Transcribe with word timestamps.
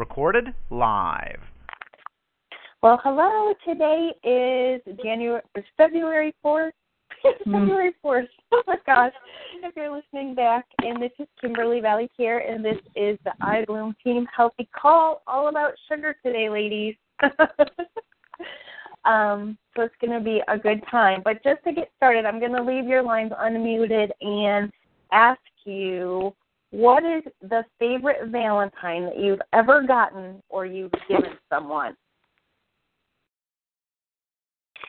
Recorded 0.00 0.54
live. 0.70 1.40
Well, 2.82 2.98
hello. 3.04 3.52
Today 3.66 4.12
is 4.24 4.80
January, 5.04 5.42
February 5.76 6.34
4th. 6.42 6.70
February 7.44 7.92
4th. 8.02 8.26
Oh 8.52 8.62
my 8.66 8.76
gosh. 8.86 9.12
If 9.62 9.76
you're 9.76 9.94
listening 9.94 10.34
back, 10.34 10.64
and 10.78 11.02
this 11.02 11.10
is 11.18 11.26
Kimberly 11.38 11.80
Valley 11.80 12.08
Care, 12.16 12.38
and 12.38 12.64
this 12.64 12.78
is 12.96 13.18
the 13.24 13.32
iBloom 13.42 13.92
Team 14.02 14.26
Healthy 14.34 14.70
Call, 14.74 15.20
all 15.26 15.48
about 15.48 15.74
sugar 15.86 16.16
today, 16.24 16.48
ladies. 16.48 16.94
um, 19.04 19.58
so 19.76 19.82
it's 19.82 19.94
going 20.00 20.18
to 20.18 20.24
be 20.24 20.40
a 20.48 20.56
good 20.56 20.80
time. 20.90 21.20
But 21.22 21.44
just 21.44 21.62
to 21.64 21.74
get 21.74 21.90
started, 21.98 22.24
I'm 22.24 22.40
going 22.40 22.56
to 22.56 22.62
leave 22.62 22.86
your 22.86 23.02
lines 23.02 23.32
unmuted 23.32 24.08
and 24.22 24.72
ask 25.12 25.40
you 25.66 26.34
what 26.70 27.04
is 27.04 27.22
the 27.42 27.64
favorite 27.78 28.28
Valentine 28.28 29.04
that 29.06 29.18
you've 29.18 29.40
ever 29.52 29.82
gotten 29.82 30.42
or 30.48 30.66
you've 30.66 30.92
given 31.08 31.32
someone? 31.52 31.96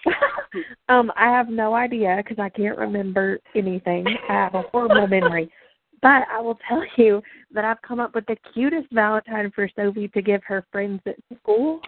um, 0.90 1.12
I 1.16 1.26
have 1.26 1.50
no 1.50 1.74
idea 1.74 2.18
because 2.18 2.40
I 2.40 2.50
can't 2.50 2.78
remember 2.78 3.40
anything. 3.56 4.06
I 4.30 4.34
have 4.34 4.56
a 4.56 4.64
horrible 4.72 5.08
memory. 5.08 5.52
But 6.02 6.24
I 6.32 6.40
will 6.42 6.58
tell 6.68 6.84
you 6.98 7.22
that 7.54 7.64
I've 7.64 7.82
come 7.84 8.00
up 8.00 8.16
with 8.16 8.26
the 8.26 8.36
cutest 8.54 8.88
Valentine 8.92 9.52
for 9.54 9.70
Sophie 9.76 10.08
to 10.10 10.22
give 10.22 10.42
her 10.46 10.66
friends 10.72 11.00
at 11.06 11.16
school. 11.40 11.80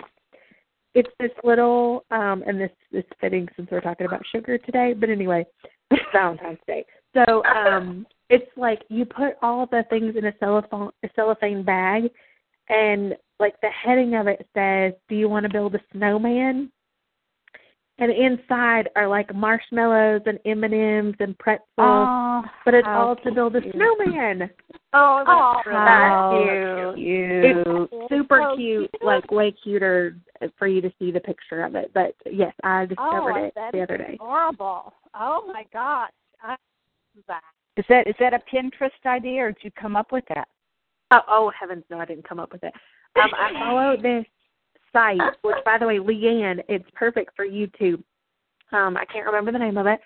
It's 0.93 1.09
this 1.19 1.31
little, 1.43 2.05
um, 2.11 2.43
and 2.45 2.61
this 2.61 2.69
is 2.91 3.03
fitting 3.19 3.47
since 3.55 3.69
we're 3.71 3.81
talking 3.81 4.05
about 4.05 4.21
sugar 4.31 4.59
today. 4.59 4.93
But 4.93 5.09
anyway, 5.09 5.45
Valentine's 6.13 6.59
Day. 6.67 6.85
So 7.15 7.43
um, 7.45 8.05
it's 8.29 8.49
like 8.57 8.81
you 8.89 9.05
put 9.05 9.33
all 9.41 9.65
the 9.65 9.83
things 9.89 10.15
in 10.17 10.25
a 10.25 10.33
cellophane, 10.39 10.89
a 11.03 11.09
cellophane 11.15 11.63
bag, 11.63 12.03
and 12.69 13.15
like 13.39 13.59
the 13.61 13.69
heading 13.69 14.15
of 14.15 14.27
it 14.27 14.47
says, 14.53 14.93
"Do 15.09 15.15
you 15.15 15.29
want 15.29 15.45
to 15.45 15.51
build 15.51 15.75
a 15.75 15.79
snowman?" 15.91 16.71
and 17.99 18.11
inside 18.11 18.89
are 18.95 19.07
like 19.07 19.33
marshmallows 19.35 20.21
and 20.25 20.39
M 20.45 20.63
and 20.63 20.73
M's 20.73 21.15
and 21.19 21.37
pretzels. 21.37 21.67
Oh, 21.77 22.41
but 22.65 22.73
it's 22.73 22.85
how 22.85 23.09
all 23.09 23.15
to 23.17 23.31
build 23.31 23.55
a 23.55 23.61
cute. 23.61 23.75
snowman. 23.75 24.49
Oh, 24.93 25.23
Oh, 25.27 25.61
that's 25.65 25.75
How 25.75 26.43
really 26.43 26.95
cute. 26.95 27.45
It's 27.45 28.09
super 28.09 28.41
so 28.41 28.55
cute, 28.55 28.91
cute. 28.91 29.03
like 29.03 29.29
way 29.31 29.53
cuter 29.63 30.17
uh, 30.41 30.47
for 30.57 30.67
you 30.67 30.81
to 30.81 30.91
see 30.97 31.11
the 31.11 31.19
picture 31.19 31.63
of 31.63 31.75
it. 31.75 31.91
But 31.93 32.15
yes, 32.31 32.53
I 32.63 32.83
oh, 32.83 32.85
discovered 32.87 33.37
oh, 33.37 33.45
it 33.45 33.53
the 33.71 33.81
other 33.81 33.97
day. 33.97 34.15
Adorable. 34.15 34.93
Oh 35.13 35.43
my 35.47 35.63
gosh. 35.71 36.11
I 36.41 36.49
love 36.49 37.25
that. 37.27 37.41
Is 37.75 37.85
that 37.89 38.07
is 38.07 38.15
that 38.19 38.33
a 38.33 38.39
Pinterest 38.53 38.91
idea, 39.05 39.45
or 39.45 39.51
did 39.51 39.63
you 39.63 39.71
come 39.71 39.95
up 39.95 40.11
with 40.11 40.23
that? 40.29 40.47
Oh, 41.11 41.21
oh 41.27 41.51
heavens, 41.59 41.83
no, 41.89 41.99
I 41.99 42.05
didn't 42.05 42.27
come 42.27 42.39
up 42.39 42.51
with 42.51 42.63
it. 42.63 42.73
Um, 43.15 43.29
I 43.33 43.51
follow 43.53 43.95
this 44.01 44.25
site, 44.91 45.19
which 45.41 45.57
by 45.65 45.77
the 45.77 45.87
way, 45.87 45.97
Leanne, 45.97 46.63
it's 46.69 46.89
perfect 46.95 47.31
for 47.35 47.45
YouTube. 47.45 48.03
Um, 48.71 48.97
I 48.97 49.05
can't 49.05 49.25
remember 49.25 49.51
the 49.51 49.59
name 49.59 49.77
of 49.77 49.87
it. 49.87 49.99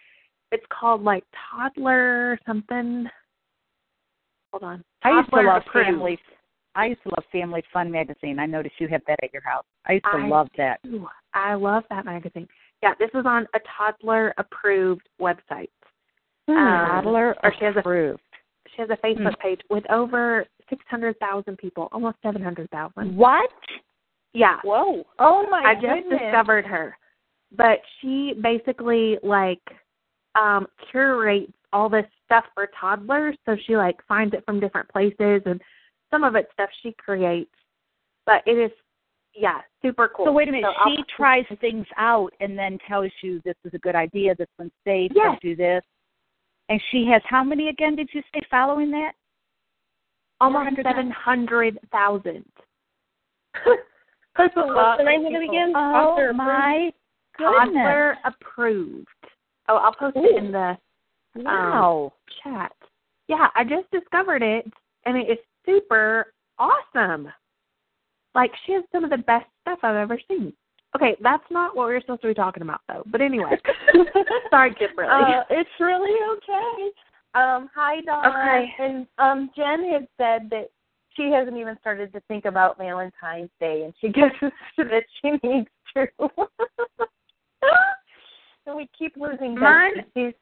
It's 0.52 0.66
called 0.70 1.04
like 1.04 1.24
toddler 1.52 2.40
something. 2.46 3.08
Hold 4.52 4.64
on. 4.64 4.84
I 5.04 5.12
used 5.12 5.30
to 5.30 5.42
love 5.42 5.64
Approved. 5.68 5.88
Family. 5.88 6.20
I 6.76 6.88
used 6.88 7.04
to 7.04 7.10
love 7.10 7.26
Family 7.32 7.64
Fun 7.74 7.92
magazine. 7.92 8.40
I 8.40 8.46
noticed 8.46 8.76
you 8.80 8.88
have 8.88 9.02
that 9.08 9.20
at 9.24 9.34
your 9.34 9.42
house. 9.42 9.66
I 9.88 9.94
used 9.94 10.06
to 10.06 10.20
I 10.20 10.28
love 10.28 10.48
that. 10.58 10.80
Ooh, 10.88 11.08
I 11.34 11.56
love 11.56 11.84
that 11.90 12.06
magazine. 12.06 12.48
Yeah, 12.82 12.94
this 13.00 13.10
is 13.14 13.26
on 13.26 13.48
a 13.56 13.60
toddler 13.78 14.34
approved 14.38 15.10
website. 15.20 15.70
Um, 16.48 16.56
Toddler 16.56 17.36
or 17.44 17.54
she 17.60 17.66
has 17.66 17.76
a 17.76 17.80
approved. 17.80 18.22
she 18.76 18.82
has 18.82 18.90
a 18.90 18.98
Facebook 19.06 19.38
page 19.40 19.60
with 19.70 19.90
over 19.92 20.46
six 20.70 20.84
hundred 20.90 21.18
thousand 21.20 21.58
people, 21.58 21.90
almost 21.92 22.18
seven 22.24 22.42
hundred 22.42 22.70
thousand. 22.70 23.16
What? 23.16 23.50
Yeah. 24.34 24.58
Whoa. 24.64 25.04
Oh 25.20 25.46
my 25.50 25.64
gosh. 25.64 25.76
I 25.78 26.00
just 26.00 26.10
discovered 26.10 26.66
her. 26.66 26.98
But 27.56 27.80
she 28.00 28.34
basically 28.42 29.18
like 29.24 29.62
um 30.40 30.68
curates 30.92 31.52
all 31.74 31.90
this 31.90 32.06
stuff 32.26 32.46
for 32.54 32.70
toddlers, 32.80 33.36
so 33.46 33.56
she 33.66 33.76
like 33.76 33.98
finds 34.08 34.34
it 34.34 34.44
from 34.46 34.60
different 34.60 34.88
places 34.90 35.42
and 35.46 35.62
some 36.12 36.24
of 36.24 36.36
it's 36.36 36.52
stuff 36.54 36.70
she 36.82 36.94
creates. 36.98 37.52
But 38.26 38.42
it 38.46 38.58
is 38.58 38.72
yeah, 39.36 39.60
super 39.82 40.10
cool. 40.16 40.26
So 40.26 40.32
wait 40.32 40.48
a 40.48 40.52
minute. 40.52 40.68
So 40.68 40.84
I'll- 40.90 40.96
she 40.96 41.04
tries 41.16 41.46
things 41.62 41.86
out 41.98 42.32
and 42.40 42.58
then 42.58 42.78
tells 42.88 43.12
you 43.22 43.42
this 43.44 43.56
is 43.66 43.74
a 43.74 43.80
good 43.80 43.96
idea. 43.96 44.34
This 44.36 44.48
one's 44.58 44.72
safe. 44.86 45.12
Yes. 45.14 45.26
Don't 45.26 45.42
do 45.42 45.56
this. 45.56 45.84
And 46.70 46.82
she 46.92 47.08
has 47.12 47.22
how 47.26 47.44
many 47.44 47.70
again? 47.70 47.96
Did 47.96 48.10
you 48.14 48.22
say 48.34 48.42
following 48.50 48.92
that? 48.92 49.14
almost 50.40 50.76
400,000. 50.76 50.84
seven 50.96 51.12
hundred 51.12 51.80
thousand. 51.92 52.46
What's 54.36 54.54
the 54.56 55.04
name 55.04 55.26
of 55.26 55.34
it 55.34 55.44
again? 55.44 55.74
Oh 55.76 56.16
Toddler 56.16 56.34
my 56.34 56.92
goodness! 57.38 57.74
Toddler 57.74 58.18
approved. 58.24 59.08
Oh, 59.68 59.78
I'll 59.78 59.94
post 59.94 60.16
it 60.16 60.44
in 60.44 60.52
the 60.52 60.78
um, 61.36 61.44
Wow. 61.44 62.14
chat. 62.44 62.72
Yeah, 63.28 63.48
I 63.56 63.64
just 63.64 63.90
discovered 63.92 64.42
it 64.44 64.66
and 65.06 65.18
it 65.18 65.30
is 65.30 65.38
super 65.66 66.34
awesome. 66.60 67.28
Like 68.36 68.52
she 68.66 68.74
has 68.74 68.84
some 68.92 69.04
of 69.04 69.10
the 69.10 69.18
best 69.18 69.48
stuff 69.62 69.80
I've 69.84 69.96
ever 69.96 70.20
seen. 70.28 70.54
Okay, 70.98 71.16
that's 71.22 71.44
not 71.52 71.76
what 71.76 71.86
we're 71.88 72.02
supposed 72.02 72.24
to 72.24 72.28
be 72.28 72.34
talking 72.34 72.64
about 72.64 72.82
though. 72.88 73.04
But 73.06 73.22
anyway. 73.22 73.52
Sorry, 74.50 74.74
Kimberly. 74.74 75.10
Uh, 75.12 75.44
it's 75.52 75.70
really 75.80 76.18
okay. 76.38 76.92
Um, 77.36 77.70
hi, 77.74 78.02
Dawn. 78.02 78.26
Okay. 78.26 78.74
And 78.80 79.08
um, 79.20 79.52
Jen 79.56 79.88
had 79.92 80.08
said 80.18 80.50
that 80.50 80.72
she 81.16 81.30
hasn't 81.32 81.56
even 81.56 81.78
started 81.80 82.12
to 82.14 82.20
think 82.22 82.46
about 82.46 82.80
Valentine's 82.80 83.52
Day, 83.60 83.84
and 83.84 83.94
she 84.02 84.08
guesses 84.14 84.52
that 84.78 85.04
she 85.22 85.32
needs 85.48 85.68
to. 85.96 86.08
so 88.66 88.76
we 88.76 88.90
keep 88.98 89.16
losing 89.18 89.60
Mine- 89.60 90.04
Jen. 90.16 90.34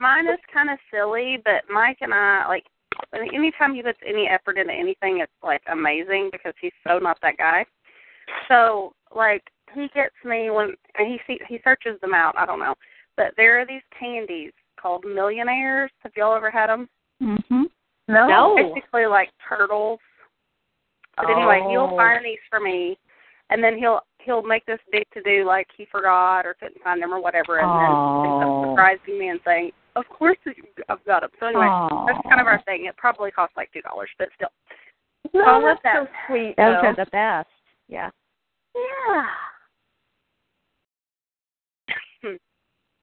Mine 0.00 0.26
is 0.28 0.38
kind 0.52 0.70
of 0.70 0.78
silly, 0.92 1.38
but 1.44 1.62
Mike 1.68 1.98
and 2.00 2.14
I 2.14 2.46
like 2.48 2.64
anytime 3.34 3.74
he 3.74 3.82
puts 3.82 3.98
any 4.06 4.28
effort 4.28 4.58
into 4.58 4.72
anything, 4.72 5.18
it's 5.20 5.32
like 5.42 5.62
amazing 5.70 6.30
because 6.32 6.54
he's 6.60 6.72
so 6.86 6.98
not 6.98 7.18
that 7.22 7.36
guy. 7.36 7.66
So 8.48 8.94
like 9.14 9.42
he 9.74 9.88
gets 9.94 10.14
me 10.24 10.50
when 10.50 10.74
and 10.98 11.06
he 11.08 11.18
see, 11.26 11.40
he 11.48 11.58
searches 11.64 12.00
them 12.00 12.14
out. 12.14 12.34
I 12.36 12.46
don't 12.46 12.58
know, 12.60 12.74
but 13.16 13.32
there 13.36 13.60
are 13.60 13.66
these 13.66 13.82
candies 13.98 14.52
called 14.80 15.04
millionaires. 15.04 15.90
Have 16.00 16.12
y'all 16.16 16.34
ever 16.36 16.50
had 16.50 16.68
them? 16.68 16.88
Mhm. 17.22 17.70
no. 18.08 18.54
Basically 18.74 19.06
like 19.06 19.30
turtles. 19.48 20.00
But 21.16 21.30
anyway, 21.30 21.60
he'll 21.70 21.90
Oh. 21.92 21.96
find 21.96 22.24
these 22.24 22.40
for 22.50 22.58
me, 22.58 22.98
and 23.50 23.62
then 23.62 23.76
he'll 23.78 24.00
he'll 24.20 24.42
make 24.42 24.64
this 24.66 24.80
big 24.90 25.04
to 25.12 25.22
do 25.22 25.44
like 25.44 25.66
he 25.76 25.84
forgot 25.86 26.46
or 26.46 26.54
couldn't 26.54 26.82
find 26.82 27.02
them 27.02 27.12
or 27.12 27.20
whatever, 27.20 27.58
and 27.58 27.68
then 27.68 27.84
ends 27.84 28.44
Oh. 28.46 28.62
up 28.64 28.70
surprising 28.70 29.18
me 29.18 29.28
and 29.28 29.40
saying, 29.44 29.72
"Of 29.94 30.08
course 30.08 30.38
I've 30.88 31.04
got 31.04 31.20
them." 31.20 31.30
So 31.38 31.46
anyway, 31.46 31.68
that's 32.06 32.22
kind 32.28 32.40
of 32.40 32.46
our 32.46 32.60
thing. 32.62 32.86
It 32.86 32.96
probably 32.96 33.30
costs 33.30 33.56
like 33.56 33.70
two 33.72 33.82
dollars, 33.82 34.10
but 34.18 34.28
still. 34.36 34.48
No, 35.34 35.44
I 35.44 35.52
love 35.58 35.78
that's 35.82 35.82
that. 35.82 36.08
so 36.08 36.12
sweet. 36.26 36.56
Those 36.56 36.80
though. 36.82 36.88
are 36.88 36.94
the 36.96 37.06
best. 37.12 37.48
Yeah. 37.88 38.10
yeah. 38.74 39.26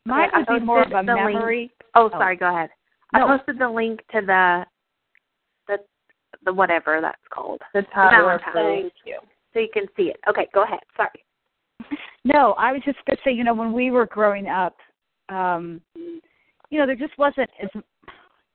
Mine 0.05 0.29
would 0.33 0.59
be 0.59 0.65
more 0.65 0.83
of 0.83 0.89
a 0.91 1.05
the 1.05 1.13
link. 1.13 1.33
memory. 1.33 1.71
oh, 1.95 2.09
sorry, 2.11 2.35
go 2.35 2.49
ahead. 2.49 2.69
No. 3.13 3.25
I 3.25 3.37
posted 3.37 3.59
the 3.59 3.69
link 3.69 3.99
to 4.11 4.21
the 4.21 4.65
the 5.67 5.77
the 6.45 6.53
whatever 6.53 6.99
that's 7.01 7.21
called. 7.31 7.61
The 7.73 7.83
toddler. 7.93 8.39
Thank 8.53 8.93
you. 9.05 9.19
So 9.53 9.59
you 9.59 9.69
can 9.73 9.85
see 9.97 10.03
it. 10.03 10.17
Okay, 10.29 10.47
go 10.53 10.63
ahead. 10.63 10.79
Sorry. 10.95 11.09
No, 12.25 12.51
I 12.57 12.73
was 12.73 12.81
just 12.83 12.97
going 13.07 13.15
to 13.15 13.23
say, 13.23 13.31
you 13.31 13.45
know, 13.45 13.53
when 13.53 13.71
we 13.71 13.91
were 13.91 14.05
growing 14.05 14.47
up, 14.47 14.75
um, 15.29 15.79
you 15.95 16.77
know, 16.77 16.85
there 16.85 16.97
just 16.97 17.17
wasn't 17.17 17.49
as 17.63 17.69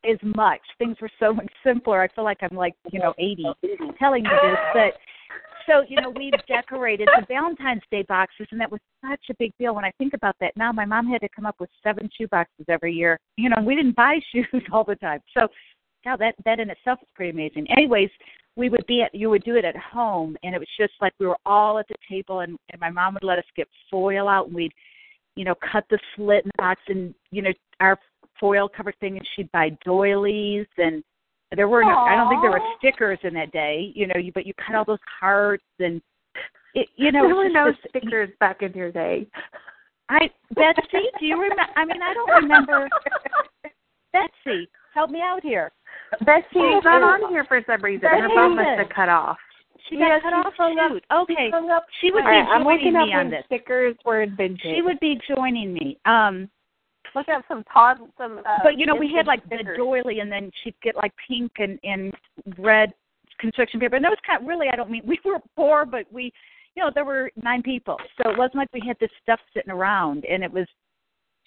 as 0.05 0.19
much. 0.23 0.61
Things 0.79 0.97
were 1.01 1.11
so 1.19 1.33
much 1.33 1.51
simpler. 1.65 2.03
I 2.03 2.09
feel 2.09 2.25
like 2.25 2.39
I'm 2.43 2.57
like, 2.57 2.75
you 2.93 3.01
know, 3.01 3.15
80 3.19 3.47
telling 3.99 4.25
you 4.25 4.31
this, 4.31 4.59
but 4.75 4.93
so 5.67 5.83
you 5.89 6.01
know 6.01 6.11
we 6.11 6.31
decorated 6.49 7.09
the 7.09 7.27
Valentine's 7.27 7.83
Day 7.91 8.05
boxes, 8.09 8.47
and 8.51 8.61
that 8.61 8.71
was 8.71 8.81
such 9.09 9.21
a 9.31 9.35
big 9.39 9.53
deal. 9.59 9.75
When 9.75 9.85
I 9.85 9.93
think 9.99 10.15
about 10.15 10.37
that 10.41 10.53
now, 10.57 10.73
my 10.73 10.85
mom 10.85 11.07
had 11.07 11.21
to 11.21 11.29
come 11.35 11.47
up 11.47 11.57
with 11.61 11.71
seven 11.83 12.09
shoe 12.17 12.29
boxes 12.29 12.67
every 12.69 12.93
year. 12.93 13.19
You 13.37 13.51
know, 13.51 13.63
we 13.63 13.75
didn't 13.75 13.97
buy 13.97 14.19
shoes 14.33 14.63
all 14.73 14.85
the 14.85 14.97
time. 14.97 15.21
So, 15.37 15.49
now 16.05 16.17
that 16.17 16.35
that 16.45 16.61
in 16.61 16.71
itself 16.71 16.99
is 17.03 17.09
pretty 17.15 17.31
amazing. 17.31 17.67
Anyways, 17.71 18.11
we 18.57 18.69
would 18.69 18.87
be 18.87 19.03
at 19.03 19.15
you 19.15 19.31
would 19.31 19.45
do 19.45 19.57
it 19.57 19.65
at 19.65 19.77
home, 19.77 20.37
and 20.43 20.55
it 20.55 20.59
was 20.59 20.69
just 20.79 20.93
like 21.01 21.13
we 21.19 21.27
were 21.27 21.39
all 21.47 21.79
at 21.79 21.89
the 21.89 21.97
table, 22.09 22.41
and, 22.41 22.57
and 22.73 22.81
my 22.81 22.91
mom 22.91 23.15
would 23.15 23.25
let 23.25 23.39
us 23.39 23.45
get 23.57 23.69
foil 23.91 24.29
out, 24.29 24.47
and 24.47 24.55
we'd 24.55 24.73
you 25.37 25.45
know 25.45 25.55
cut 25.73 25.85
the 25.91 25.99
slit 26.15 26.45
in 26.45 26.51
the 26.57 26.63
box, 26.63 26.81
and 26.89 27.15
you 27.31 27.43
know 27.43 27.53
our 27.81 27.99
foil 28.39 28.69
covered 28.69 28.99
thing, 29.01 29.17
and 29.17 29.27
she'd 29.35 29.51
buy 29.53 29.71
doilies 29.85 30.67
and 30.79 31.03
there 31.55 31.69
were 31.69 31.83
no, 31.83 31.97
I 31.99 32.15
don't 32.15 32.29
think 32.29 32.43
there 32.43 32.51
were 32.51 32.61
stickers 32.79 33.19
in 33.23 33.35
that 33.35 33.53
day, 33.53 33.93
you 33.95 34.07
know, 34.07 34.17
you, 34.17 34.33
but 34.33 34.47
you 34.47 34.55
cut 34.55 34.77
all 34.77 34.85
those 34.85 34.99
hearts 35.21 35.65
and 35.79 36.01
it, 36.75 36.89
you 36.97 37.13
know, 37.13 37.27
there 37.27 37.37
were 37.37 37.49
no 37.49 37.67
this, 37.71 37.77
stickers 37.89 38.31
back 38.41 38.63
in 38.63 38.73
your 38.73 38.91
day. 38.91 39.27
I 40.09 40.31
Betsy, 40.55 41.09
do 41.19 41.27
you 41.27 41.41
remember? 41.41 41.63
I 41.77 41.85
mean, 41.85 42.03
I 42.03 42.15
don't 42.15 42.43
remember. 42.43 42.89
Betsy, 44.13 44.69
help 44.93 45.11
me 45.11 45.21
out 45.21 45.43
here. 45.43 45.73
Betsy 46.25 46.59
is 46.59 46.85
not 46.85 47.03
on 47.03 47.31
here 47.31 47.45
for 47.45 47.63
some 47.67 47.83
reason. 47.83 48.09
Her 48.09 48.29
phone 48.35 48.57
must 48.57 48.79
have 48.79 48.89
cut 48.95 49.09
off. 49.09 49.39
She 49.89 49.97
got 49.97 50.23
cut 50.23 50.33
off. 50.33 50.53
Shoot. 50.57 51.05
Okay, 51.13 51.51
she 52.01 52.11
would 52.11 52.23
be 52.23 52.27
right, 52.27 52.47
I'm 52.49 52.63
joining 52.63 52.79
looking 52.79 52.93
me 52.95 53.01
up 53.01 53.09
on 53.09 53.17
when 53.17 53.31
this. 53.31 53.45
stickers 53.47 53.97
were 54.05 54.23
invented. 54.23 54.61
She 54.63 54.83
would 54.83 54.99
be 55.01 55.21
joining 55.29 55.73
me. 55.75 55.99
Um, 56.07 56.49
Look 57.15 57.29
at 57.29 57.45
some 57.47 57.65
Todd, 57.73 57.99
some. 58.19 58.39
Uh, 58.39 58.59
but 58.63 58.79
you 58.79 58.87
know, 58.87 58.95
we 58.95 59.13
had 59.15 59.27
like 59.27 59.49
the 59.49 59.59
doily, 59.77 60.21
and 60.21 60.31
then 60.31 60.51
she'd 60.63 60.75
get 60.83 60.97
like 60.97 61.13
pink 61.29 61.53
and 61.59 61.79
and 61.85 62.13
red 62.59 62.93
construction 63.41 63.81
paper. 63.81 63.97
And 63.97 64.05
that 64.05 64.11
was 64.11 64.19
kind 64.27 64.41
of 64.43 64.49
really, 64.49 64.69
I 64.73 64.77
don't 64.77 64.91
mean 64.91 65.03
we 65.07 65.19
were 65.25 65.39
poor, 65.57 65.85
but 65.85 66.07
we, 66.13 66.33
you 66.75 66.83
know, 66.83 66.91
there 66.95 67.05
were 67.05 67.31
nine 67.43 67.63
people, 67.63 67.97
so 68.17 68.31
it 68.31 68.39
wasn't 68.39 68.57
like 68.57 68.69
we 68.73 68.83
had 68.87 68.97
this 69.01 69.11
stuff 69.23 69.41
sitting 69.55 69.71
around, 69.71 70.25
and 70.25 70.43
it 70.43 70.53
was 70.53 70.67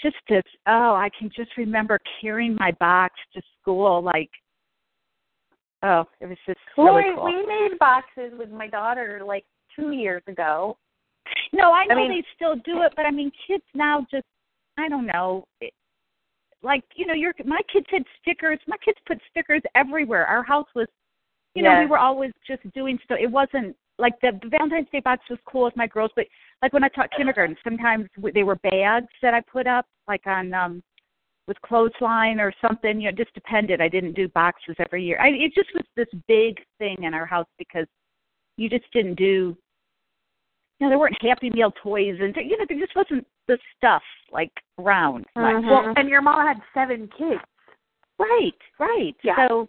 just 0.01 0.15
this. 0.29 0.43
Oh, 0.67 0.93
I 0.93 1.09
can 1.17 1.29
just 1.35 1.51
remember 1.57 1.99
carrying 2.21 2.55
my 2.59 2.71
box 2.79 3.15
to 3.33 3.41
school, 3.61 4.01
like. 4.01 4.29
Oh, 5.83 6.05
it 6.21 6.25
was 6.25 6.37
just 6.47 6.57
really 6.75 6.89
Lori, 6.89 7.15
cool. 7.15 7.25
we 7.25 7.45
made 7.45 7.77
boxes 7.77 8.33
with 8.35 8.49
my 8.49 8.67
daughter 8.67 9.21
like 9.23 9.45
two 9.75 9.91
years 9.91 10.23
ago. 10.27 10.75
No, 11.53 11.71
I 11.71 11.85
know 11.85 11.95
mean- 11.95 12.09
they 12.09 12.23
still 12.35 12.55
do 12.55 12.81
it, 12.81 12.93
but 12.95 13.05
I 13.05 13.11
mean, 13.11 13.31
kids 13.47 13.63
now 13.75 14.05
just, 14.09 14.25
I 14.77 14.89
don't 14.89 15.05
know. 15.05 15.45
It, 15.61 15.73
like 16.63 16.83
you 16.95 17.05
know, 17.05 17.13
your 17.13 17.33
my 17.45 17.61
kids 17.71 17.85
had 17.89 18.03
stickers. 18.21 18.59
My 18.67 18.77
kids 18.83 18.97
put 19.07 19.19
stickers 19.29 19.61
everywhere. 19.75 20.25
Our 20.25 20.43
house 20.43 20.67
was, 20.75 20.87
you 21.55 21.63
know, 21.63 21.79
we 21.79 21.85
were 21.85 21.99
always 21.99 22.31
just 22.47 22.61
doing 22.73 22.97
stuff. 23.03 23.19
It 23.21 23.31
wasn't 23.31 23.75
like 23.99 24.13
the, 24.21 24.31
the 24.41 24.49
Valentine's 24.49 24.87
Day 24.91 24.99
box 24.99 25.23
was 25.29 25.39
cool 25.45 25.65
with 25.65 25.75
my 25.75 25.87
girls, 25.87 26.11
but 26.15 26.25
like 26.61 26.73
when 26.73 26.83
I 26.83 26.89
taught 26.89 27.09
kindergarten, 27.15 27.55
sometimes 27.63 28.07
they 28.33 28.43
were 28.43 28.55
bags 28.57 29.07
that 29.21 29.33
I 29.33 29.41
put 29.41 29.67
up, 29.67 29.85
like 30.07 30.25
on 30.25 30.53
um 30.53 30.83
with 31.47 31.61
clothesline 31.61 32.39
or 32.39 32.53
something. 32.61 32.99
You 32.99 33.05
know, 33.05 33.09
it 33.09 33.17
just 33.17 33.33
depended. 33.33 33.81
I 33.81 33.87
didn't 33.87 34.13
do 34.13 34.27
boxes 34.29 34.75
every 34.79 35.03
year. 35.03 35.19
I, 35.21 35.29
it 35.29 35.53
just 35.55 35.69
was 35.73 35.85
this 35.95 36.07
big 36.27 36.57
thing 36.77 37.03
in 37.03 37.13
our 37.13 37.25
house 37.25 37.47
because 37.57 37.87
you 38.57 38.69
just 38.69 38.85
didn't 38.91 39.15
do 39.15 39.55
you 40.79 40.85
know, 40.85 40.89
there 40.89 40.99
weren't 40.99 41.17
Happy 41.21 41.49
Meal 41.49 41.71
toys, 41.81 42.17
and 42.21 42.35
you 42.35 42.57
know, 42.57 42.65
there 42.67 42.79
just 42.79 42.95
wasn't 42.95 43.25
the 43.47 43.57
stuff 43.77 44.03
like 44.31 44.51
around. 44.77 45.25
much. 45.35 45.55
Mhm. 45.55 45.69
Well, 45.69 45.93
and 45.95 46.09
your 46.09 46.21
mom 46.21 46.45
had 46.45 46.61
seven 46.73 47.07
kids. 47.17 47.41
Right, 48.19 48.57
right. 48.79 49.15
Yeah. 49.23 49.47
So 49.47 49.67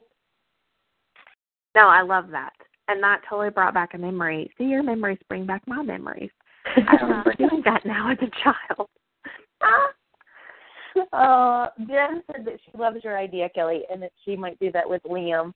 No, 1.74 1.86
I 1.88 2.02
love 2.02 2.30
that. 2.30 2.54
And 2.88 3.02
that 3.02 3.22
totally 3.28 3.50
brought 3.50 3.74
back 3.74 3.94
a 3.94 3.98
memory. 3.98 4.50
See, 4.58 4.64
your 4.64 4.82
memories 4.82 5.18
bring 5.28 5.46
back 5.46 5.62
my 5.66 5.82
memories. 5.82 6.30
I 6.64 6.96
remember 7.02 7.34
doing 7.34 7.62
that 7.64 7.84
now 7.84 8.10
as 8.10 8.18
a 8.20 8.30
child. 8.42 8.88
Uh, 11.12 11.68
Jen 11.86 12.24
said 12.26 12.44
that 12.44 12.58
she 12.64 12.76
loves 12.76 13.04
your 13.04 13.16
idea, 13.16 13.48
Kelly, 13.50 13.82
and 13.88 14.02
that 14.02 14.10
she 14.24 14.34
might 14.34 14.58
do 14.58 14.72
that 14.72 14.88
with 14.88 15.00
Liam. 15.04 15.52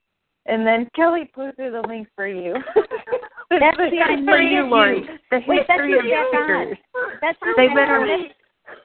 And 0.47 0.65
then 0.65 0.89
Kelly 0.95 1.29
posted 1.35 1.73
the 1.73 1.83
link 1.89 2.07
for 2.15 2.29
you. 2.29 2.55
That's 3.61 3.77
the 3.77 3.91
needed 4.17 4.53
you, 4.53 4.63
Lori. 4.65 5.03
The 5.31 5.41
history 5.41 5.99
of 5.99 6.05
what 6.05 6.13
I 6.15 6.31
got. 6.33 6.67
stickers. 6.69 6.79
That's 7.21 7.39
They 7.57 7.69
I 7.69 7.75
better- 7.75 8.29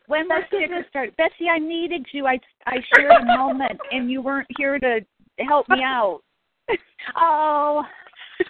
when 0.07 0.27
my 0.27 0.41
stickers 0.47 0.85
started. 0.89 1.15
Betsy, 1.17 1.47
I 1.51 1.59
needed 1.59 2.05
you. 2.11 2.25
I 2.27 2.39
I 2.65 2.77
shared 2.95 3.11
a 3.21 3.25
moment, 3.25 3.79
and 3.91 4.09
you 4.11 4.21
weren't 4.21 4.47
here 4.57 4.79
to 4.79 4.99
help 5.47 5.67
me 5.69 5.83
out. 5.83 6.21
Oh, 7.15 7.83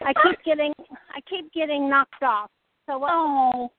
I 0.01 0.11
keep 0.23 0.43
getting, 0.43 0.73
I 1.15 1.21
keep 1.29 1.53
getting 1.53 1.87
knocked 1.87 2.23
off. 2.23 2.49
So 2.89 2.97
what? 2.97 3.09
Oh, 3.11 3.69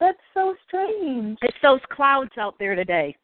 That's 0.00 0.18
so 0.34 0.56
strange. 0.66 1.38
it's 1.42 1.56
those 1.62 1.78
clouds 1.92 2.30
out 2.38 2.56
there 2.58 2.74
today. 2.74 3.14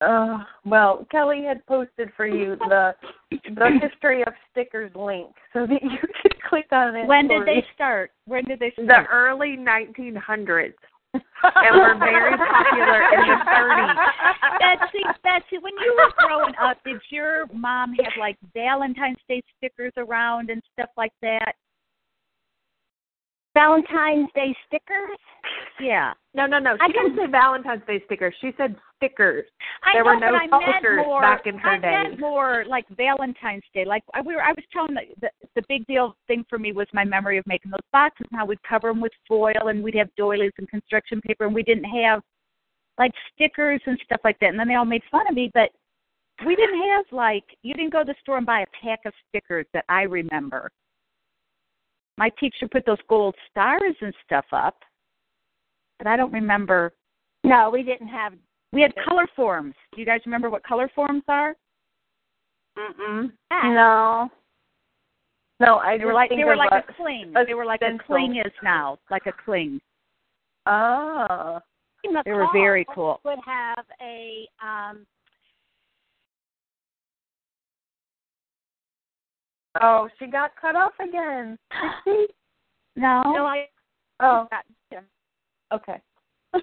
Uh, 0.00 0.38
well, 0.64 1.06
Kelly 1.10 1.44
had 1.46 1.64
posted 1.66 2.10
for 2.16 2.26
you 2.26 2.56
the 2.68 2.94
the 3.30 3.78
history 3.82 4.22
of 4.22 4.32
stickers 4.50 4.90
link 4.94 5.28
so 5.52 5.66
that 5.66 5.82
you 5.82 5.98
could 6.22 6.34
click 6.48 6.66
on 6.72 6.96
it. 6.96 7.06
When 7.06 7.28
did 7.28 7.46
they 7.46 7.64
start? 7.74 8.10
When 8.26 8.44
did 8.44 8.58
they 8.58 8.72
The 8.76 9.04
early 9.10 9.56
1900s. 9.56 10.74
and 11.14 11.76
were 11.76 11.96
very 11.98 12.36
popular 12.36 13.02
in 13.14 13.20
the 13.28 13.38
30s. 13.46 13.94
Betsy, 14.58 15.04
Betsy, 15.22 15.58
when 15.60 15.72
you 15.84 15.94
were 15.96 16.12
growing 16.18 16.54
up, 16.60 16.78
did 16.84 17.00
your 17.10 17.46
mom 17.54 17.94
have 18.02 18.12
like 18.18 18.36
Valentine's 18.52 19.18
Day 19.28 19.40
stickers 19.56 19.92
around 19.96 20.50
and 20.50 20.60
stuff 20.72 20.90
like 20.96 21.12
that? 21.22 21.54
Valentine's 23.54 24.28
Day 24.34 24.54
stickers? 24.66 25.18
Yeah. 25.80 26.12
No, 26.34 26.46
no, 26.46 26.58
no. 26.58 26.76
I 26.80 26.88
didn't 26.88 27.16
say 27.16 27.26
Valentine's 27.30 27.82
Day 27.86 28.02
stickers. 28.06 28.34
She 28.40 28.50
said 28.56 28.74
stickers. 28.96 29.44
I 29.84 29.92
There 29.94 30.04
know, 30.04 30.10
were 30.10 30.20
no 30.20 30.32
but 30.32 30.42
I 30.42 30.46
meant 30.46 30.74
stickers 30.76 31.06
more, 31.06 31.20
back 31.20 31.46
in 31.46 31.56
her 31.58 31.70
I 31.70 31.78
day. 31.78 31.90
meant 31.90 32.20
more 32.20 32.64
like 32.68 32.84
Valentine's 32.96 33.62
Day. 33.72 33.84
Like 33.84 34.02
I, 34.12 34.20
we 34.22 34.34
were, 34.34 34.42
I 34.42 34.50
was 34.50 34.64
telling 34.72 34.94
the, 34.94 35.02
the 35.20 35.30
the 35.54 35.62
big 35.68 35.86
deal 35.86 36.16
thing 36.26 36.44
for 36.50 36.58
me 36.58 36.72
was 36.72 36.88
my 36.92 37.04
memory 37.04 37.38
of 37.38 37.46
making 37.46 37.70
those 37.70 37.80
boxes 37.92 38.26
and 38.30 38.38
how 38.38 38.44
we'd 38.44 38.62
cover 38.68 38.88
them 38.88 39.00
with 39.00 39.12
foil 39.28 39.68
and 39.68 39.82
we'd 39.82 39.94
have 39.94 40.08
doilies 40.16 40.52
and 40.58 40.68
construction 40.68 41.20
paper 41.20 41.44
and 41.46 41.54
we 41.54 41.62
didn't 41.62 41.84
have 41.84 42.20
like 42.98 43.12
stickers 43.34 43.80
and 43.86 43.98
stuff 44.04 44.20
like 44.24 44.38
that. 44.40 44.50
And 44.50 44.58
then 44.58 44.68
they 44.68 44.74
all 44.74 44.84
made 44.84 45.02
fun 45.10 45.26
of 45.28 45.34
me, 45.34 45.50
but 45.54 45.70
we 46.44 46.56
didn't 46.56 46.80
have 46.90 47.04
like 47.12 47.44
you 47.62 47.74
didn't 47.74 47.92
go 47.92 48.00
to 48.00 48.06
the 48.06 48.14
store 48.20 48.38
and 48.38 48.46
buy 48.46 48.62
a 48.62 48.66
pack 48.84 49.00
of 49.06 49.12
stickers 49.28 49.66
that 49.74 49.84
I 49.88 50.02
remember. 50.02 50.70
My 52.16 52.30
teacher 52.40 52.68
put 52.70 52.86
those 52.86 52.98
gold 53.08 53.34
stars 53.50 53.94
and 54.00 54.14
stuff 54.24 54.44
up, 54.52 54.76
but 55.98 56.06
I 56.06 56.16
don't 56.16 56.32
remember. 56.32 56.92
No, 57.42 57.70
we 57.70 57.82
didn't 57.82 58.08
have. 58.08 58.34
We 58.72 58.82
had 58.82 58.92
color 59.04 59.26
forms. 59.34 59.74
Do 59.92 60.00
you 60.00 60.06
guys 60.06 60.20
remember 60.24 60.50
what 60.50 60.64
color 60.64 60.90
forms 60.94 61.22
are? 61.28 61.56
Mm-mm. 62.78 63.32
No. 63.52 64.28
No, 65.60 65.76
I 65.76 65.98
They 65.98 66.04
were 66.04 66.12
like 66.14 66.30
they 66.30 66.44
were 66.44 66.56
like 66.56 66.72
a, 66.72 66.78
a 66.78 66.94
cling. 66.94 67.32
a 67.36 67.44
They 67.44 67.54
were 67.54 67.64
like 67.64 67.80
a 67.82 67.86
stencil. 67.86 68.06
cling 68.06 68.42
is 68.44 68.52
now, 68.62 68.98
like 69.10 69.26
a 69.26 69.32
cling. 69.44 69.80
Ah. 70.66 71.60
They 72.24 72.32
were 72.32 72.48
very 72.52 72.84
cool. 72.94 73.20
Would 73.24 73.38
have 73.46 73.84
a 74.02 74.46
um. 74.62 75.06
Oh, 79.80 80.08
she 80.18 80.26
got 80.26 80.52
cut 80.60 80.76
off 80.76 80.92
again. 81.00 81.58
Did 81.70 81.90
she? 82.04 82.26
No. 82.96 83.22
No, 83.24 83.44
I. 83.44 83.66
Oh, 84.20 84.46
yeah. 84.92 85.00
okay. 85.72 86.00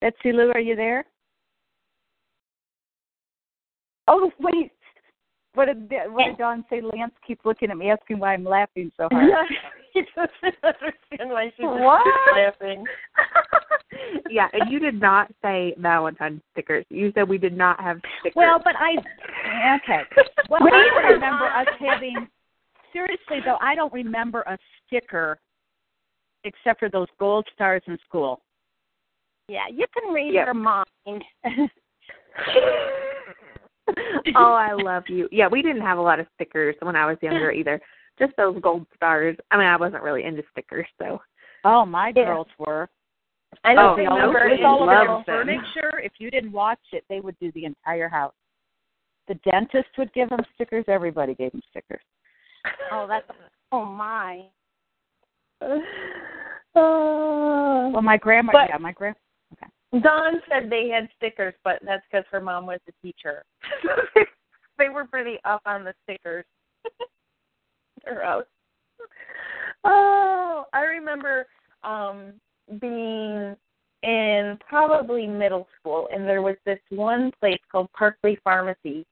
Betsy 0.00 0.32
Lou, 0.32 0.50
are 0.52 0.58
you 0.58 0.74
there? 0.74 1.04
Oh 4.08 4.30
wait. 4.40 4.71
What 5.54 5.66
did 5.66 5.90
what 6.12 6.26
did 6.26 6.38
Dawn 6.38 6.64
say? 6.70 6.80
Lance 6.80 7.12
keeps 7.26 7.44
looking 7.44 7.70
at 7.70 7.76
me 7.76 7.90
asking 7.90 8.18
why 8.18 8.32
I'm 8.32 8.44
laughing 8.44 8.90
so 8.96 9.08
hard. 9.12 9.30
he 9.92 10.02
doesn't 10.16 10.56
understand 10.62 11.30
why 11.30 11.52
she's 11.56 11.66
What? 11.66 12.02
laughing. 12.34 12.86
yeah, 14.30 14.48
and 14.54 14.72
you 14.72 14.78
did 14.78 14.98
not 14.98 15.30
say 15.42 15.74
Valentine's 15.78 16.40
stickers. 16.52 16.86
You 16.88 17.12
said 17.14 17.28
we 17.28 17.36
did 17.38 17.56
not 17.56 17.78
have 17.80 17.98
stickers. 18.20 18.34
well, 18.34 18.60
but 18.64 18.74
I 18.76 18.96
okay. 19.76 20.02
Well, 20.48 20.60
I 20.62 20.70
don't 20.70 21.12
remember 21.14 21.44
us 21.46 21.66
having 21.78 22.28
seriously 22.92 23.40
though, 23.44 23.58
I 23.60 23.74
don't 23.74 23.92
remember 23.92 24.40
a 24.42 24.56
sticker 24.86 25.38
except 26.44 26.80
for 26.80 26.88
those 26.88 27.08
gold 27.18 27.46
stars 27.54 27.82
in 27.86 27.98
school. 28.08 28.40
Yeah, 29.48 29.66
you 29.70 29.86
can 29.92 30.12
read 30.12 30.34
Yep. 30.34 30.46
your 30.46 30.54
mind. 30.54 31.24
oh, 34.36 34.52
I 34.52 34.72
love 34.72 35.04
you. 35.08 35.28
Yeah, 35.32 35.48
we 35.50 35.62
didn't 35.62 35.82
have 35.82 35.98
a 35.98 36.02
lot 36.02 36.20
of 36.20 36.26
stickers 36.34 36.76
when 36.80 36.96
I 36.96 37.06
was 37.06 37.16
younger 37.22 37.50
either. 37.60 37.80
Just 38.18 38.32
those 38.36 38.60
gold 38.62 38.86
stars. 38.94 39.36
I 39.50 39.56
mean, 39.56 39.66
I 39.66 39.76
wasn't 39.76 40.02
really 40.02 40.24
into 40.24 40.42
stickers, 40.52 40.86
so. 40.98 41.20
Oh, 41.64 41.84
my 41.86 42.08
Yeah. 42.14 42.24
girls 42.26 42.46
were. 42.58 42.88
I 43.64 43.72
Oh, 43.72 43.74
don't 43.74 43.96
They 43.98 44.06
all 44.06 44.16
remember 44.16 44.46
it 44.46 44.60
was 44.60 44.64
all 44.64 44.82
over 44.82 44.92
their 44.92 45.08
loves 45.08 45.26
them. 45.26 45.36
furniture. 45.46 45.98
If 46.00 46.12
you 46.18 46.30
didn't 46.30 46.52
watch 46.52 46.80
it, 46.92 47.04
they 47.08 47.20
would 47.20 47.38
do 47.38 47.50
the 47.52 47.64
entire 47.64 48.08
house. 48.08 48.34
The 49.28 49.34
dentist 49.50 49.88
would 49.98 50.12
give 50.14 50.30
them 50.30 50.40
stickers. 50.54 50.84
Everybody 50.88 51.34
gave 51.34 51.52
them 51.52 51.62
stickers. 51.70 52.02
Oh, 52.90 53.06
that's 53.08 53.26
oh 53.72 53.84
my. 53.84 54.42
Oh. 56.74 57.90
Well, 57.92 58.02
my 58.02 58.16
grandma. 58.16 58.52
But- 58.52 58.68
yeah, 58.70 58.78
my 58.78 58.92
grand. 58.92 59.16
Dawn 60.00 60.40
said 60.48 60.70
they 60.70 60.88
had 60.88 61.08
stickers, 61.16 61.54
but 61.64 61.78
that's 61.84 62.02
because 62.10 62.24
her 62.30 62.40
mom 62.40 62.66
was 62.66 62.80
a 62.88 63.06
teacher. 63.06 63.44
they 64.78 64.88
were 64.88 65.04
pretty 65.04 65.38
up 65.44 65.62
on 65.66 65.84
the 65.84 65.94
stickers. 66.04 66.44
Oh, 69.84 70.64
I 70.72 70.80
remember 70.82 71.46
um 71.82 72.34
being 72.80 73.56
in 74.02 74.58
probably 74.68 75.26
middle 75.26 75.66
school, 75.78 76.08
and 76.12 76.26
there 76.26 76.42
was 76.42 76.56
this 76.64 76.78
one 76.90 77.32
place 77.40 77.60
called 77.70 77.88
Parkley 77.98 78.36
Pharmacy, 78.42 79.06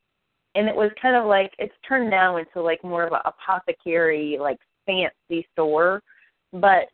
and 0.55 0.69
it 0.69 0.75
was 0.75 0.91
kind 1.01 1.17
of 1.17 1.27
like 1.27 1.53
it's 1.59 1.75
turned 1.87 2.11
now 2.11 2.37
into 2.37 2.61
like 2.61 2.83
more 2.83 3.05
of 3.05 3.13
an 3.13 3.21
apothecary, 3.25 4.39
like 4.41 4.59
fancy 4.87 5.47
store, 5.53 6.03
but 6.53 6.89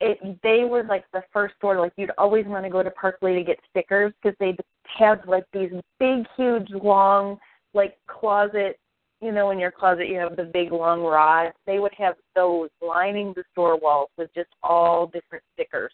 it 0.00 0.18
they 0.42 0.64
were 0.64 0.82
like 0.84 1.04
the 1.12 1.22
first 1.32 1.54
store 1.56 1.78
like 1.78 1.92
you'd 1.96 2.10
always 2.18 2.46
want 2.46 2.64
to 2.64 2.70
go 2.70 2.82
to 2.82 2.90
Parkley 2.90 3.38
to 3.38 3.44
get 3.44 3.58
stickers 3.70 4.12
because 4.22 4.36
they'd 4.40 4.58
have 4.98 5.20
like 5.26 5.44
these 5.52 5.70
big 5.98 6.24
huge 6.36 6.68
long 6.82 7.38
like 7.74 7.98
closet 8.06 8.78
you 9.20 9.32
know 9.32 9.50
in 9.50 9.58
your 9.58 9.70
closet 9.70 10.08
you 10.08 10.16
have 10.16 10.36
the 10.36 10.44
big 10.44 10.72
long 10.72 11.02
rods. 11.02 11.54
They 11.66 11.78
would 11.78 11.94
have 11.98 12.14
those 12.34 12.70
lining 12.80 13.32
the 13.36 13.44
store 13.52 13.78
walls 13.78 14.10
with 14.16 14.30
just 14.34 14.50
all 14.62 15.06
different 15.06 15.44
stickers 15.54 15.92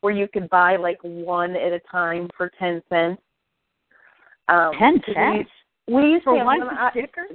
where 0.00 0.12
you 0.12 0.28
could 0.28 0.48
buy 0.48 0.76
like 0.76 0.98
one 1.02 1.56
at 1.56 1.72
a 1.72 1.80
time 1.90 2.28
for 2.36 2.50
ten 2.58 2.82
cents. 2.88 3.20
Um 4.48 4.72
Ten 4.78 5.02
cents? 5.12 5.50
we 5.88 6.02
used 6.12 6.24
for 6.24 6.34
to 6.34 6.38
have 6.38 6.46
one 6.46 6.60
them, 6.60 6.76
sticker. 6.92 7.26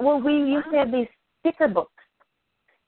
well, 0.00 0.20
we 0.20 0.34
used 0.34 0.70
to 0.72 0.78
have 0.78 0.92
these 0.92 1.06
sticker 1.40 1.68
books, 1.68 1.93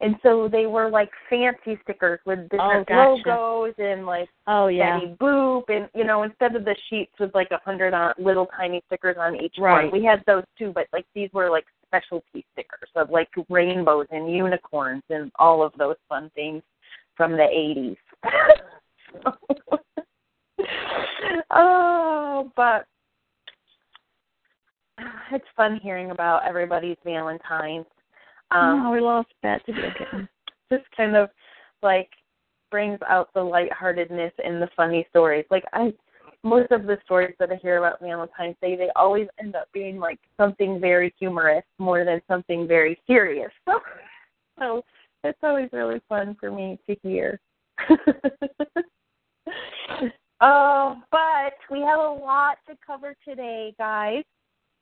and 0.00 0.14
so 0.22 0.48
they 0.50 0.66
were 0.66 0.90
like 0.90 1.10
fancy 1.30 1.78
stickers 1.82 2.20
with 2.26 2.48
different 2.50 2.86
Oh, 2.90 3.16
gotcha. 3.16 3.30
logos 3.30 3.74
and 3.78 4.04
like 4.04 4.28
Oh 4.46 4.66
yeah. 4.68 5.00
Betty 5.00 5.14
Boop, 5.20 5.64
and 5.68 5.88
you 5.94 6.04
know, 6.04 6.22
instead 6.22 6.54
of 6.54 6.64
the 6.64 6.76
sheets 6.90 7.12
with 7.18 7.34
like 7.34 7.48
a 7.50 7.60
hundred 7.64 7.94
on 7.94 8.12
little 8.18 8.46
tiny 8.56 8.82
stickers 8.86 9.16
on 9.18 9.40
each 9.40 9.54
Right. 9.58 9.90
one, 9.90 10.00
we 10.00 10.04
had 10.04 10.22
those 10.26 10.44
too. 10.58 10.72
But 10.74 10.86
like 10.92 11.06
these 11.14 11.30
were 11.32 11.50
like 11.50 11.64
specialty 11.86 12.44
stickers 12.52 12.90
of 12.94 13.10
like 13.10 13.28
rainbows 13.48 14.06
and 14.10 14.30
unicorns 14.30 15.02
and 15.08 15.32
all 15.38 15.62
of 15.62 15.72
those 15.78 15.96
fun 16.08 16.30
things 16.34 16.62
from 17.16 17.32
the 17.32 17.46
eighties. 17.48 17.96
oh, 21.50 22.52
but 22.54 22.86
it's 25.32 25.44
fun 25.56 25.80
hearing 25.82 26.10
about 26.10 26.44
everybody's 26.46 26.96
Valentine's. 27.04 27.86
Um, 28.50 28.86
oh, 28.86 28.90
we 28.92 29.00
lost 29.00 29.28
that 29.42 29.64
Betsy 29.66 29.80
again. 29.80 30.28
just 30.72 30.84
kind 30.96 31.16
of 31.16 31.30
like 31.82 32.10
brings 32.70 32.98
out 33.08 33.28
the 33.34 33.42
lightheartedness 33.42 34.32
and 34.44 34.60
the 34.60 34.68
funny 34.76 35.06
stories. 35.10 35.44
Like 35.50 35.64
I 35.72 35.92
most 36.42 36.70
of 36.70 36.84
the 36.84 36.98
stories 37.04 37.34
that 37.40 37.50
I 37.50 37.56
hear 37.56 37.78
about 37.78 38.00
Valentine's 38.00 38.56
Day, 38.62 38.76
they 38.76 38.90
always 38.94 39.26
end 39.40 39.56
up 39.56 39.68
being 39.72 39.98
like 39.98 40.20
something 40.36 40.80
very 40.80 41.12
humorous 41.18 41.64
more 41.78 42.04
than 42.04 42.20
something 42.28 42.68
very 42.68 43.00
serious. 43.06 43.50
So, 43.64 43.80
so 44.58 44.84
it's 45.24 45.38
always 45.42 45.68
really 45.72 46.00
fun 46.08 46.36
for 46.38 46.50
me 46.50 46.78
to 46.88 46.96
hear. 47.02 47.40
Oh, 50.40 50.96
but 51.10 51.54
we 51.70 51.80
have 51.80 51.98
a 51.98 52.18
lot 52.20 52.58
to 52.68 52.76
cover 52.86 53.14
today, 53.26 53.74
guys. 53.78 54.24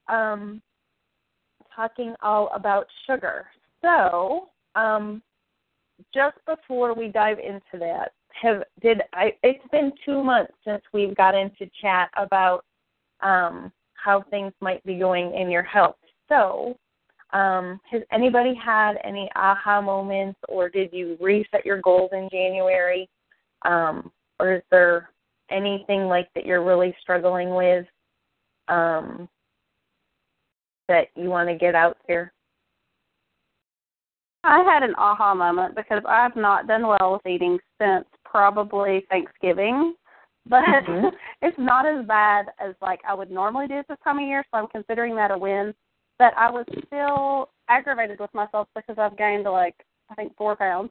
Um, 0.09 0.61
talking 1.74 2.14
all 2.22 2.50
about 2.54 2.86
sugar. 3.06 3.46
So, 3.82 4.48
um, 4.74 5.22
just 6.12 6.36
before 6.46 6.94
we 6.94 7.08
dive 7.08 7.38
into 7.38 7.78
that, 7.78 8.12
have 8.40 8.62
did 8.80 9.02
I? 9.12 9.32
It's 9.42 9.66
been 9.70 9.92
two 10.04 10.22
months 10.22 10.52
since 10.64 10.82
we've 10.92 11.14
got 11.16 11.34
into 11.34 11.70
chat 11.80 12.10
about 12.16 12.64
um, 13.20 13.72
how 13.94 14.22
things 14.30 14.52
might 14.60 14.84
be 14.84 14.98
going 14.98 15.34
in 15.34 15.50
your 15.50 15.62
health. 15.62 15.96
So, 16.28 16.76
um, 17.32 17.80
has 17.90 18.02
anybody 18.12 18.54
had 18.54 18.94
any 19.04 19.28
aha 19.36 19.80
moments, 19.80 20.38
or 20.48 20.68
did 20.68 20.92
you 20.92 21.16
reset 21.20 21.64
your 21.64 21.80
goals 21.80 22.10
in 22.12 22.28
January, 22.30 23.08
um, 23.64 24.10
or 24.40 24.54
is 24.54 24.62
there 24.70 25.10
anything 25.50 26.06
like 26.06 26.28
that 26.34 26.46
you're 26.46 26.64
really 26.64 26.94
struggling 27.02 27.54
with 27.54 27.86
um, 28.68 29.28
that 30.88 31.08
you 31.16 31.28
want 31.28 31.48
to 31.48 31.54
get 31.54 31.74
out 31.74 31.96
there? 32.08 32.32
I 34.44 34.62
had 34.62 34.82
an 34.82 34.94
aha 34.96 35.34
moment 35.34 35.74
because 35.74 36.02
I've 36.06 36.36
not 36.36 36.66
done 36.66 36.86
well 36.86 37.12
with 37.14 37.26
eating 37.26 37.58
since 37.80 38.04
probably 38.24 39.04
Thanksgiving. 39.10 39.94
But 40.46 40.62
Mhm. 40.84 41.10
it's 41.40 41.56
not 41.56 41.86
as 41.86 42.04
bad 42.04 42.48
as 42.58 42.74
like 42.82 43.00
I 43.08 43.14
would 43.14 43.30
normally 43.30 43.66
do 43.66 43.78
at 43.78 43.88
this 43.88 43.96
time 44.04 44.18
of 44.18 44.26
year, 44.26 44.44
so 44.50 44.58
I'm 44.58 44.66
considering 44.66 45.16
that 45.16 45.30
a 45.30 45.38
win. 45.38 45.74
But 46.18 46.36
I 46.36 46.50
was 46.50 46.66
still 46.86 47.48
aggravated 47.68 48.20
with 48.20 48.32
myself 48.34 48.68
because 48.74 48.98
I've 48.98 49.16
gained 49.16 49.44
like 49.44 49.74
I 50.10 50.14
think 50.14 50.36
four 50.36 50.54
pounds. 50.54 50.90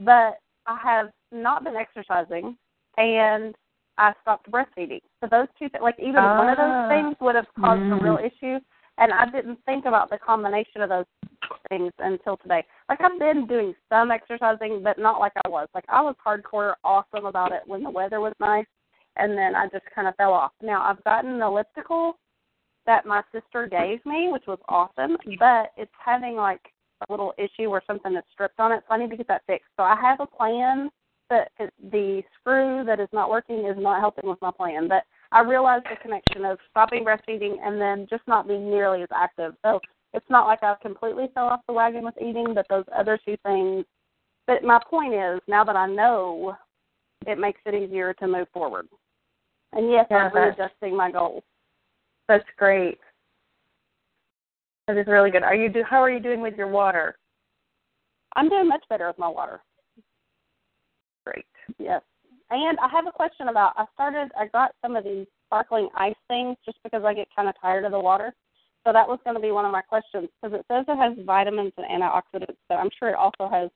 But 0.00 0.40
I 0.66 0.76
have 0.82 1.10
not 1.30 1.62
been 1.62 1.76
exercising 1.76 2.56
and 2.98 3.54
I 3.96 4.12
stopped 4.22 4.50
breastfeeding. 4.50 5.02
So 5.20 5.28
those 5.30 5.46
two 5.56 5.68
th- 5.68 5.82
like 5.82 5.94
even 6.00 6.24
one 6.24 6.48
of 6.48 6.58
Ah. 6.58 6.88
those 6.88 6.88
things 6.88 7.16
would 7.20 7.36
have 7.36 7.46
caused 7.60 7.82
Mm. 7.82 8.00
a 8.00 8.02
real 8.02 8.18
issue 8.18 8.58
and 9.00 9.12
I 9.12 9.24
didn't 9.30 9.58
think 9.64 9.86
about 9.86 10.10
the 10.10 10.18
combination 10.18 10.82
of 10.82 10.90
those 10.90 11.06
things 11.68 11.92
until 11.98 12.36
today. 12.36 12.62
Like 12.88 13.00
I've 13.00 13.18
been 13.18 13.46
doing 13.46 13.74
some 13.88 14.10
exercising, 14.10 14.82
but 14.84 14.98
not 14.98 15.18
like 15.18 15.32
I 15.44 15.48
was. 15.48 15.68
Like 15.74 15.86
I 15.88 16.02
was 16.02 16.14
hardcore 16.24 16.74
awesome 16.84 17.24
about 17.24 17.52
it 17.52 17.62
when 17.66 17.82
the 17.82 17.90
weather 17.90 18.20
was 18.20 18.34
nice, 18.38 18.66
and 19.16 19.36
then 19.36 19.56
I 19.56 19.66
just 19.68 19.84
kind 19.94 20.06
of 20.06 20.14
fell 20.16 20.32
off. 20.32 20.52
Now 20.62 20.82
I've 20.82 21.02
gotten 21.04 21.32
an 21.32 21.42
elliptical 21.42 22.18
that 22.86 23.06
my 23.06 23.22
sister 23.32 23.66
gave 23.66 24.04
me, 24.04 24.28
which 24.30 24.44
was 24.46 24.58
awesome, 24.68 25.16
but 25.38 25.72
it's 25.76 25.90
having 26.04 26.36
like 26.36 26.60
a 27.08 27.12
little 27.12 27.32
issue 27.38 27.70
where 27.70 27.82
something 27.86 28.14
is 28.14 28.24
stripped 28.32 28.60
on 28.60 28.72
it, 28.72 28.82
so 28.86 28.94
I 28.94 28.98
need 28.98 29.10
to 29.10 29.16
get 29.16 29.28
that 29.28 29.42
fixed. 29.46 29.68
So 29.76 29.82
I 29.82 29.96
have 30.00 30.20
a 30.20 30.26
plan, 30.26 30.90
but 31.28 31.48
the 31.58 32.22
screw 32.38 32.84
that 32.84 33.00
is 33.00 33.08
not 33.12 33.30
working 33.30 33.64
is 33.66 33.76
not 33.78 34.00
helping 34.00 34.28
with 34.28 34.40
my 34.42 34.50
plan. 34.50 34.88
But 34.88 35.04
I 35.32 35.42
realized 35.42 35.86
the 35.90 35.96
connection 36.02 36.44
of 36.44 36.58
stopping 36.70 37.04
breastfeeding 37.04 37.56
and 37.64 37.80
then 37.80 38.06
just 38.10 38.22
not 38.26 38.48
being 38.48 38.68
nearly 38.68 39.02
as 39.02 39.08
active. 39.14 39.54
So 39.64 39.80
it's 40.12 40.28
not 40.28 40.46
like 40.46 40.62
I've 40.62 40.80
completely 40.80 41.26
fell 41.34 41.46
off 41.46 41.60
the 41.68 41.72
wagon 41.72 42.04
with 42.04 42.14
eating, 42.20 42.52
but 42.54 42.66
those 42.68 42.84
other 42.96 43.18
two 43.24 43.36
things. 43.44 43.84
But 44.46 44.64
my 44.64 44.80
point 44.88 45.14
is, 45.14 45.40
now 45.46 45.62
that 45.64 45.76
I 45.76 45.86
know, 45.86 46.56
it 47.26 47.38
makes 47.38 47.60
it 47.64 47.74
easier 47.74 48.12
to 48.14 48.26
move 48.26 48.48
forward. 48.52 48.88
And 49.72 49.90
yes, 49.90 50.06
Yeah, 50.10 50.28
I'm 50.28 50.34
readjusting 50.34 50.96
my 50.96 51.12
goals. 51.12 51.44
That's 52.26 52.44
great. 52.56 52.98
That 54.88 54.96
is 54.96 55.06
really 55.06 55.30
good. 55.30 55.44
Are 55.44 55.54
you 55.54 55.68
do? 55.68 55.84
How 55.88 56.02
are 56.02 56.10
you 56.10 56.18
doing 56.18 56.40
with 56.40 56.56
your 56.56 56.66
water? 56.66 57.16
I'm 58.34 58.48
doing 58.48 58.68
much 58.68 58.82
better 58.88 59.06
with 59.06 59.18
my 59.18 59.28
water. 59.28 59.60
Great. 61.24 61.44
Yes. 61.78 62.02
And 62.50 62.78
I 62.80 62.88
have 62.88 63.06
a 63.06 63.12
question 63.12 63.48
about 63.48 63.72
I 63.76 63.84
started 63.94 64.30
I 64.38 64.46
got 64.48 64.72
some 64.82 64.96
of 64.96 65.04
these 65.04 65.26
sparkling 65.46 65.88
ice 65.96 66.14
things 66.28 66.56
just 66.64 66.78
because 66.82 67.02
I 67.04 67.14
get 67.14 67.28
kind 67.34 67.48
of 67.48 67.54
tired 67.60 67.84
of 67.84 67.92
the 67.92 68.00
water. 68.00 68.32
So 68.86 68.92
that 68.92 69.06
was 69.06 69.18
going 69.24 69.36
to 69.36 69.42
be 69.42 69.50
one 69.50 69.66
of 69.66 69.72
my 69.72 69.82
questions 69.82 70.28
because 70.40 70.58
it 70.58 70.64
says 70.70 70.84
it 70.88 70.96
has 70.96 71.24
vitamins 71.26 71.72
and 71.76 71.86
antioxidants, 71.86 72.56
but 72.68 72.76
I'm 72.76 72.88
sure 72.98 73.10
it 73.10 73.14
also 73.14 73.48
has 73.50 73.70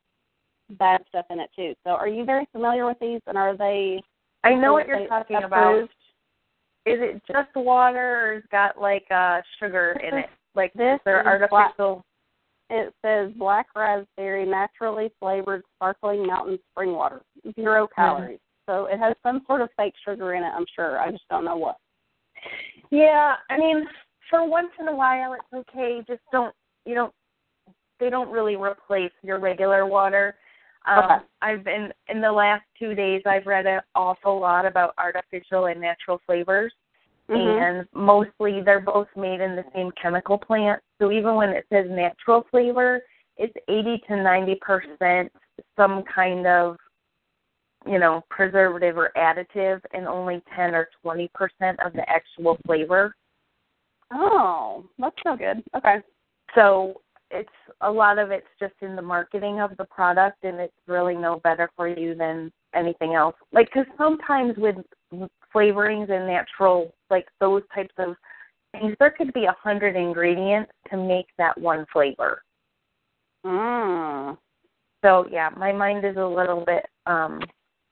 bad 0.78 1.02
stuff 1.08 1.26
in 1.30 1.40
it 1.40 1.50
too. 1.54 1.74
So 1.84 1.90
are 1.90 2.08
you 2.08 2.24
very 2.24 2.46
familiar 2.52 2.86
with 2.86 2.98
these 3.00 3.20
and 3.26 3.36
are 3.36 3.56
they 3.56 4.02
I 4.42 4.54
know 4.54 4.72
what 4.72 4.86
you're 4.86 5.06
talking 5.06 5.42
about. 5.42 5.88
Is 6.86 6.98
it 7.00 7.22
just 7.26 7.48
water, 7.56 8.26
or 8.26 8.32
it's 8.34 8.46
got 8.50 8.78
like 8.78 9.06
uh 9.10 9.40
sugar 9.58 9.98
in 10.06 10.18
it? 10.18 10.26
Like 10.54 10.72
This 10.74 11.00
black- 11.04 11.26
artificial. 11.26 12.04
It 12.70 12.94
says 13.04 13.30
black 13.36 13.66
raspberry, 13.76 14.46
naturally 14.46 15.10
flavored 15.20 15.62
sparkling 15.76 16.26
mountain 16.26 16.58
spring 16.70 16.92
water, 16.92 17.22
zero 17.54 17.86
calories. 17.94 18.38
So 18.66 18.86
it 18.86 18.98
has 18.98 19.14
some 19.22 19.42
sort 19.46 19.60
of 19.60 19.68
fake 19.76 19.94
sugar 20.04 20.34
in 20.34 20.42
it. 20.42 20.52
I'm 20.54 20.66
sure. 20.74 20.98
I 20.98 21.10
just 21.10 21.28
don't 21.30 21.44
know 21.44 21.56
what. 21.56 21.76
Yeah, 22.90 23.34
I 23.50 23.58
mean, 23.58 23.84
for 24.30 24.48
once 24.48 24.70
in 24.80 24.88
a 24.88 24.94
while 24.94 25.34
it's 25.34 25.68
okay. 25.68 26.02
Just 26.06 26.22
don't 26.32 26.54
you 26.84 26.94
don't 26.94 27.12
they 28.00 28.10
don't 28.10 28.30
really 28.30 28.56
replace 28.56 29.12
your 29.22 29.38
regular 29.38 29.86
water. 29.86 30.36
Um, 30.86 31.04
Okay. 31.04 31.24
I've 31.42 31.64
been 31.64 31.92
in 32.08 32.20
the 32.20 32.30
last 32.32 32.64
two 32.78 32.94
days. 32.94 33.22
I've 33.26 33.46
read 33.46 33.66
an 33.66 33.80
awful 33.94 34.38
lot 34.38 34.66
about 34.66 34.94
artificial 34.98 35.66
and 35.66 35.80
natural 35.80 36.20
flavors, 36.26 36.72
Mhm. 37.28 37.36
and 37.36 37.88
mostly 37.94 38.60
they're 38.60 38.80
both 38.80 39.08
made 39.16 39.40
in 39.40 39.56
the 39.56 39.64
same 39.74 39.90
chemical 39.92 40.36
plant. 40.36 40.82
So 40.98 41.10
even 41.10 41.36
when 41.36 41.50
it 41.50 41.66
says 41.70 41.88
natural 41.88 42.42
flavor, 42.50 43.02
it's 43.36 43.56
eighty 43.68 43.98
to 44.08 44.16
ninety 44.16 44.56
percent 44.56 45.32
some 45.76 46.02
kind 46.02 46.46
of 46.46 46.76
you 47.86 47.98
know 47.98 48.22
preservative 48.30 48.96
or 48.96 49.10
additive, 49.16 49.80
and 49.92 50.06
only 50.06 50.42
ten 50.56 50.74
or 50.74 50.88
twenty 51.02 51.30
percent 51.34 51.78
of 51.84 51.92
the 51.92 52.08
actual 52.08 52.58
flavor. 52.66 53.14
Oh, 54.12 54.84
that's 54.98 55.16
so 55.24 55.36
good. 55.36 55.62
Okay. 55.76 55.96
So 56.54 57.00
it's 57.30 57.48
a 57.80 57.90
lot 57.90 58.18
of 58.18 58.30
it's 58.30 58.46
just 58.60 58.74
in 58.80 58.94
the 58.96 59.02
marketing 59.02 59.60
of 59.60 59.76
the 59.76 59.84
product, 59.86 60.44
and 60.44 60.60
it's 60.60 60.72
really 60.86 61.16
no 61.16 61.40
better 61.42 61.70
for 61.76 61.88
you 61.88 62.14
than 62.14 62.52
anything 62.74 63.14
else. 63.14 63.34
Like, 63.52 63.66
because 63.66 63.86
sometimes 63.98 64.54
with 64.56 64.76
flavorings 65.54 66.10
and 66.10 66.26
natural, 66.26 66.94
like 67.10 67.26
those 67.40 67.62
types 67.74 67.94
of 67.98 68.14
things, 68.72 68.94
there 68.98 69.10
could 69.10 69.32
be 69.32 69.44
a 69.44 69.56
hundred 69.60 69.96
ingredients 69.96 70.70
to 70.90 70.96
make 70.96 71.26
that 71.38 71.58
one 71.58 71.86
flavor. 71.92 72.42
Mm. 73.44 74.36
So 75.04 75.26
yeah, 75.30 75.50
my 75.56 75.72
mind 75.72 76.04
is 76.04 76.16
a 76.16 76.26
little 76.26 76.64
bit 76.64 76.86
um 77.06 77.40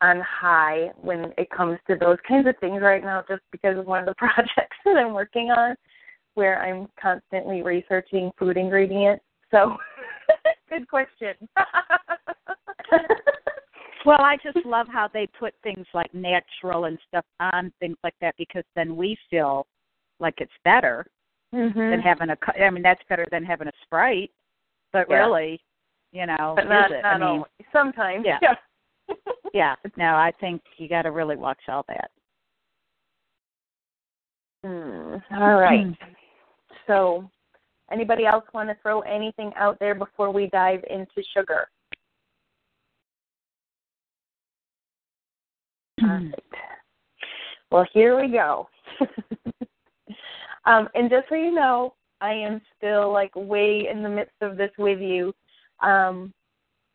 on 0.02 0.20
high 0.20 0.90
when 1.00 1.32
it 1.38 1.48
comes 1.50 1.78
to 1.86 1.96
those 1.96 2.18
kinds 2.26 2.46
of 2.48 2.56
things 2.58 2.82
right 2.82 3.02
now 3.02 3.22
just 3.28 3.42
because 3.50 3.78
of 3.78 3.86
one 3.86 4.00
of 4.00 4.06
the 4.06 4.14
projects 4.18 4.76
that 4.84 4.96
I'm 4.96 5.14
working 5.14 5.50
on 5.50 5.76
where 6.34 6.62
I'm 6.62 6.88
constantly 7.00 7.62
researching 7.62 8.30
food 8.38 8.56
ingredients. 8.56 9.24
So 9.50 9.76
good 10.70 10.88
question. 10.88 11.34
well, 14.06 14.20
I 14.20 14.36
just 14.42 14.64
love 14.64 14.86
how 14.90 15.08
they 15.12 15.28
put 15.38 15.54
things 15.62 15.86
like 15.94 16.12
natural 16.14 16.86
and 16.86 16.98
stuff 17.08 17.24
on 17.40 17.72
things 17.80 17.96
like 18.02 18.14
that 18.20 18.34
because 18.38 18.64
then 18.74 18.96
we 18.96 19.16
feel 19.30 19.66
like 20.20 20.34
it's 20.38 20.52
better 20.64 21.06
mm-hmm. 21.54 21.78
than 21.78 22.00
having 22.00 22.30
a. 22.30 22.36
I 22.62 22.70
mean, 22.70 22.82
that's 22.82 23.02
better 23.08 23.26
than 23.30 23.44
having 23.44 23.68
a 23.68 23.72
Sprite. 23.82 24.30
But 24.92 25.06
Yeah. 25.08 25.16
really, 25.16 25.60
you 26.12 26.26
know, 26.26 26.54
but 26.56 26.68
not, 26.68 26.90
is 26.90 26.98
it? 26.98 27.02
not 27.02 27.14
I 27.14 27.18
mean, 27.18 27.28
always. 27.28 27.44
Sometimes. 27.72 28.24
Yeah. 28.26 28.38
yeah. 28.42 28.54
Yeah. 29.52 29.74
No, 29.96 30.14
I 30.14 30.32
think 30.40 30.62
you 30.78 30.88
got 30.88 31.02
to 31.02 31.10
really 31.10 31.36
watch 31.36 31.60
all 31.68 31.84
that. 31.88 32.10
Hmm. 34.64 35.16
All 35.34 35.60
right. 35.60 35.86
So, 36.86 37.28
anybody 37.90 38.26
else 38.26 38.44
want 38.54 38.68
to 38.68 38.76
throw 38.82 39.00
anything 39.00 39.52
out 39.56 39.78
there 39.80 39.94
before 39.94 40.30
we 40.30 40.48
dive 40.48 40.84
into 40.88 41.22
sugar? 41.34 41.68
All 46.02 46.08
right. 46.08 46.34
Well, 47.70 47.86
here 47.92 48.20
we 48.20 48.30
go. 48.30 48.68
um, 50.66 50.88
and 50.94 51.08
just 51.08 51.28
so 51.28 51.34
you 51.34 51.52
know, 51.52 51.94
I 52.20 52.32
am 52.32 52.60
still 52.76 53.12
like 53.12 53.34
way 53.34 53.88
in 53.90 54.02
the 54.02 54.08
midst 54.08 54.36
of 54.42 54.56
this 54.56 54.70
with 54.78 55.00
you. 55.00 55.32
Um, 55.82 56.32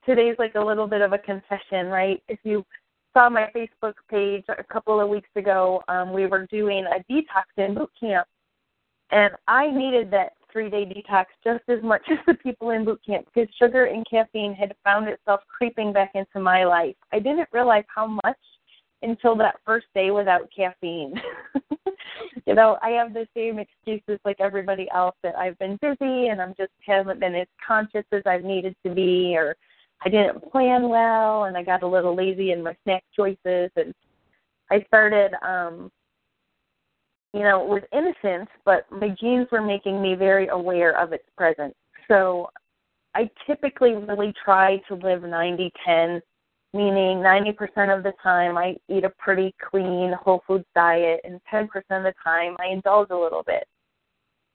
today's 0.08 0.36
like 0.40 0.56
a 0.56 0.64
little 0.64 0.88
bit 0.88 1.02
of 1.02 1.14
a 1.14 1.18
confession, 1.18 1.88
right? 1.88 2.24
If 2.28 2.40
you 2.44 2.66
saw 3.14 3.30
my 3.30 3.50
Facebook 3.56 3.94
page 4.10 4.46
a 4.48 4.64
couple 4.64 5.00
of 5.00 5.10
weeks 5.10 5.30
ago, 5.36 5.84
um, 5.88 6.14
we 6.14 6.26
were 6.26 6.48
doing 6.48 6.86
a 6.86 7.12
detox 7.12 7.44
in 7.58 7.76
boot 7.76 7.92
camp, 8.00 8.28
and 9.12 9.34
I 9.48 9.70
needed 9.70 10.10
that 10.12 10.34
three 10.52 10.70
day 10.70 10.86
detox 10.86 11.26
just 11.44 11.64
as 11.68 11.84
much 11.84 12.02
as 12.10 12.18
the 12.26 12.34
people 12.36 12.72
in 12.72 12.86
boot 12.86 13.02
camp 13.06 13.28
because 13.34 13.54
sugar 13.60 13.86
and 13.86 14.06
caffeine 14.10 14.54
had 14.54 14.74
found 14.84 15.08
itself 15.08 15.42
creeping 15.48 15.92
back 15.92 16.12
into 16.16 16.40
my 16.40 16.64
life. 16.64 16.96
I 17.12 17.20
didn't 17.20 17.50
realize 17.52 17.86
how 17.94 18.08
much 18.24 18.38
until 19.04 19.36
that 19.36 19.60
first 19.66 19.86
day 19.94 20.10
without 20.12 20.50
caffeine. 20.56 21.14
you 22.46 22.56
know, 22.56 22.78
I 22.82 22.90
have 22.92 23.14
the 23.14 23.28
same 23.36 23.60
excuses 23.60 24.20
like 24.26 24.38
everybody 24.40 24.88
else 24.94 25.16
that 25.22 25.36
I've 25.36 25.60
been 25.60 25.78
busy 25.82 26.28
and 26.28 26.42
I'm 26.42 26.56
just 26.58 26.72
haven't 26.86 27.20
been 27.20 27.36
as 27.36 27.48
conscious 27.66 28.06
as 28.12 28.24
I've 28.26 28.44
needed 28.44 28.76
to 28.86 28.94
be 28.94 29.36
or 29.36 29.56
I 30.04 30.10
didn't 30.10 30.52
plan 30.52 30.90
well 30.90 31.46
and 31.46 31.58
I 31.58 31.64
got 31.64 31.84
a 31.84 31.88
little 31.88 32.16
lazy 32.16 32.52
in 32.52 32.64
my 32.64 32.76
snack 32.84 33.04
choices 33.16 33.72
and 33.76 33.94
I 34.70 34.84
started 34.88 35.32
um 35.42 35.92
you 37.34 37.44
know, 37.44 37.60
was 37.64 37.84
innocent, 37.92 38.50
but 38.66 38.86
my 38.92 39.10
genes 39.10 39.48
were 39.52 39.62
making 39.62 40.02
me 40.02 40.16
very 40.16 40.48
aware 40.48 40.98
of 40.98 41.14
its 41.14 41.26
presence. 41.38 41.76
So 42.08 42.50
I 43.14 43.30
typically 43.46 43.94
really 43.94 44.34
try 44.44 44.78
to 44.88 44.96
live 44.96 45.24
90 45.24 45.72
10, 45.86 46.22
meaning 46.74 47.18
90% 47.18 47.96
of 47.96 48.04
the 48.04 48.14
time 48.24 48.58
I 48.58 48.76
eat 48.90 49.04
a 49.04 49.12
pretty 49.20 49.54
clean 49.70 50.14
whole 50.22 50.42
foods 50.48 50.66
diet, 50.74 51.22
and 51.24 51.40
10% 51.52 51.66
of 51.66 52.04
the 52.04 52.14
time 52.24 52.56
I 52.60 52.68
indulge 52.72 53.10
a 53.12 53.18
little 53.18 53.44
bit. 53.44 53.68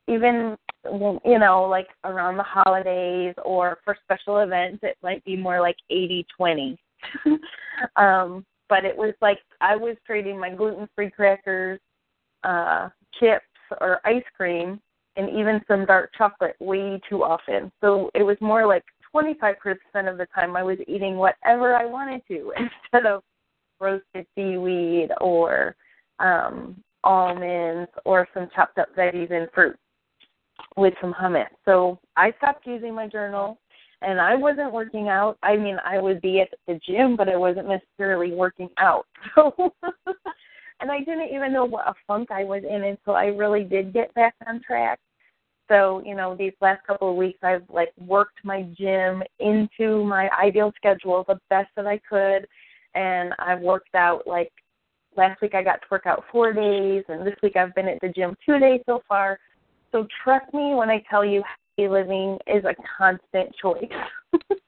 Even, 0.08 0.56
you 0.84 1.38
know, 1.38 1.62
like 1.62 1.88
around 2.04 2.36
the 2.36 2.42
holidays 2.42 3.34
or 3.44 3.78
for 3.84 3.96
special 4.02 4.38
events, 4.38 4.80
it 4.82 4.96
might 5.02 5.24
be 5.24 5.36
more 5.36 5.60
like 5.60 5.76
80 5.90 6.26
20. 6.36 6.78
um, 7.96 8.44
but 8.68 8.84
it 8.84 8.96
was 8.96 9.14
like 9.20 9.38
I 9.60 9.76
was 9.76 9.96
trading 10.06 10.38
my 10.38 10.50
gluten 10.50 10.88
free 10.94 11.10
crackers 11.10 11.80
uh, 12.44 12.88
chips 13.18 13.44
or 13.80 14.00
ice 14.04 14.24
cream 14.36 14.80
and 15.16 15.28
even 15.28 15.60
some 15.68 15.84
dark 15.84 16.10
chocolate 16.16 16.56
way 16.58 17.00
too 17.08 17.22
often. 17.22 17.70
So 17.80 18.10
it 18.14 18.22
was 18.22 18.36
more 18.40 18.66
like 18.66 18.84
25% 19.14 19.54
of 20.10 20.18
the 20.18 20.26
time 20.34 20.56
I 20.56 20.62
was 20.62 20.78
eating 20.88 21.16
whatever 21.16 21.74
I 21.76 21.84
wanted 21.84 22.22
to 22.28 22.52
instead 22.56 23.06
of 23.06 23.22
roasted 23.80 24.26
seaweed 24.34 25.10
or 25.20 25.76
um, 26.18 26.82
almonds 27.04 27.90
or 28.04 28.28
some 28.32 28.48
chopped 28.54 28.78
up 28.78 28.94
veggies 28.96 29.30
and 29.30 29.48
fruit 29.54 29.76
with 30.76 30.94
some 31.00 31.12
hummus. 31.12 31.46
So 31.64 31.98
I 32.16 32.32
stopped 32.38 32.66
using 32.66 32.94
my 32.94 33.06
journal 33.06 33.58
and 34.02 34.20
I 34.20 34.34
wasn't 34.34 34.72
working 34.72 35.08
out. 35.08 35.38
I 35.42 35.56
mean, 35.56 35.76
I 35.84 35.98
would 35.98 36.20
be 36.20 36.40
at 36.40 36.48
the 36.66 36.78
gym, 36.86 37.16
but 37.16 37.28
I 37.28 37.36
wasn't 37.36 37.68
necessarily 37.68 38.32
working 38.32 38.68
out. 38.78 39.06
So 39.34 39.72
and 40.80 40.90
I 40.90 40.98
didn't 40.98 41.32
even 41.32 41.52
know 41.52 41.64
what 41.64 41.86
a 41.86 41.94
funk 42.08 42.32
I 42.32 42.42
was 42.42 42.64
in 42.68 42.82
until 42.82 43.14
I 43.14 43.26
really 43.26 43.62
did 43.62 43.92
get 43.92 44.12
back 44.14 44.34
on 44.48 44.60
track. 44.60 44.98
So, 45.68 46.02
you 46.04 46.16
know, 46.16 46.34
these 46.36 46.52
last 46.60 46.84
couple 46.84 47.08
of 47.08 47.16
weeks 47.16 47.38
I've 47.42 47.62
like 47.72 47.92
worked 47.98 48.44
my 48.44 48.62
gym 48.76 49.22
into 49.38 50.04
my 50.04 50.28
ideal 50.30 50.72
schedule 50.76 51.24
the 51.26 51.38
best 51.48 51.70
that 51.76 51.86
I 51.86 51.98
could 51.98 52.46
and 52.94 53.32
I've 53.38 53.60
worked 53.60 53.94
out 53.94 54.26
like 54.26 54.52
last 55.16 55.40
week 55.40 55.54
I 55.54 55.62
got 55.62 55.76
to 55.76 55.86
work 55.90 56.06
out 56.06 56.24
4 56.32 56.52
days 56.52 57.04
and 57.08 57.26
this 57.26 57.36
week 57.42 57.56
I've 57.56 57.74
been 57.74 57.88
at 57.88 58.00
the 58.00 58.08
gym 58.08 58.36
2 58.44 58.58
days 58.58 58.80
so 58.86 59.02
far. 59.08 59.38
So 59.92 60.06
trust 60.24 60.52
me 60.52 60.74
when 60.74 60.90
I 60.90 61.02
tell 61.08 61.24
you 61.24 61.42
healthy 61.76 61.90
living 61.90 62.38
is 62.46 62.64
a 62.64 62.74
constant 62.98 63.54
choice. 63.60 63.84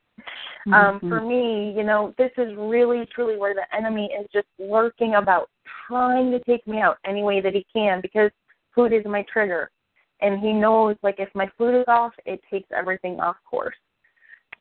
Um, 0.72 0.98
for 1.00 1.20
me, 1.20 1.74
you 1.76 1.84
know, 1.84 2.14
this 2.16 2.30
is 2.38 2.56
really 2.56 3.06
truly 3.14 3.36
where 3.36 3.54
the 3.54 3.66
enemy 3.76 4.08
is 4.18 4.26
just 4.32 4.46
lurking 4.58 5.16
about 5.16 5.50
trying 5.86 6.30
to 6.30 6.38
take 6.44 6.66
me 6.66 6.80
out 6.80 6.96
any 7.06 7.22
way 7.22 7.42
that 7.42 7.52
he 7.52 7.66
can 7.70 8.00
because 8.00 8.30
food 8.74 8.92
is 8.94 9.04
my 9.04 9.26
trigger. 9.30 9.70
And 10.22 10.40
he 10.40 10.52
knows 10.52 10.96
like 11.02 11.16
if 11.18 11.28
my 11.34 11.50
food 11.58 11.78
is 11.78 11.84
off, 11.86 12.12
it 12.24 12.40
takes 12.50 12.68
everything 12.74 13.20
off 13.20 13.36
course. 13.48 13.76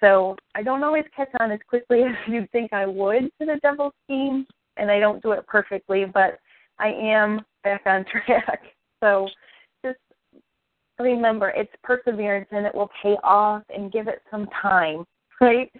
So 0.01 0.35
I 0.55 0.63
don't 0.63 0.83
always 0.83 1.05
catch 1.15 1.29
on 1.39 1.51
as 1.51 1.59
quickly 1.69 2.03
as 2.03 2.15
you'd 2.27 2.51
think 2.51 2.73
I 2.73 2.85
would 2.85 3.31
to 3.39 3.45
the 3.45 3.59
devil's 3.61 3.93
scheme, 4.03 4.45
and 4.75 4.91
I 4.91 4.99
don't 4.99 5.23
do 5.23 5.31
it 5.31 5.47
perfectly, 5.47 6.03
but 6.03 6.37
I 6.79 6.89
am 6.89 7.45
back 7.63 7.83
on 7.85 8.03
track. 8.25 8.61
So 9.01 9.29
remember 10.99 11.49
it's 11.49 11.73
perseverance 11.83 12.47
and 12.51 12.65
it 12.65 12.73
will 12.73 12.89
pay 13.01 13.15
off 13.23 13.63
and 13.75 13.91
give 13.91 14.07
it 14.07 14.21
some 14.29 14.47
time, 14.61 15.05
right? 15.41 15.71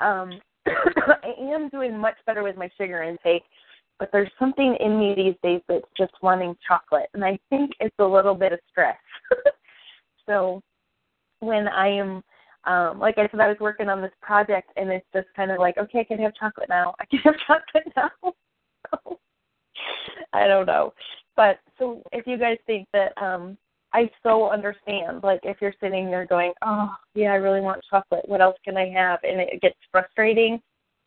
Um 0.00 0.40
I 0.66 1.34
am 1.40 1.68
doing 1.68 1.98
much 1.98 2.16
better 2.26 2.42
with 2.42 2.56
my 2.56 2.70
sugar 2.78 3.02
intake, 3.02 3.42
but 3.98 4.10
there's 4.12 4.30
something 4.38 4.76
in 4.80 4.98
me 4.98 5.14
these 5.14 5.34
days 5.42 5.60
that's 5.68 5.84
just 5.96 6.12
wanting 6.22 6.56
chocolate, 6.66 7.08
and 7.14 7.24
I 7.24 7.38
think 7.50 7.72
it's 7.80 7.94
a 7.98 8.04
little 8.04 8.34
bit 8.34 8.52
of 8.52 8.58
stress. 8.70 8.96
so 10.26 10.62
when 11.40 11.68
I 11.68 11.88
am, 11.88 12.22
um, 12.64 12.98
like 12.98 13.18
I 13.18 13.28
said, 13.30 13.40
I 13.40 13.48
was 13.48 13.58
working 13.60 13.88
on 13.88 14.00
this 14.00 14.12
project, 14.22 14.70
and 14.76 14.90
it's 14.90 15.06
just 15.14 15.28
kind 15.36 15.50
of 15.50 15.58
like, 15.58 15.76
okay, 15.76 16.00
I 16.00 16.04
can 16.04 16.18
have 16.18 16.34
chocolate 16.34 16.68
now. 16.68 16.94
I 17.00 17.04
can 17.06 17.20
have 17.20 17.34
chocolate 17.46 17.92
now. 17.96 18.32
I 20.32 20.46
don't 20.46 20.66
know, 20.66 20.94
but 21.36 21.58
so 21.78 22.02
if 22.12 22.26
you 22.26 22.38
guys 22.38 22.58
think 22.66 22.88
that 22.92 23.12
um 23.22 23.58
I 23.94 24.10
so 24.24 24.50
understand. 24.50 25.22
Like 25.22 25.40
if 25.44 25.58
you're 25.60 25.74
sitting 25.80 26.06
there 26.06 26.26
going, 26.26 26.52
"Oh, 26.62 26.94
yeah, 27.14 27.32
I 27.32 27.36
really 27.36 27.60
want 27.60 27.80
chocolate. 27.88 28.28
What 28.28 28.40
else 28.40 28.56
can 28.64 28.76
I 28.76 28.90
have?" 28.90 29.20
and 29.22 29.40
it 29.40 29.62
gets 29.62 29.78
frustrating, 29.90 30.60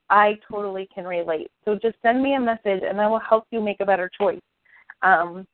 I 0.09 0.39
totally 0.49 0.87
can 0.95 1.05
relate. 1.05 1.51
So 1.65 1.75
just 1.75 1.97
send 2.01 2.23
me 2.23 2.35
a 2.35 2.39
message, 2.39 2.81
and 2.87 2.99
I 3.01 3.07
will 3.07 3.19
help 3.19 3.45
you 3.51 3.61
make 3.61 3.81
a 3.81 3.85
better 3.85 4.09
choice. 4.17 4.41
Um, 5.01 5.45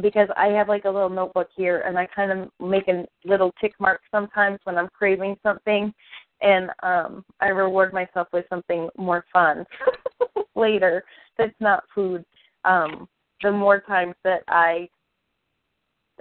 because 0.00 0.28
I 0.36 0.48
have 0.48 0.68
like 0.68 0.84
a 0.86 0.90
little 0.90 1.10
notebook 1.10 1.48
here, 1.54 1.80
and 1.86 1.98
I 1.98 2.06
kind 2.06 2.32
of 2.32 2.48
make 2.60 2.88
a 2.88 3.04
little 3.24 3.52
tick 3.60 3.74
mark 3.78 4.00
sometimes 4.10 4.58
when 4.64 4.78
I'm 4.78 4.88
craving 4.88 5.36
something, 5.42 5.92
and 6.40 6.70
um, 6.82 7.24
I 7.40 7.48
reward 7.48 7.92
myself 7.92 8.28
with 8.32 8.46
something 8.48 8.88
more 8.96 9.24
fun 9.32 9.64
later 10.56 11.04
that's 11.38 11.54
not 11.60 11.84
food. 11.94 12.24
Um, 12.64 13.08
the 13.42 13.52
more 13.52 13.80
times 13.80 14.14
that 14.24 14.42
I 14.48 14.88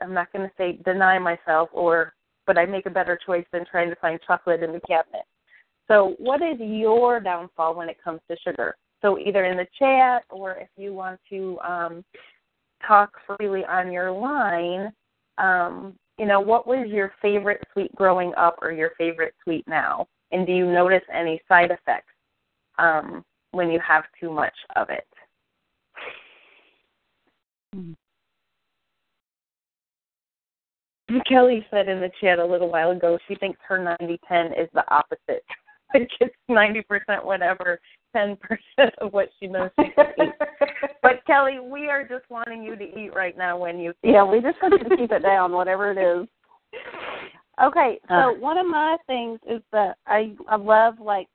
I'm 0.02 0.14
not 0.14 0.32
going 0.32 0.48
to 0.48 0.56
say 0.58 0.80
deny 0.84 1.20
myself 1.20 1.70
or 1.72 2.14
but 2.48 2.58
I 2.58 2.66
make 2.66 2.86
a 2.86 2.92
better 2.92 3.18
choice 3.26 3.46
than 3.52 3.66
trying 3.66 3.90
to 3.90 3.96
find 3.96 4.20
chocolate 4.26 4.62
in 4.62 4.72
the 4.72 4.82
cabinet. 4.82 5.26
So, 5.88 6.16
what 6.18 6.42
is 6.42 6.60
your 6.60 7.20
downfall 7.20 7.76
when 7.76 7.90
it 7.90 7.98
comes 8.04 8.22
to 8.30 8.38
sugar? 8.44 8.76
So, 9.02 9.20
either 9.20 9.46
in 9.46 9.58
the 9.58 9.68
chat 9.78 10.24
or 10.30 10.54
if 10.54 10.70
you 10.78 10.94
want 10.94 11.20
to 11.30 11.60
um, 11.60 12.06
talk 12.88 13.12
freely 13.26 13.64
on 13.66 13.92
your 13.92 14.12
line, 14.12 14.92
um, 15.38 15.96
you 16.18 16.26
know, 16.26 16.40
what 16.40 16.66
was 16.66 16.88
your 16.90 17.14
favorite 17.22 17.62
sweet 17.74 17.94
growing 17.96 18.34
up 18.36 18.58
or 18.62 18.72
your 18.72 18.92
favorite 18.98 19.34
sweet 19.44 19.68
now? 19.68 20.08
And 20.32 20.46
do 20.48 20.54
you 20.54 20.66
notice 20.66 21.04
any 21.14 21.42
side 21.48 21.72
effects 21.72 22.14
um, 22.80 23.24
when 23.52 23.70
you 23.70 23.80
have 23.86 24.06
too 24.20 24.32
much 24.32 24.56
of 24.76 24.90
it? 24.90 25.08
Kelly 31.30 31.66
said 31.72 31.88
in 31.88 32.00
the 32.00 32.12
chat 32.22 32.40
a 32.40 32.46
little 32.46 32.70
while 32.70 32.92
ago 32.92 33.18
she 33.28 33.36
thinks 33.36 33.60
her 33.68 33.78
90 34.00 34.20
10 34.28 34.48
is 34.48 34.70
the 34.74 34.84
opposite. 34.94 35.44
It's 35.94 36.36
90% 36.50 37.24
whatever, 37.24 37.80
10% 38.14 38.38
of 39.00 39.14
what 39.14 39.30
she 39.40 39.48
knows 39.48 39.70
she 39.80 39.92
can 39.92 40.08
eat. 40.20 40.34
But 41.02 41.24
Kelly, 41.26 41.60
we 41.60 41.88
are 41.88 42.06
just 42.06 42.30
wanting 42.30 42.64
you 42.64 42.76
to 42.76 43.00
eat 43.00 43.14
right 43.14 43.38
now 43.38 43.58
when 43.58 43.80
you 43.80 43.94
Yeah, 44.04 44.26
we 44.26 44.42
just 44.42 44.62
want 44.62 44.82
you 44.82 44.90
to 44.90 44.98
keep 44.98 45.12
it 45.12 45.22
down, 45.22 45.54
whatever 45.54 45.92
it 45.92 45.98
is. 45.98 46.28
Okay, 47.64 48.00
so 48.10 48.16
Uh. 48.16 48.34
one 48.34 48.58
of 48.58 48.66
my 48.66 48.98
things 49.08 49.40
is 49.48 49.62
that 49.72 49.98
I 50.08 50.36
I 50.50 50.58
love 50.58 51.00
like 51.00 51.30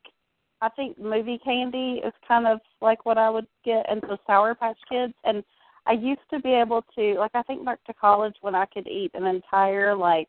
I 0.60 0.68
think 0.70 0.98
movie 0.98 1.38
candy 1.38 2.02
is 2.04 2.12
kind 2.26 2.46
of 2.46 2.60
like 2.82 3.06
what 3.06 3.16
I 3.16 3.30
would 3.30 3.46
get 3.64 3.86
and 3.88 4.02
the 4.02 4.18
Sour 4.26 4.54
Patch 4.54 4.78
Kids 4.88 5.14
and 5.24 5.42
I 5.86 5.92
used 5.92 6.20
to 6.30 6.40
be 6.40 6.52
able 6.52 6.82
to 6.96 7.14
like 7.18 7.30
I 7.34 7.42
think 7.42 7.64
back 7.64 7.82
to 7.84 7.94
college 7.94 8.34
when 8.40 8.54
I 8.54 8.66
could 8.66 8.86
eat 8.86 9.10
an 9.14 9.24
entire 9.24 9.94
like 9.94 10.28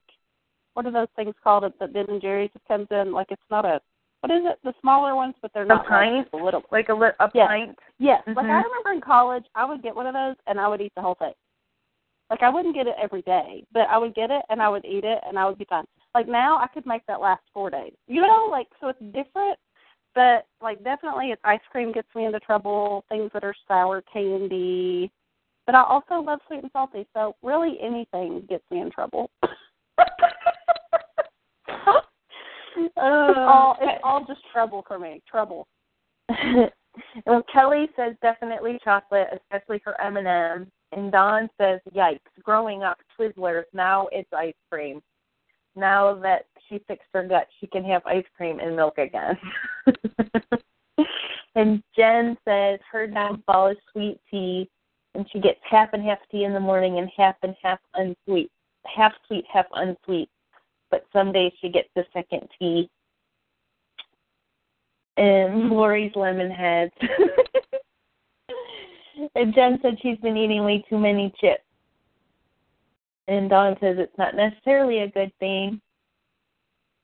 what 0.74 0.86
are 0.86 0.92
those 0.92 1.08
things 1.16 1.36
called 1.44 1.64
that 1.64 1.94
Ben 1.94 2.06
and 2.10 2.22
Jerry's 2.22 2.50
comes 2.68 2.88
in 2.92 3.12
like 3.12 3.28
it's 3.32 3.42
not 3.50 3.66
a 3.66 3.82
what 4.22 4.32
is 4.32 4.44
it 4.46 4.60
the 4.64 4.74
smaller 4.82 5.16
ones 5.16 5.36
but 5.42 5.52
they're 5.54 5.64
A 5.64 5.68
not 5.68 5.88
pint? 5.88 6.28
like, 6.34 6.44
little 6.44 6.64
like 6.72 6.90
a 6.90 6.94
li- 6.94 7.10
a 7.20 7.30
Yes. 7.34 7.48
pint. 7.48 7.80
Yes, 8.00 8.24
like 8.28 8.46
I 8.46 8.62
Mhm. 8.62 8.64
remember 8.64 8.92
in 8.94 9.02
college, 9.02 9.46
I 9.56 9.66
would 9.66 9.82
get 9.82 9.96
one 9.96 10.08
of 10.08 10.14
those 10.14 10.36
and 10.48 10.60
I 10.60 10.68
would 10.68 10.82
eat 10.82 10.94
the 10.96 11.02
whole 11.02 11.16
thing. 11.16 11.34
Like 12.30 12.44
I 12.44 12.50
wouldn't 12.50 12.76
get 12.76 12.88
it 12.88 12.96
every 12.98 13.22
day, 13.24 13.66
but 13.74 13.90
I 13.90 13.98
would 13.98 14.16
get 14.16 14.32
it 14.32 14.44
and 14.50 14.62
I 14.62 14.70
would 14.70 14.86
eat 14.86 15.04
it 15.04 15.20
and 15.28 15.38
I 15.38 15.46
would 15.46 15.58
be 15.58 15.66
fine. 15.66 15.86
Like 16.16 16.28
now, 16.28 16.58
I 16.58 16.68
could 16.68 16.86
make 16.86 17.06
that 17.08 17.20
last 17.22 17.44
four 17.54 17.70
days. 17.70 17.94
You 18.08 18.22
know, 18.22 18.48
like 18.50 18.68
so 18.80 18.88
it's 18.88 19.02
different, 19.12 19.58
but 20.16 20.46
like 20.62 20.82
definitely, 20.84 21.32
it's 21.32 21.42
ice 21.44 21.62
cream 21.72 21.92
gets 21.92 22.14
me 22.16 22.26
into 22.26 22.40
trouble. 22.40 23.04
Things 23.10 23.32
that 23.34 23.44
are 23.44 23.56
sour 23.68 24.02
candy, 24.04 25.12
but 25.72 25.78
I 25.78 25.84
also 25.84 26.22
love 26.22 26.40
sweet 26.48 26.64
and 26.64 26.72
salty. 26.74 27.08
So 27.14 27.36
really, 27.42 27.78
anything 27.82 28.46
gets 28.50 28.64
me 28.70 28.82
in 28.82 28.92
trouble. 28.92 29.32
it's 32.78 32.94
oh, 32.98 33.34
all 33.38 33.78
it's 33.80 34.02
all 34.04 34.26
just 34.28 34.42
trouble 34.52 34.84
for 34.86 35.00
me. 35.00 35.22
Trouble. 35.30 35.66
well, 37.26 37.42
Kelly 37.54 37.88
says 37.96 38.16
definitely 38.22 38.80
chocolate, 38.84 39.28
especially 39.34 39.80
for 39.82 40.00
M 40.02 40.18
and 40.18 40.28
M. 40.28 40.68
And 40.92 41.10
Dawn 41.10 41.50
says, 41.58 41.80
"Yikes! 41.96 42.20
Growing 42.44 42.84
up, 42.84 42.98
Twizzlers. 43.18 43.64
Now 43.74 44.10
it's 44.12 44.28
ice 44.34 44.54
cream. 44.70 45.02
Now 45.78 46.16
that 46.16 46.48
she 46.68 46.80
fixed 46.86 47.08
her 47.14 47.26
gut, 47.26 47.48
she 47.62 47.68
can 47.68 47.86
have 47.86 48.06
ice 48.06 48.26
cream 48.36 48.60
and 48.60 48.76
milk 48.76 48.98
again." 48.98 49.38
and 51.56 51.82
Jen 51.96 52.38
says 52.46 52.78
her 52.92 53.08
downfall 53.08 53.70
is 53.70 53.78
sweet 53.94 54.20
tea, 54.30 54.70
and 55.16 55.28
she 55.32 55.40
gets 55.40 55.60
half 55.70 55.90
and 55.94 56.04
half 56.04 56.20
tea 56.32 56.44
in 56.44 56.54
the 56.54 56.60
morning 56.60 57.00
and 57.00 57.10
half 57.16 57.36
and 57.44 57.56
half 57.62 57.80
unsweet, 57.96 58.52
half 58.86 59.14
sweet, 59.28 59.46
half 59.52 59.66
unsweet. 59.74 60.30
But 60.90 61.06
some 61.14 61.32
days 61.32 61.54
she 61.62 61.70
gets 61.70 61.90
the 61.96 62.04
second 62.14 62.48
tea 62.60 62.90
and 65.18 65.70
Lori's 65.70 66.16
lemon 66.16 66.50
heads. 66.50 66.94
and 69.36 69.54
Jen 69.54 69.78
said 69.82 69.98
she's 70.02 70.18
been 70.18 70.38
eating 70.38 70.64
way 70.64 70.84
too 70.90 70.98
many 70.98 71.34
chips. 71.40 71.64
And 73.28 73.50
Dawn 73.50 73.78
says 73.80 73.98
it's 74.00 74.18
not 74.18 74.36
necessarily 74.36 75.00
a 75.00 75.10
good 75.10 75.32
thing. 75.40 75.82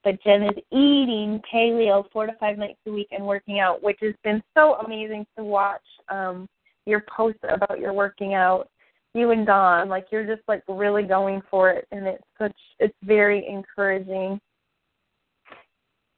But 0.04 0.22
Jen 0.24 0.43
is 0.43 0.58
eating 0.72 1.41
paleo 1.52 2.06
four 2.12 2.28
to 2.28 2.34
five 2.39 2.58
nights 2.58 2.80
a 2.88 2.91
week 2.91 3.08
and 3.12 3.26
working 3.26 3.60
out, 3.60 3.84
which 3.84 3.98
has 4.02 4.13
been 4.24 4.41
so 4.56 4.76
amazing 4.76 5.26
to 5.38 5.43
watch 5.43 5.82
um 6.10 6.48
your 6.88 7.04
posts 7.15 7.39
about 7.43 7.80
your 7.80 7.93
working 7.93 8.34
out. 8.34 8.69
You 9.13 9.32
and 9.32 9.45
Dawn, 9.45 9.89
like 9.89 10.08
you're 10.12 10.26
just 10.26 10.47
like 10.47 10.63
really 10.67 11.04
going 11.04 11.41
for 11.50 11.71
it 11.71 11.88
and 11.91 12.06
it's 12.06 12.23
such 12.38 12.56
it's 12.80 12.95
very 13.04 13.47
encouraging 13.47 14.39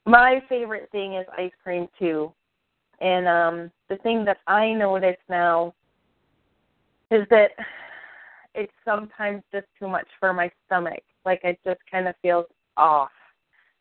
my 0.09 0.41
favorite 0.49 0.89
thing 0.91 1.15
is 1.15 1.27
ice 1.37 1.51
cream 1.63 1.87
too. 1.99 2.33
And 2.99 3.27
um 3.27 3.71
the 3.89 3.97
thing 3.97 4.25
that 4.25 4.37
I 4.47 4.73
notice 4.73 5.17
now 5.29 5.73
is 7.11 7.27
that 7.29 7.51
it's 8.55 8.73
sometimes 8.83 9.43
just 9.51 9.67
too 9.77 9.87
much 9.87 10.07
for 10.19 10.33
my 10.33 10.49
stomach. 10.65 11.03
Like 11.25 11.41
it 11.43 11.59
just 11.63 11.79
kind 11.91 12.07
of 12.07 12.15
feels 12.21 12.45
off. 12.75 13.11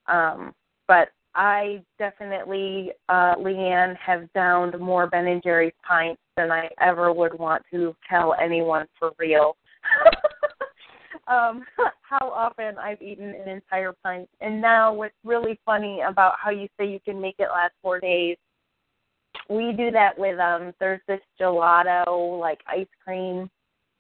Um 0.06 0.52
but 0.86 1.08
I 1.34 1.82
definitely, 1.98 2.92
uh, 3.08 3.34
Leanne, 3.36 3.96
have 3.96 4.32
downed 4.32 4.78
more 4.80 5.06
Ben 5.06 5.26
and 5.26 5.42
Jerry's 5.42 5.72
pints 5.86 6.20
than 6.36 6.50
I 6.50 6.68
ever 6.80 7.12
would 7.12 7.38
want 7.38 7.62
to 7.70 7.94
tell 8.08 8.34
anyone 8.40 8.86
for 8.98 9.12
real. 9.18 9.56
um, 11.28 11.64
how 12.02 12.30
often 12.30 12.78
I've 12.78 13.02
eaten 13.02 13.28
an 13.28 13.48
entire 13.48 13.92
pint. 14.02 14.28
And 14.40 14.60
now 14.60 14.92
what's 14.92 15.14
really 15.24 15.60
funny 15.64 16.00
about 16.06 16.34
how 16.42 16.50
you 16.50 16.68
say 16.78 16.88
you 16.88 17.00
can 17.04 17.20
make 17.20 17.36
it 17.38 17.48
last 17.52 17.74
four 17.82 18.00
days, 18.00 18.36
we 19.48 19.72
do 19.72 19.90
that 19.90 20.18
with 20.18 20.38
um 20.38 20.72
there's 20.78 21.00
this 21.08 21.20
gelato 21.40 22.38
like 22.38 22.60
ice 22.66 22.86
cream 23.02 23.48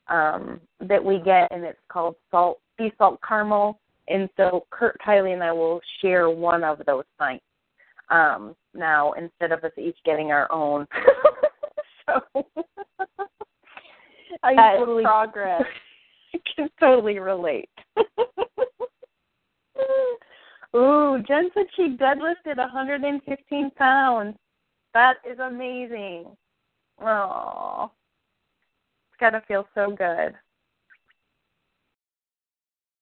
um 0.08 0.60
that 0.80 1.02
we 1.02 1.18
get 1.24 1.48
and 1.50 1.64
it's 1.64 1.78
called 1.90 2.16
salt 2.30 2.60
sea 2.76 2.92
salt 2.98 3.18
caramel. 3.26 3.78
And 4.08 4.28
so 4.36 4.66
Kurt 4.70 4.96
Kylie 5.06 5.32
and 5.32 5.42
I 5.42 5.52
will 5.52 5.80
share 6.00 6.30
one 6.30 6.64
of 6.64 6.80
those 6.86 7.04
pints. 7.18 7.44
Um 8.10 8.54
now 8.74 9.12
instead 9.12 9.52
of 9.52 9.62
us 9.64 9.72
each 9.76 9.98
getting 10.04 10.30
our 10.30 10.50
own. 10.50 10.86
so 12.06 12.20
I 14.42 14.54
That 14.54 14.76
totally 14.78 15.04
progress. 15.04 15.62
I 16.34 16.38
can 16.54 16.68
totally 16.78 17.18
relate. 17.18 17.70
Ooh, 20.76 21.22
Jen 21.26 21.50
said 21.54 21.66
she 21.76 21.96
deadlifted 21.96 22.58
115 22.58 23.70
pounds. 23.76 24.36
That 24.92 25.14
is 25.28 25.38
amazing. 25.38 26.26
Oh, 27.00 27.90
it's 29.10 29.20
got 29.20 29.30
to 29.30 29.40
feel 29.46 29.66
so 29.74 29.90
good. 29.96 30.34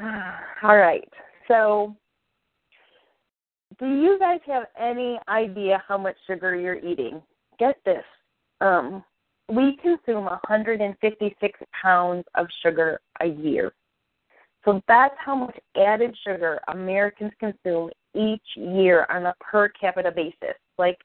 All 0.63 0.77
right. 0.77 1.09
So, 1.49 1.95
do 3.79 3.87
you 3.87 4.19
guys 4.19 4.41
have 4.47 4.65
any 4.79 5.19
idea 5.29 5.83
how 5.87 5.99
much 5.99 6.17
sugar 6.27 6.55
you're 6.57 6.79
eating? 6.79 7.23
Get 7.59 7.79
this. 7.85 8.05
Um, 8.61 9.05
we 9.49 9.77
consume 9.77 10.25
156 10.25 11.61
pounds 11.83 12.25
of 12.35 12.47
sugar 12.63 13.01
a 13.21 13.27
year. 13.27 13.73
So 14.65 14.83
that's 14.89 15.15
how 15.19 15.37
much 15.37 15.57
added 15.77 16.17
sugar 16.25 16.59
Americans 16.69 17.33
consume 17.39 17.91
each 18.15 18.43
year 18.57 19.07
on 19.11 19.27
a 19.27 19.35
per 19.41 19.69
capita 19.69 20.11
basis. 20.11 20.57
Like 20.77 20.99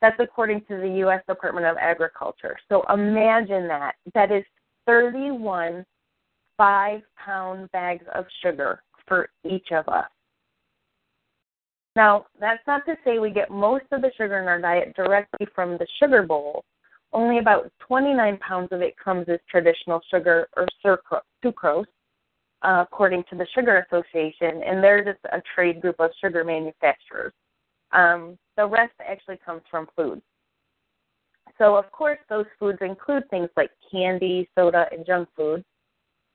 that's 0.00 0.16
according 0.18 0.62
to 0.62 0.78
the 0.78 0.88
US 1.06 1.22
Department 1.28 1.66
of 1.66 1.76
Agriculture. 1.76 2.56
So 2.70 2.82
imagine 2.92 3.68
that. 3.68 3.96
That 4.14 4.32
is 4.32 4.44
31 4.86 5.84
five 6.60 7.00
pound 7.16 7.72
bags 7.72 8.04
of 8.14 8.26
sugar 8.42 8.82
for 9.08 9.30
each 9.50 9.68
of 9.72 9.88
us. 9.88 10.10
Now, 11.96 12.26
that's 12.38 12.62
not 12.66 12.84
to 12.84 12.96
say 13.02 13.18
we 13.18 13.30
get 13.30 13.50
most 13.50 13.86
of 13.92 14.02
the 14.02 14.10
sugar 14.18 14.42
in 14.42 14.46
our 14.46 14.60
diet 14.60 14.94
directly 14.94 15.46
from 15.54 15.78
the 15.78 15.86
sugar 15.98 16.22
bowl. 16.22 16.62
Only 17.14 17.38
about 17.38 17.72
29 17.88 18.38
pounds 18.46 18.68
of 18.72 18.82
it 18.82 18.94
comes 19.02 19.26
as 19.30 19.38
traditional 19.50 20.02
sugar 20.10 20.48
or 20.54 20.66
sucrose, 20.84 21.86
uh, 22.60 22.84
according 22.86 23.24
to 23.30 23.36
the 23.36 23.46
Sugar 23.54 23.86
Association, 23.90 24.62
and 24.62 24.84
they're 24.84 25.02
just 25.02 25.24
a 25.32 25.42
trade 25.54 25.80
group 25.80 25.96
of 25.98 26.10
sugar 26.20 26.44
manufacturers. 26.44 27.32
Um, 27.92 28.38
the 28.58 28.66
rest 28.66 28.92
actually 29.00 29.38
comes 29.44 29.62
from 29.70 29.88
food. 29.96 30.20
So, 31.56 31.74
of 31.74 31.90
course, 31.90 32.18
those 32.28 32.46
foods 32.58 32.78
include 32.82 33.28
things 33.30 33.48
like 33.56 33.70
candy, 33.90 34.46
soda, 34.54 34.86
and 34.92 35.06
junk 35.06 35.28
food, 35.34 35.64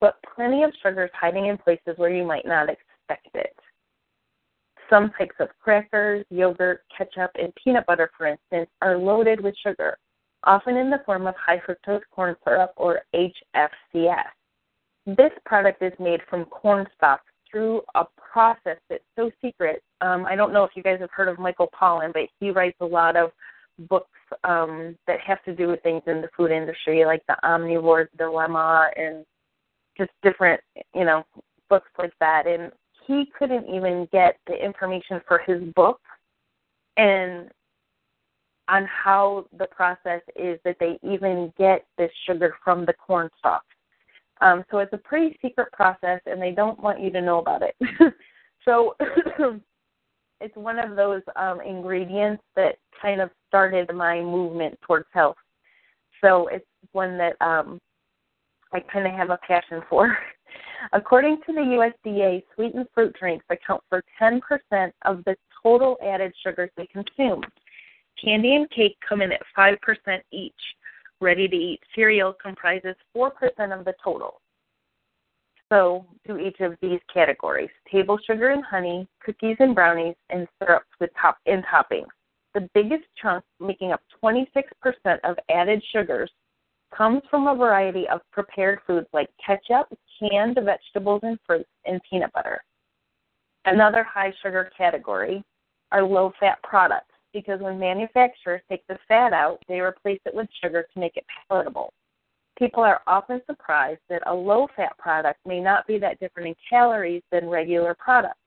but 0.00 0.16
plenty 0.34 0.62
of 0.62 0.72
sugar 0.82 1.04
is 1.04 1.10
hiding 1.14 1.46
in 1.46 1.58
places 1.58 1.94
where 1.96 2.10
you 2.10 2.24
might 2.24 2.46
not 2.46 2.68
expect 2.68 3.28
it. 3.34 3.56
Some 4.88 5.10
types 5.18 5.34
of 5.40 5.48
crackers, 5.60 6.24
yogurt, 6.30 6.82
ketchup, 6.96 7.30
and 7.34 7.52
peanut 7.62 7.86
butter, 7.86 8.10
for 8.16 8.26
instance, 8.26 8.70
are 8.82 8.96
loaded 8.96 9.40
with 9.40 9.54
sugar, 9.62 9.98
often 10.44 10.76
in 10.76 10.90
the 10.90 11.02
form 11.04 11.26
of 11.26 11.34
high 11.34 11.60
fructose 11.60 12.02
corn 12.12 12.36
syrup 12.44 12.72
or 12.76 13.00
HFCS. 13.14 14.24
This 15.06 15.32
product 15.44 15.82
is 15.82 15.92
made 15.98 16.20
from 16.28 16.44
corn 16.46 16.86
stalks 16.96 17.24
through 17.50 17.82
a 17.94 18.04
process 18.32 18.78
that's 18.88 19.04
so 19.16 19.30
secret. 19.42 19.82
Um, 20.00 20.26
I 20.26 20.36
don't 20.36 20.52
know 20.52 20.64
if 20.64 20.72
you 20.74 20.82
guys 20.82 21.00
have 21.00 21.10
heard 21.10 21.28
of 21.28 21.38
Michael 21.38 21.70
Pollan, 21.80 22.12
but 22.12 22.28
he 22.38 22.50
writes 22.50 22.76
a 22.80 22.86
lot 22.86 23.16
of 23.16 23.30
books 23.88 24.10
um, 24.44 24.96
that 25.06 25.20
have 25.20 25.42
to 25.44 25.54
do 25.54 25.68
with 25.68 25.82
things 25.82 26.02
in 26.06 26.20
the 26.20 26.28
food 26.36 26.50
industry, 26.50 27.04
like 27.04 27.22
The 27.28 27.36
Omnivore's 27.44 28.08
Dilemma 28.18 28.88
and 28.96 29.24
just 29.96 30.10
different, 30.22 30.60
you 30.94 31.04
know, 31.04 31.24
books 31.68 31.90
like 31.98 32.12
that. 32.20 32.46
And 32.46 32.72
he 33.06 33.26
couldn't 33.38 33.68
even 33.68 34.08
get 34.12 34.38
the 34.46 34.54
information 34.54 35.20
for 35.26 35.40
his 35.46 35.62
book 35.74 36.00
and 36.96 37.50
on 38.68 38.86
how 38.86 39.46
the 39.58 39.66
process 39.66 40.22
is 40.34 40.58
that 40.64 40.76
they 40.80 40.98
even 41.02 41.52
get 41.56 41.86
this 41.98 42.10
sugar 42.26 42.54
from 42.64 42.84
the 42.84 42.92
corn 42.92 43.28
stalk. 43.38 43.62
Um, 44.40 44.64
so 44.70 44.78
it's 44.78 44.92
a 44.92 44.98
pretty 44.98 45.38
secret 45.40 45.72
process, 45.72 46.20
and 46.26 46.42
they 46.42 46.50
don't 46.50 46.80
want 46.82 47.00
you 47.00 47.10
to 47.10 47.22
know 47.22 47.38
about 47.38 47.62
it. 47.62 47.76
so 48.64 48.96
it's 50.40 50.56
one 50.56 50.78
of 50.78 50.96
those 50.96 51.22
um, 51.36 51.60
ingredients 51.60 52.42
that 52.54 52.76
kind 53.00 53.20
of 53.20 53.30
started 53.48 53.92
my 53.94 54.20
movement 54.20 54.78
towards 54.86 55.06
health. 55.12 55.36
So 56.22 56.48
it's 56.48 56.66
one 56.92 57.16
that 57.18 57.40
um, 57.40 57.78
I 58.76 58.80
kind 58.92 59.06
of 59.06 59.14
have 59.14 59.30
a 59.30 59.38
passion 59.38 59.80
for. 59.88 60.18
According 60.92 61.38
to 61.46 61.54
the 61.54 61.60
USDA, 62.06 62.42
sweetened 62.54 62.86
fruit 62.92 63.16
drinks 63.18 63.46
account 63.48 63.82
for 63.88 64.04
10% 64.20 64.40
of 65.06 65.24
the 65.24 65.34
total 65.62 65.96
added 66.04 66.34
sugars 66.42 66.68
they 66.76 66.86
consume. 66.86 67.42
Candy 68.22 68.54
and 68.54 68.68
cake 68.70 68.98
come 69.06 69.22
in 69.22 69.32
at 69.32 69.40
5% 69.56 69.78
each. 70.30 70.52
Ready 71.22 71.48
to 71.48 71.56
eat 71.56 71.80
cereal 71.94 72.34
comprises 72.34 72.94
4% 73.16 73.30
of 73.72 73.86
the 73.86 73.94
total. 74.04 74.42
So, 75.72 76.04
do 76.26 76.36
each 76.36 76.60
of 76.60 76.76
these 76.82 77.00
categories 77.12 77.70
table 77.90 78.18
sugar 78.26 78.50
and 78.50 78.62
honey, 78.62 79.08
cookies 79.24 79.56
and 79.58 79.74
brownies, 79.74 80.16
and 80.28 80.46
syrups 80.58 80.90
with 81.00 81.10
top 81.20 81.38
and 81.46 81.64
toppings. 81.64 82.12
The 82.52 82.68
biggest 82.74 83.04
chunk, 83.20 83.42
making 83.58 83.92
up 83.92 84.02
26% 84.22 84.44
of 85.24 85.36
added 85.48 85.82
sugars, 85.90 86.30
comes 86.94 87.22
from 87.30 87.46
a 87.46 87.54
variety 87.54 88.08
of 88.08 88.20
prepared 88.32 88.80
foods 88.86 89.06
like 89.12 89.28
ketchup, 89.44 89.86
canned 90.18 90.58
vegetables 90.62 91.20
and 91.22 91.38
fruits, 91.46 91.68
and 91.84 92.00
peanut 92.08 92.32
butter. 92.32 92.62
Another 93.64 94.04
high 94.04 94.32
sugar 94.42 94.70
category 94.76 95.42
are 95.92 96.02
low 96.02 96.32
fat 96.38 96.58
products 96.62 97.14
because 97.32 97.60
when 97.60 97.78
manufacturers 97.78 98.62
take 98.68 98.86
the 98.86 98.98
fat 99.08 99.32
out, 99.32 99.58
they 99.68 99.80
replace 99.80 100.20
it 100.24 100.34
with 100.34 100.48
sugar 100.62 100.86
to 100.94 101.00
make 101.00 101.16
it 101.16 101.26
palatable. 101.48 101.92
People 102.58 102.82
are 102.82 103.02
often 103.06 103.42
surprised 103.46 104.00
that 104.08 104.22
a 104.26 104.34
low 104.34 104.66
fat 104.74 104.96
product 104.98 105.40
may 105.44 105.60
not 105.60 105.86
be 105.86 105.98
that 105.98 106.18
different 106.20 106.48
in 106.48 106.54
calories 106.70 107.22
than 107.30 107.48
regular 107.48 107.94
products. 107.98 108.38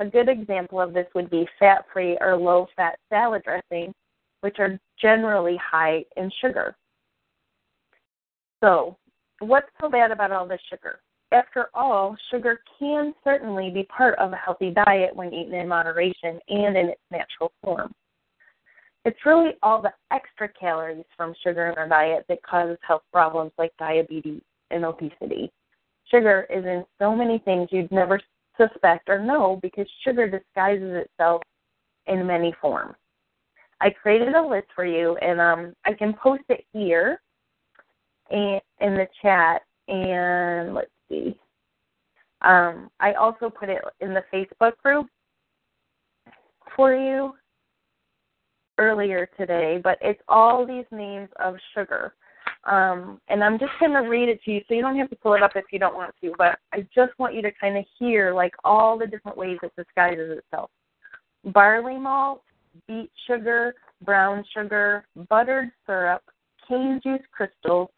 A 0.00 0.04
good 0.04 0.28
example 0.28 0.80
of 0.80 0.92
this 0.92 1.06
would 1.14 1.30
be 1.30 1.48
fat 1.58 1.84
free 1.92 2.18
or 2.20 2.36
low 2.36 2.66
fat 2.76 2.98
salad 3.08 3.42
dressing, 3.44 3.94
which 4.40 4.56
are 4.58 4.78
generally 5.00 5.58
high 5.58 6.04
in 6.16 6.30
sugar. 6.40 6.76
So, 8.60 8.96
what's 9.40 9.68
so 9.80 9.88
bad 9.88 10.10
about 10.10 10.32
all 10.32 10.46
this 10.46 10.60
sugar? 10.68 11.00
After 11.32 11.68
all, 11.74 12.16
sugar 12.30 12.60
can 12.78 13.14
certainly 13.22 13.70
be 13.70 13.84
part 13.84 14.18
of 14.18 14.32
a 14.32 14.36
healthy 14.36 14.70
diet 14.70 15.14
when 15.14 15.32
eaten 15.32 15.54
in 15.54 15.68
moderation 15.68 16.40
and 16.48 16.76
in 16.76 16.88
its 16.88 17.00
natural 17.10 17.52
form. 17.62 17.92
It's 19.04 19.24
really 19.24 19.52
all 19.62 19.80
the 19.80 19.92
extra 20.10 20.48
calories 20.48 21.04
from 21.16 21.34
sugar 21.42 21.68
in 21.68 21.78
our 21.78 21.88
diet 21.88 22.26
that 22.28 22.42
causes 22.42 22.76
health 22.86 23.02
problems 23.12 23.52
like 23.56 23.72
diabetes 23.78 24.42
and 24.70 24.84
obesity. 24.84 25.50
Sugar 26.10 26.46
is 26.50 26.64
in 26.64 26.84
so 26.98 27.14
many 27.14 27.38
things 27.38 27.68
you'd 27.70 27.90
never 27.92 28.20
suspect 28.58 29.08
or 29.08 29.18
know 29.18 29.58
because 29.62 29.86
sugar 30.04 30.28
disguises 30.28 31.06
itself 31.06 31.42
in 32.06 32.26
many 32.26 32.54
forms. 32.60 32.96
I 33.80 33.88
created 33.90 34.34
a 34.34 34.42
list 34.42 34.66
for 34.74 34.84
you, 34.84 35.16
and 35.22 35.40
um, 35.40 35.74
I 35.86 35.94
can 35.94 36.12
post 36.12 36.42
it 36.50 36.64
here 36.74 37.20
and 38.30 38.60
in 38.80 38.94
the 38.94 39.06
chat. 39.22 39.62
And 39.88 40.74
let's 40.74 40.90
see. 41.08 41.36
Um, 42.42 42.90
I 43.00 43.12
also 43.14 43.50
put 43.50 43.68
it 43.68 43.82
in 44.00 44.14
the 44.14 44.24
Facebook 44.32 44.76
group 44.82 45.06
for 46.74 46.94
you 46.94 47.34
earlier 48.78 49.28
today, 49.36 49.80
but 49.82 49.98
it's 50.00 50.22
all 50.28 50.66
these 50.66 50.86
names 50.90 51.28
of 51.38 51.56
sugar. 51.74 52.14
Um, 52.64 53.20
and 53.28 53.42
I'm 53.42 53.58
just 53.58 53.72
going 53.78 53.92
to 53.92 54.08
read 54.08 54.28
it 54.28 54.42
to 54.44 54.50
you, 54.52 54.60
so 54.66 54.74
you 54.74 54.82
don't 54.82 54.96
have 54.98 55.10
to 55.10 55.16
pull 55.16 55.34
it 55.34 55.42
up 55.42 55.52
if 55.54 55.64
you 55.72 55.78
don't 55.78 55.94
want 55.94 56.14
to, 56.22 56.32
but 56.36 56.58
I 56.72 56.86
just 56.94 57.18
want 57.18 57.34
you 57.34 57.42
to 57.42 57.52
kind 57.52 57.76
of 57.76 57.84
hear 57.98 58.32
like 58.34 58.54
all 58.64 58.98
the 58.98 59.06
different 59.06 59.36
ways 59.36 59.58
it 59.62 59.72
disguises 59.76 60.38
itself. 60.38 60.70
Barley 61.44 61.98
malt, 61.98 62.42
beet 62.86 63.10
sugar, 63.26 63.74
brown 64.04 64.44
sugar, 64.54 65.06
buttered 65.28 65.70
syrup, 65.86 66.22
cane 66.68 67.00
juice 67.02 67.22
crystals, 67.32 67.88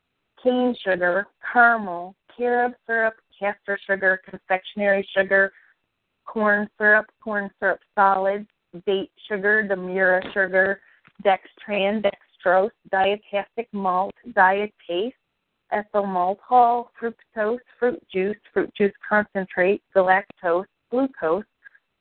cane 0.42 0.74
sugar, 0.84 1.26
caramel, 1.52 2.14
carob 2.36 2.74
syrup, 2.86 3.14
castor 3.38 3.78
sugar, 3.86 4.20
confectionery 4.28 5.06
sugar, 5.16 5.52
corn 6.24 6.68
syrup, 6.78 7.06
corn 7.22 7.50
syrup 7.58 7.80
solids, 7.94 8.48
date 8.86 9.10
sugar, 9.28 9.62
Demerara 9.62 10.22
sugar, 10.32 10.80
dextran, 11.24 12.02
dextrose, 12.02 12.70
diastatic 12.92 13.66
malt, 13.72 14.14
diastase, 14.30 15.12
ethyl 15.72 16.04
maltol, 16.04 16.86
fructose, 17.00 17.58
fruit 17.78 18.02
juice, 18.12 18.36
fruit 18.52 18.72
juice 18.76 18.92
concentrate, 19.08 19.82
galactose, 19.94 20.66
glucose, 20.90 21.44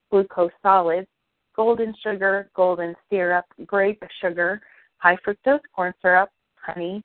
glucose 0.10 0.52
solids, 0.62 1.08
golden 1.56 1.94
sugar, 2.04 2.50
golden 2.56 2.96
syrup, 3.10 3.46
grape 3.66 4.04
sugar, 4.22 4.62
high 4.98 5.18
fructose 5.26 5.60
corn 5.76 5.94
syrup, 6.02 6.30
honey, 6.56 7.02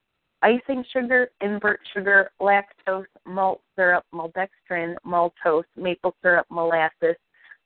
icing 0.47 0.85
sugar, 0.93 1.29
invert 1.41 1.81
sugar, 1.93 2.31
lactose, 2.41 3.07
malt 3.27 3.61
syrup, 3.75 4.05
maltodextrin, 4.15 4.95
maltose, 5.05 5.65
maple 5.77 6.15
syrup, 6.23 6.47
molasses, 6.51 7.17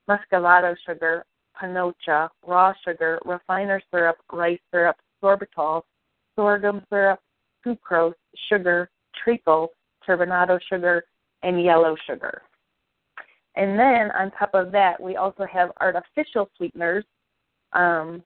muscovado 0.08 0.74
sugar, 0.86 1.24
panocha, 1.60 2.30
raw 2.46 2.72
sugar, 2.82 3.18
refiner 3.26 3.82
syrup, 3.90 4.16
rice 4.32 4.58
syrup, 4.70 4.96
sorbitol, 5.22 5.82
sorghum 6.36 6.82
syrup, 6.88 7.20
sucrose, 7.66 8.14
sugar, 8.48 8.88
treacle, 9.22 9.72
turbinado 10.08 10.58
sugar, 10.70 11.04
and 11.42 11.62
yellow 11.62 11.94
sugar. 12.06 12.40
And 13.56 13.78
then 13.78 14.10
on 14.12 14.30
top 14.30 14.54
of 14.54 14.72
that, 14.72 14.98
we 14.98 15.16
also 15.16 15.44
have 15.52 15.70
artificial 15.80 16.48
sweeteners, 16.56 17.04
um, 17.74 18.22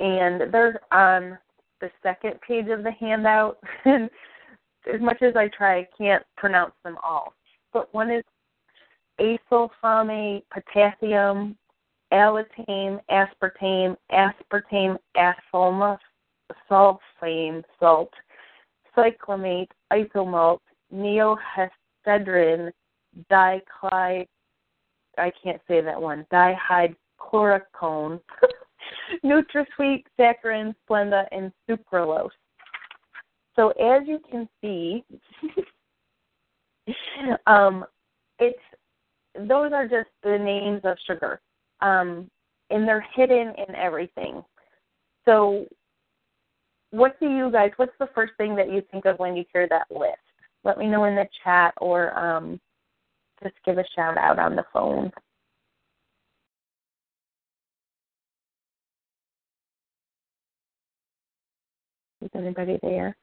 and 0.00 0.52
they're 0.52 0.80
on 0.90 1.38
the 1.82 1.90
second 2.02 2.40
page 2.46 2.68
of 2.68 2.82
the 2.82 2.92
handout. 2.92 3.58
And 3.84 4.08
as 4.92 5.00
much 5.00 5.22
as 5.22 5.36
I 5.36 5.48
try, 5.48 5.80
I 5.80 5.88
can't 5.96 6.24
pronounce 6.36 6.72
them 6.82 6.96
all. 7.04 7.34
But 7.72 7.92
one 7.94 8.10
is 8.10 8.24
asulfame, 9.20 10.42
potassium, 10.50 11.56
allatame, 12.12 13.00
aspartame, 13.10 13.96
aspartame, 14.10 14.96
asulma, 15.16 15.98
sulfame, 16.70 17.62
salt, 17.78 18.12
cyclamate, 18.96 19.68
isomalt, 19.92 20.58
neohexedrin, 20.92 22.72
dichloride, 23.30 24.26
I 25.18 25.32
can't 25.42 25.60
say 25.68 25.80
that 25.80 26.00
one, 26.00 26.26
dihydrochlorone, 26.32 28.20
NutraSweet, 29.24 30.04
saccharin, 30.18 30.74
Splenda, 30.88 31.24
and 31.32 31.52
sucralose. 31.68 32.30
So 33.56 33.70
as 33.70 34.02
you 34.06 34.18
can 34.30 34.48
see, 34.60 35.04
um, 37.46 37.84
it's 38.38 38.58
those 39.34 39.72
are 39.72 39.86
just 39.86 40.10
the 40.22 40.38
names 40.38 40.80
of 40.84 40.96
sugar 41.06 41.40
um, 41.82 42.30
and 42.70 42.88
they're 42.88 43.06
hidden 43.14 43.52
in 43.58 43.74
everything. 43.74 44.42
So, 45.26 45.66
what 46.90 47.18
do 47.20 47.28
you 47.28 47.50
guys? 47.50 47.72
What's 47.76 47.96
the 47.98 48.08
first 48.14 48.32
thing 48.38 48.56
that 48.56 48.70
you 48.72 48.82
think 48.90 49.04
of 49.04 49.18
when 49.18 49.36
you 49.36 49.44
hear 49.52 49.68
that 49.68 49.86
list? 49.90 50.16
Let 50.64 50.78
me 50.78 50.86
know 50.86 51.04
in 51.04 51.14
the 51.14 51.26
chat 51.44 51.74
or 51.80 52.16
um, 52.18 52.60
just 53.42 53.54
give 53.64 53.78
a 53.78 53.84
shout 53.94 54.16
out 54.16 54.38
on 54.38 54.56
the 54.56 54.64
phone. 54.72 55.12
Is 62.22 62.30
anybody 62.34 62.78
there? 62.82 63.16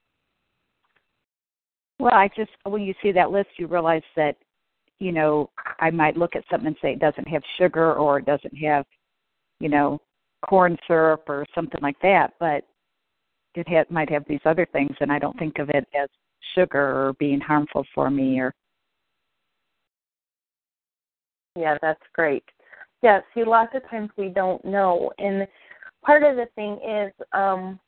Well, 1.99 2.13
I 2.13 2.29
just 2.35 2.51
when 2.63 2.81
you 2.81 2.93
see 3.01 3.12
that 3.12 3.31
list, 3.31 3.49
you 3.57 3.67
realize 3.67 4.03
that 4.15 4.35
you 4.99 5.12
know, 5.13 5.49
I 5.79 5.89
might 5.89 6.17
look 6.17 6.35
at 6.35 6.43
something 6.51 6.67
and 6.67 6.75
say 6.81 6.91
it 6.91 6.99
doesn't 6.99 7.27
have 7.27 7.41
sugar 7.57 7.93
or 7.93 8.19
it 8.19 8.25
doesn't 8.25 8.55
have, 8.57 8.85
you 9.59 9.69
know, 9.69 9.99
corn 10.47 10.77
syrup 10.88 11.23
or 11.27 11.45
something 11.55 11.79
like 11.81 11.99
that, 12.01 12.33
but 12.39 12.65
it 13.55 13.67
ha- 13.67 13.85
might 13.89 14.09
have 14.09 14.23
these 14.27 14.41
other 14.45 14.67
things, 14.71 14.95
and 14.99 15.12
I 15.12 15.19
don't 15.19 15.38
think 15.39 15.59
of 15.59 15.69
it 15.69 15.88
as 15.99 16.09
sugar 16.55 17.07
or 17.07 17.13
being 17.13 17.39
harmful 17.39 17.85
for 17.95 18.09
me 18.09 18.39
or. 18.39 18.53
Yeah, 21.55 21.77
that's 21.81 21.99
great. 22.13 22.43
Yeah, 23.01 23.19
see, 23.33 23.43
lots 23.43 23.73
of 23.75 23.89
times 23.89 24.09
we 24.17 24.29
don't 24.29 24.63
know, 24.63 25.12
and 25.17 25.47
part 26.05 26.23
of 26.23 26.35
the 26.35 26.47
thing 26.55 26.79
is, 26.88 27.12
um, 27.33 27.79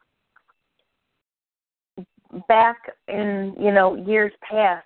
back 2.47 2.77
in 3.07 3.55
you 3.59 3.71
know 3.71 3.95
years 3.95 4.31
past, 4.41 4.85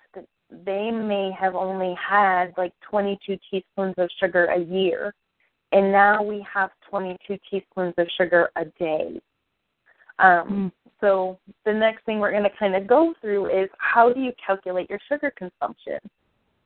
they 0.64 0.90
may 0.90 1.30
have 1.38 1.54
only 1.54 1.94
had 1.94 2.52
like 2.56 2.72
22 2.88 3.38
teaspoons 3.50 3.94
of 3.98 4.08
sugar 4.20 4.46
a 4.46 4.58
year, 4.58 5.14
and 5.72 5.92
now 5.92 6.22
we 6.22 6.44
have 6.52 6.70
22 6.88 7.38
teaspoons 7.50 7.94
of 7.98 8.06
sugar 8.16 8.50
a 8.56 8.64
day. 8.78 9.20
Um, 10.18 10.72
So 11.00 11.38
the 11.64 11.72
next 11.72 12.04
thing 12.04 12.20
we're 12.20 12.30
going 12.30 12.42
to 12.42 12.56
kind 12.58 12.74
of 12.74 12.86
go 12.86 13.12
through 13.20 13.46
is 13.46 13.68
how 13.78 14.12
do 14.12 14.20
you 14.20 14.32
calculate 14.44 14.88
your 14.88 14.98
sugar 15.08 15.30
consumption? 15.36 15.98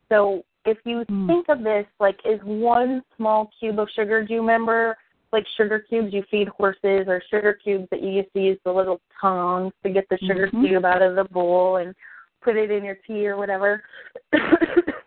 So 0.08 0.44
if 0.64 0.78
you 0.84 1.04
Mm. 1.06 1.26
think 1.26 1.48
of 1.48 1.62
this 1.62 1.86
like 1.98 2.20
is 2.24 2.40
one 2.44 3.02
small 3.16 3.50
cube 3.58 3.80
of 3.80 3.88
sugar, 3.90 4.22
do 4.22 4.34
you 4.34 4.40
remember 4.40 4.96
like 5.32 5.46
sugar 5.56 5.78
cubes 5.78 6.12
you 6.12 6.24
feed 6.30 6.48
horses 6.48 7.06
or 7.06 7.22
sugar 7.30 7.52
cubes 7.52 7.86
that 7.90 8.02
you 8.02 8.10
used 8.10 8.32
to 8.34 8.42
use 8.42 8.58
the 8.64 8.72
little 8.72 9.00
tongs 9.20 9.72
to 9.82 9.90
get 9.90 10.08
the 10.08 10.18
sugar 10.18 10.48
Mhm. 10.48 10.66
cube 10.66 10.84
out 10.84 11.02
of 11.02 11.14
the 11.14 11.24
bowl 11.24 11.76
and 11.76 11.94
put 12.40 12.56
it 12.56 12.70
in 12.70 12.84
your 12.84 12.96
tea 13.06 13.28
or 13.28 13.36
whatever. 13.36 13.82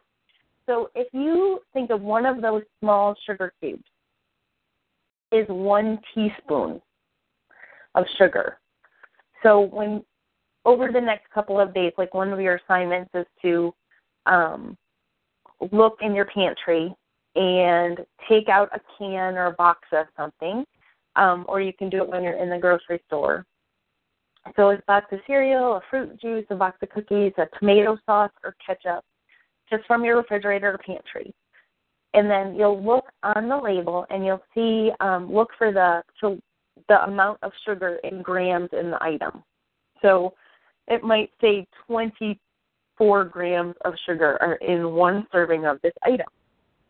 so 0.65 0.89
if 0.95 1.07
you 1.13 1.61
think 1.73 1.89
of 1.89 2.01
one 2.01 2.25
of 2.25 2.41
those 2.41 2.63
small 2.79 3.15
sugar 3.25 3.53
cubes 3.59 3.83
is 5.31 5.47
one 5.49 5.99
teaspoon 6.13 6.81
of 7.95 8.05
sugar. 8.17 8.59
So 9.41 9.61
when 9.61 10.05
over 10.65 10.91
the 10.91 11.01
next 11.01 11.29
couple 11.31 11.59
of 11.59 11.73
days, 11.73 11.91
like 11.97 12.13
one 12.13 12.31
of 12.31 12.39
your 12.39 12.55
assignments 12.55 13.13
is 13.13 13.25
to 13.41 13.73
um, 14.25 14.77
look 15.71 15.97
in 16.01 16.15
your 16.15 16.25
pantry 16.25 16.95
and 17.35 17.99
take 18.29 18.49
out 18.49 18.69
a 18.73 18.79
can 18.97 19.35
or 19.35 19.47
a 19.47 19.53
box 19.53 19.79
of 19.91 20.05
something, 20.15 20.65
um, 21.15 21.45
or 21.47 21.61
you 21.61 21.73
can 21.73 21.89
do 21.89 21.97
it 22.03 22.09
when 22.09 22.23
you're 22.23 22.41
in 22.41 22.49
the 22.49 22.57
grocery 22.57 23.01
store. 23.07 23.45
So 24.55 24.71
a 24.71 24.77
box 24.87 25.07
of 25.11 25.19
cereal, 25.25 25.77
a 25.77 25.81
fruit 25.89 26.19
juice, 26.19 26.45
a 26.49 26.55
box 26.55 26.77
of 26.81 26.89
cookies, 26.89 27.31
a 27.37 27.47
tomato 27.57 27.97
sauce, 28.05 28.31
or 28.43 28.55
ketchup, 28.65 29.03
just 29.69 29.85
from 29.85 30.03
your 30.03 30.17
refrigerator 30.17 30.73
or 30.73 30.77
pantry. 30.77 31.33
And 32.13 32.29
then 32.29 32.55
you'll 32.55 32.83
look 32.83 33.05
on 33.23 33.47
the 33.47 33.57
label 33.57 34.05
and 34.09 34.25
you'll 34.25 34.43
see, 34.53 34.91
um, 34.99 35.33
look 35.33 35.49
for 35.57 35.71
the 35.71 36.03
to 36.19 36.39
the 36.87 37.03
amount 37.03 37.39
of 37.41 37.51
sugar 37.65 37.99
in 38.03 38.21
grams 38.21 38.69
in 38.73 38.91
the 38.91 39.01
item. 39.01 39.43
So 40.01 40.33
it 40.87 41.03
might 41.03 41.31
say 41.39 41.65
24 41.87 43.25
grams 43.25 43.75
of 43.85 43.93
sugar 44.05 44.37
are 44.41 44.55
in 44.55 44.91
one 44.91 45.25
serving 45.31 45.65
of 45.65 45.79
this 45.81 45.93
item. 46.03 46.27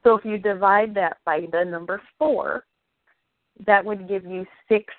So 0.03 0.15
if 0.15 0.25
you 0.25 0.37
divide 0.37 0.93
that 0.95 1.17
by 1.25 1.47
the 1.51 1.63
number 1.63 2.01
four, 2.17 2.65
that 3.65 3.83
would 3.83 4.07
give 4.07 4.25
you 4.25 4.45
six. 4.67 4.93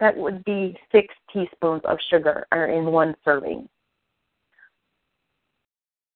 That 0.00 0.16
would 0.16 0.44
be 0.44 0.76
six 0.92 1.14
teaspoons 1.32 1.82
of 1.84 1.98
sugar 2.10 2.46
are 2.52 2.66
in 2.66 2.86
one 2.86 3.14
serving. 3.24 3.68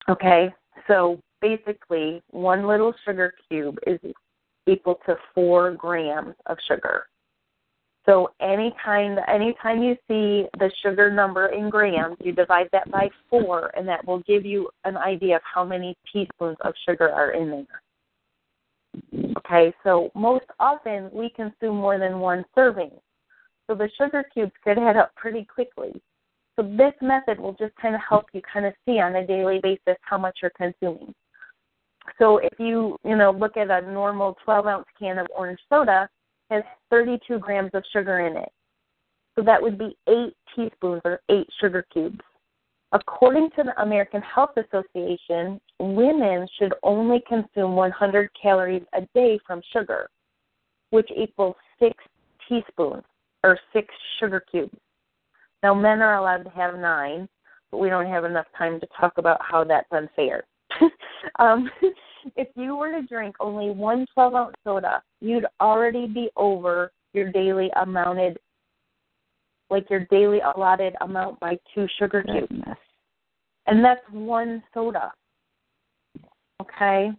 Okay, 0.08 0.52
so 0.86 1.20
basically, 1.40 2.22
one 2.30 2.66
little 2.66 2.94
sugar 3.04 3.34
cube 3.48 3.78
is 3.86 3.98
equal 4.66 5.00
to 5.06 5.16
four 5.34 5.72
grams 5.72 6.34
of 6.46 6.56
sugar. 6.66 7.06
So 8.06 8.30
anytime 8.40 9.18
anytime 9.28 9.82
you 9.82 9.94
see 10.08 10.48
the 10.58 10.70
sugar 10.82 11.10
number 11.10 11.48
in 11.48 11.68
grams, 11.68 12.16
you 12.20 12.32
divide 12.32 12.68
that 12.72 12.90
by 12.90 13.10
four, 13.28 13.70
and 13.76 13.86
that 13.86 14.06
will 14.06 14.20
give 14.20 14.46
you 14.46 14.70
an 14.84 14.96
idea 14.96 15.36
of 15.36 15.42
how 15.42 15.62
many 15.64 15.94
teaspoons 16.10 16.56
of 16.62 16.72
sugar 16.88 17.10
are 17.10 17.32
in 17.32 17.50
there. 17.50 17.82
Okay, 19.38 19.72
so 19.84 20.10
most 20.14 20.46
often 20.58 21.10
we 21.12 21.30
consume 21.30 21.76
more 21.76 21.98
than 21.98 22.18
one 22.18 22.44
serving. 22.54 22.90
So 23.66 23.74
the 23.74 23.88
sugar 23.98 24.24
cubes 24.32 24.52
could 24.64 24.78
add 24.78 24.96
up 24.96 25.14
pretty 25.16 25.44
quickly. 25.44 26.00
So 26.56 26.62
this 26.62 26.94
method 27.00 27.38
will 27.38 27.52
just 27.54 27.74
kind 27.76 27.94
of 27.94 28.00
help 28.06 28.26
you 28.32 28.40
kind 28.52 28.66
of 28.66 28.72
see 28.84 28.98
on 28.98 29.16
a 29.16 29.26
daily 29.26 29.60
basis 29.62 29.96
how 30.02 30.18
much 30.18 30.38
you're 30.42 30.52
consuming. 30.56 31.14
So 32.18 32.38
if 32.38 32.52
you, 32.58 32.96
you 33.04 33.16
know, 33.16 33.30
look 33.30 33.56
at 33.56 33.70
a 33.70 33.82
normal 33.92 34.36
12 34.44 34.66
ounce 34.66 34.86
can 34.98 35.18
of 35.18 35.26
orange 35.36 35.60
soda, 35.68 36.08
has 36.50 36.62
32 36.90 37.38
grams 37.38 37.70
of 37.74 37.84
sugar 37.92 38.20
in 38.20 38.36
it. 38.36 38.48
So 39.36 39.44
that 39.44 39.62
would 39.62 39.78
be 39.78 39.96
eight 40.08 40.34
teaspoons 40.56 41.02
or 41.04 41.20
eight 41.28 41.46
sugar 41.60 41.86
cubes. 41.92 42.18
According 42.92 43.50
to 43.56 43.64
the 43.64 43.82
American 43.82 44.22
Health 44.22 44.56
Association, 44.56 45.60
women 45.78 46.46
should 46.58 46.74
only 46.82 47.22
consume 47.28 47.76
100 47.76 48.30
calories 48.40 48.82
a 48.94 49.02
day 49.14 49.38
from 49.46 49.60
sugar, 49.72 50.08
which 50.90 51.08
equals 51.16 51.56
six 51.78 51.94
teaspoons 52.48 53.04
or 53.44 53.58
six 53.72 53.86
sugar 54.18 54.42
cubes. 54.50 54.76
Now, 55.62 55.74
men 55.74 56.02
are 56.02 56.16
allowed 56.16 56.44
to 56.44 56.50
have 56.50 56.78
nine, 56.78 57.28
but 57.70 57.78
we 57.78 57.88
don't 57.88 58.06
have 58.06 58.24
enough 58.24 58.46
time 58.56 58.80
to 58.80 58.86
talk 58.98 59.18
about 59.18 59.40
how 59.40 59.64
that's 59.64 59.88
unfair. 59.92 60.44
um, 61.38 61.70
if 62.36 62.48
you 62.56 62.76
were 62.76 62.92
to 62.92 63.06
drink 63.06 63.36
only 63.40 63.70
one 63.70 64.06
12 64.14 64.34
ounce 64.34 64.54
soda, 64.64 65.02
you'd 65.20 65.46
already 65.60 66.06
be 66.06 66.30
over 66.36 66.92
your 67.12 67.30
daily 67.32 67.70
amounted, 67.80 68.38
like 69.70 69.88
your 69.90 70.06
daily 70.10 70.40
allotted 70.40 70.94
amount 71.00 71.38
by 71.40 71.58
two 71.74 71.86
sugar 71.98 72.22
cubes. 72.22 72.48
Goodness. 72.48 72.78
And 73.66 73.84
that's 73.84 74.00
one 74.10 74.62
soda. 74.72 75.12
Okay? 76.62 77.10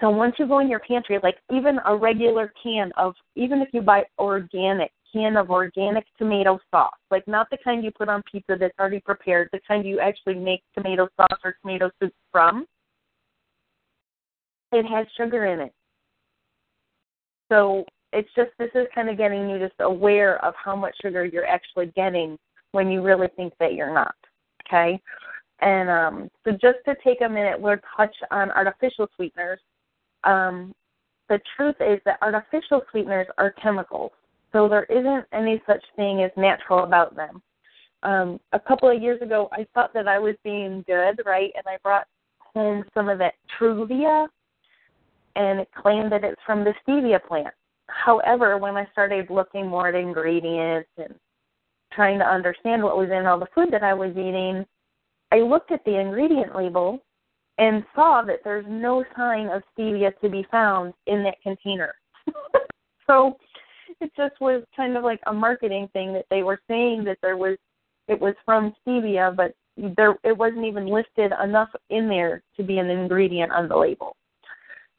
So 0.00 0.08
once 0.08 0.36
you 0.38 0.46
go 0.46 0.60
in 0.60 0.68
your 0.68 0.80
pantry, 0.80 1.18
like 1.22 1.36
even 1.52 1.78
a 1.84 1.96
regular 1.96 2.52
can 2.62 2.92
of, 2.96 3.14
even 3.34 3.60
if 3.60 3.68
you 3.72 3.82
buy 3.82 4.04
organic, 4.18 4.92
can 5.12 5.36
of 5.36 5.50
organic 5.50 6.06
tomato 6.16 6.58
sauce, 6.70 6.92
like 7.10 7.26
not 7.26 7.48
the 7.50 7.58
kind 7.62 7.82
you 7.82 7.90
put 7.90 8.08
on 8.08 8.22
pizza 8.30 8.56
that's 8.58 8.78
already 8.78 9.00
prepared, 9.00 9.48
the 9.52 9.60
kind 9.66 9.84
you 9.84 9.98
actually 9.98 10.36
make 10.36 10.62
tomato 10.76 11.08
sauce 11.16 11.38
or 11.44 11.56
tomato 11.60 11.90
soup 12.00 12.12
from, 12.30 12.64
it 14.72 14.86
has 14.86 15.06
sugar 15.16 15.46
in 15.46 15.60
it. 15.60 15.72
So 17.50 17.84
it's 18.12 18.28
just 18.36 18.50
this 18.58 18.70
is 18.74 18.86
kind 18.94 19.08
of 19.08 19.18
getting 19.18 19.50
you 19.50 19.58
just 19.58 19.74
aware 19.80 20.42
of 20.44 20.54
how 20.62 20.76
much 20.76 20.94
sugar 21.02 21.24
you're 21.24 21.46
actually 21.46 21.86
getting 21.96 22.38
when 22.72 22.88
you 22.88 23.02
really 23.02 23.28
think 23.36 23.52
that 23.58 23.74
you're 23.74 23.92
not. 23.92 24.14
Okay? 24.66 25.00
And 25.60 25.90
um, 25.90 26.30
so 26.44 26.52
just 26.52 26.78
to 26.86 26.94
take 27.04 27.20
a 27.20 27.28
minute, 27.28 27.60
we'll 27.60 27.76
touch 27.96 28.14
on 28.30 28.50
artificial 28.50 29.08
sweeteners. 29.16 29.60
Um, 30.24 30.74
the 31.28 31.40
truth 31.56 31.76
is 31.80 32.00
that 32.04 32.18
artificial 32.22 32.82
sweeteners 32.90 33.26
are 33.38 33.54
chemicals, 33.62 34.12
so 34.52 34.68
there 34.68 34.84
isn't 34.84 35.26
any 35.32 35.62
such 35.66 35.84
thing 35.96 36.22
as 36.22 36.30
natural 36.36 36.84
about 36.84 37.14
them. 37.14 37.42
Um, 38.02 38.40
a 38.52 38.58
couple 38.58 38.90
of 38.90 39.02
years 39.02 39.20
ago, 39.20 39.48
I 39.52 39.66
thought 39.74 39.92
that 39.94 40.08
I 40.08 40.18
was 40.18 40.34
being 40.42 40.82
good, 40.86 41.20
right? 41.26 41.52
And 41.54 41.64
I 41.66 41.76
brought 41.82 42.06
home 42.38 42.84
some 42.94 43.08
of 43.08 43.18
that 43.18 43.34
Truvia, 43.58 44.26
and 45.36 45.60
it 45.60 45.68
claimed 45.80 46.10
that 46.12 46.24
it's 46.24 46.40
from 46.44 46.64
the 46.64 46.74
stevia 46.86 47.22
plant. 47.22 47.54
However, 47.86 48.56
when 48.56 48.76
I 48.76 48.86
started 48.92 49.30
looking 49.30 49.66
more 49.66 49.88
at 49.88 49.94
ingredients 49.94 50.88
and 50.96 51.14
trying 51.92 52.18
to 52.18 52.24
understand 52.26 52.82
what 52.82 52.96
was 52.96 53.10
in 53.10 53.26
all 53.26 53.38
the 53.38 53.46
food 53.54 53.68
that 53.72 53.82
I 53.82 53.94
was 53.94 54.10
eating, 54.12 54.64
I 55.32 55.36
looked 55.36 55.70
at 55.70 55.84
the 55.84 55.98
ingredient 55.98 56.54
label 56.56 57.00
and 57.58 57.84
saw 57.94 58.22
that 58.22 58.40
there's 58.42 58.64
no 58.68 59.04
sign 59.16 59.48
of 59.48 59.62
stevia 59.76 60.18
to 60.20 60.28
be 60.28 60.46
found 60.50 60.94
in 61.06 61.22
that 61.22 61.40
container. 61.42 61.94
so 63.06 63.36
it 64.00 64.10
just 64.16 64.40
was 64.40 64.62
kind 64.74 64.96
of 64.96 65.04
like 65.04 65.20
a 65.26 65.32
marketing 65.32 65.88
thing 65.92 66.12
that 66.14 66.26
they 66.30 66.42
were 66.42 66.60
saying 66.68 67.04
that 67.04 67.18
there 67.22 67.36
was 67.36 67.56
it 68.08 68.18
was 68.18 68.34
from 68.44 68.74
stevia, 68.84 69.34
but 69.34 69.54
there 69.96 70.16
it 70.24 70.36
wasn't 70.36 70.64
even 70.64 70.86
listed 70.86 71.32
enough 71.42 71.68
in 71.90 72.08
there 72.08 72.42
to 72.56 72.62
be 72.62 72.78
an 72.78 72.90
ingredient 72.90 73.52
on 73.52 73.68
the 73.68 73.76
label. 73.76 74.16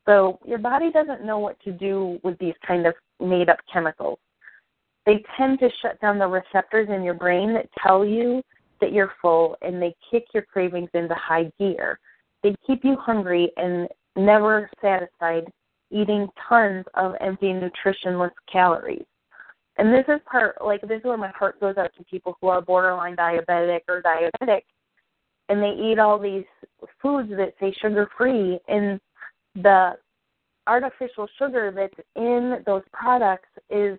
So 0.05 0.39
your 0.45 0.57
body 0.57 0.91
doesn't 0.91 1.25
know 1.25 1.39
what 1.39 1.59
to 1.61 1.71
do 1.71 2.19
with 2.23 2.37
these 2.39 2.55
kind 2.65 2.87
of 2.87 2.93
made 3.19 3.49
up 3.49 3.59
chemicals. 3.71 4.19
They 5.05 5.23
tend 5.37 5.59
to 5.59 5.69
shut 5.81 5.99
down 5.99 6.19
the 6.19 6.27
receptors 6.27 6.89
in 6.89 7.03
your 7.03 7.13
brain 7.13 7.53
that 7.53 7.69
tell 7.85 8.05
you 8.05 8.41
that 8.81 8.91
you're 8.91 9.13
full 9.21 9.55
and 9.61 9.81
they 9.81 9.95
kick 10.09 10.25
your 10.33 10.43
cravings 10.43 10.89
into 10.93 11.15
high 11.15 11.51
gear. 11.59 11.99
They 12.43 12.55
keep 12.65 12.83
you 12.83 12.97
hungry 12.97 13.51
and 13.57 13.87
never 14.15 14.69
satisfied, 14.81 15.45
eating 15.91 16.27
tons 16.49 16.85
of 16.95 17.13
empty, 17.21 17.53
nutritionless 17.53 18.31
calories. 18.51 19.05
And 19.77 19.93
this 19.93 20.05
is 20.09 20.19
part, 20.29 20.55
like, 20.63 20.81
this 20.81 20.99
is 20.99 21.03
where 21.05 21.17
my 21.17 21.29
heart 21.29 21.59
goes 21.59 21.77
out 21.77 21.91
to 21.97 22.03
people 22.03 22.37
who 22.41 22.47
are 22.47 22.61
borderline 22.61 23.15
diabetic 23.15 23.81
or 23.87 24.01
diabetic, 24.01 24.63
and 25.49 25.61
they 25.61 25.71
eat 25.71 25.97
all 25.97 26.19
these 26.19 26.43
foods 27.01 27.29
that 27.29 27.53
say 27.59 27.73
sugar 27.81 28.09
free, 28.17 28.59
and 28.67 28.99
the 29.55 29.93
artificial 30.67 31.27
sugar 31.39 31.71
that's 31.75 32.07
in 32.15 32.61
those 32.65 32.83
products 32.93 33.49
is 33.69 33.97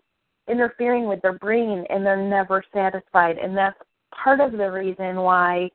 interfering 0.49 1.07
with 1.07 1.21
their 1.23 1.39
brain, 1.39 1.85
and 1.89 2.05
they're 2.05 2.29
never 2.29 2.63
satisfied. 2.73 3.39
And 3.39 3.57
that's 3.57 3.79
part 4.23 4.41
of 4.41 4.53
the 4.53 4.71
reason 4.71 5.17
why 5.17 5.71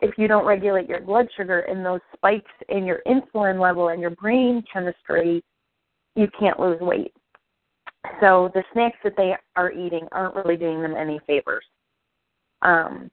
if 0.00 0.18
you 0.18 0.26
don't 0.26 0.44
regulate 0.44 0.88
your 0.88 1.00
blood 1.00 1.28
sugar 1.36 1.60
and 1.60 1.84
those 1.84 2.00
spikes 2.14 2.50
in 2.68 2.84
your 2.84 3.00
insulin 3.06 3.60
level 3.60 3.88
and 3.88 4.00
your 4.00 4.10
brain 4.10 4.62
chemistry, 4.70 5.44
you 6.16 6.26
can't 6.38 6.58
lose 6.58 6.80
weight. 6.80 7.14
So 8.20 8.50
the 8.52 8.64
snacks 8.72 8.98
that 9.04 9.14
they 9.16 9.34
are 9.54 9.70
eating 9.70 10.08
aren't 10.10 10.34
really 10.34 10.56
doing 10.56 10.82
them 10.82 10.96
any 10.96 11.20
favors. 11.26 11.64
Um, 12.62 13.10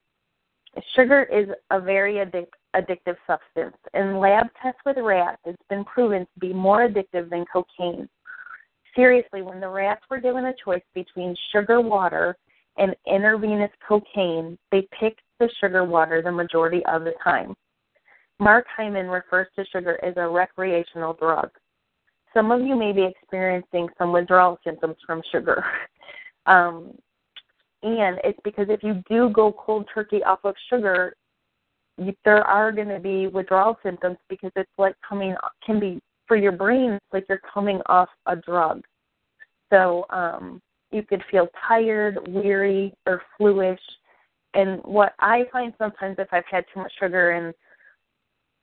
sugar 0.95 1.23
is 1.23 1.47
a 1.69 1.79
very 1.79 2.15
addic- 2.15 2.47
addictive 2.75 3.17
substance. 3.27 3.77
In 3.93 4.19
lab 4.19 4.47
tests 4.61 4.81
with 4.85 4.97
rats, 4.97 5.41
it's 5.45 5.61
been 5.69 5.85
proven 5.85 6.21
to 6.21 6.39
be 6.39 6.53
more 6.53 6.87
addictive 6.87 7.29
than 7.29 7.45
cocaine. 7.51 8.09
Seriously, 8.95 9.43
when 9.43 9.59
the 9.59 9.69
rats 9.69 10.01
were 10.09 10.19
given 10.19 10.45
a 10.45 10.53
choice 10.63 10.83
between 10.95 11.35
sugar 11.51 11.81
water 11.81 12.35
and 12.79 12.95
intravenous 13.05 13.71
cocaine, 13.87 14.57
they 14.71 14.87
pick 14.99 15.17
the 15.39 15.49
sugar 15.59 15.83
water 15.83 16.21
the 16.21 16.31
majority 16.31 16.81
of 16.85 17.03
the 17.03 17.13
time. 17.23 17.53
Mark 18.39 18.65
Hyman 18.75 19.07
refers 19.07 19.47
to 19.55 19.65
sugar 19.65 20.03
as 20.03 20.13
a 20.17 20.27
recreational 20.27 21.13
drug. 21.13 21.49
Some 22.33 22.51
of 22.51 22.61
you 22.61 22.75
may 22.75 22.91
be 22.91 23.03
experiencing 23.03 23.89
some 23.97 24.13
withdrawal 24.13 24.57
symptoms 24.63 24.95
from 25.05 25.21
sugar. 25.31 25.63
Um, 26.45 26.97
and 27.83 28.17
it's 28.23 28.39
because 28.43 28.67
if 28.69 28.81
you 28.81 29.03
do 29.07 29.29
go 29.29 29.51
cold 29.51 29.87
turkey 29.93 30.23
off 30.23 30.39
of 30.45 30.55
sugar, 30.69 31.13
you, 31.97 32.13
there 32.25 32.43
are 32.43 32.71
going 32.71 32.87
to 32.87 32.99
be 32.99 33.27
withdrawal 33.27 33.77
symptoms 33.83 34.17
because 34.29 34.51
it's 34.55 34.71
like 34.79 34.95
coming 35.07 35.35
can 35.63 35.79
be 35.79 36.01
for 36.27 36.37
your 36.37 36.53
brain. 36.53 36.93
It's 36.93 37.05
like 37.13 37.25
you're 37.29 37.41
coming 37.53 37.81
off 37.85 38.09
a 38.25 38.35
drug. 38.35 38.83
So 39.69 40.05
um, 40.09 40.61
you 40.91 41.03
could 41.03 41.23
feel 41.29 41.47
tired, 41.67 42.17
weary, 42.27 42.93
or 43.05 43.21
fluish. 43.37 43.79
And 44.53 44.81
what 44.83 45.13
I 45.19 45.45
find 45.51 45.73
sometimes 45.77 46.15
if 46.17 46.27
I've 46.31 46.45
had 46.49 46.65
too 46.73 46.81
much 46.81 46.91
sugar 46.99 47.31
and 47.31 47.53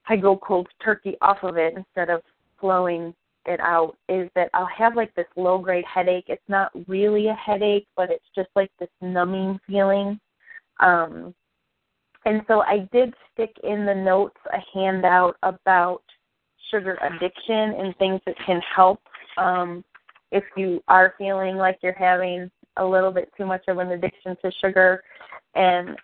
I 0.09 0.17
go 0.17 0.37
cold 0.37 0.69
turkey 0.83 1.17
off 1.21 1.39
of 1.43 1.57
it 1.57 1.75
instead 1.77 2.11
of 2.11 2.23
flowing 2.61 3.15
it 3.45 3.61
out 3.61 3.97
is 4.09 4.29
that 4.35 4.51
I'll 4.55 4.69
have 4.77 4.97
like 4.97 5.15
this 5.15 5.27
low 5.37 5.59
grade 5.59 5.85
headache. 5.93 6.25
It's 6.29 6.43
not 6.49 6.73
really 6.89 7.29
a 7.29 7.35
headache, 7.35 7.87
but 7.97 8.11
it's 8.11 8.25
just 8.35 8.49
like 8.57 8.71
this 8.79 8.89
numbing 9.01 9.59
feeling. 9.67 10.19
Um, 10.81 11.35
and 12.25 12.43
so 12.49 12.63
I 12.63 12.89
did 12.93 13.15
stick 13.33 13.55
in 13.63 13.87
the 13.87 13.95
notes 13.95 14.37
a 14.53 14.59
handout 14.75 15.37
about 15.45 16.03
sugar 16.71 16.99
addiction 17.03 17.55
and 17.79 17.97
things 17.97 18.21
that 18.27 18.35
can 18.45 18.61
help 18.75 19.01
um, 19.39 19.85
if 20.33 20.45
you 20.57 20.83
are 20.89 21.15
feeling 21.19 21.57
like 21.57 21.79
you're 21.83 21.93
having 21.93 22.51
a 22.77 22.85
little 22.85 23.11
bit 23.11 23.31
too 23.37 23.47
much 23.47 23.65
of 23.69 23.79
an 23.79 23.93
addiction 23.93 24.37
to 24.43 24.51
sugar. 24.61 25.03
And 25.55 25.97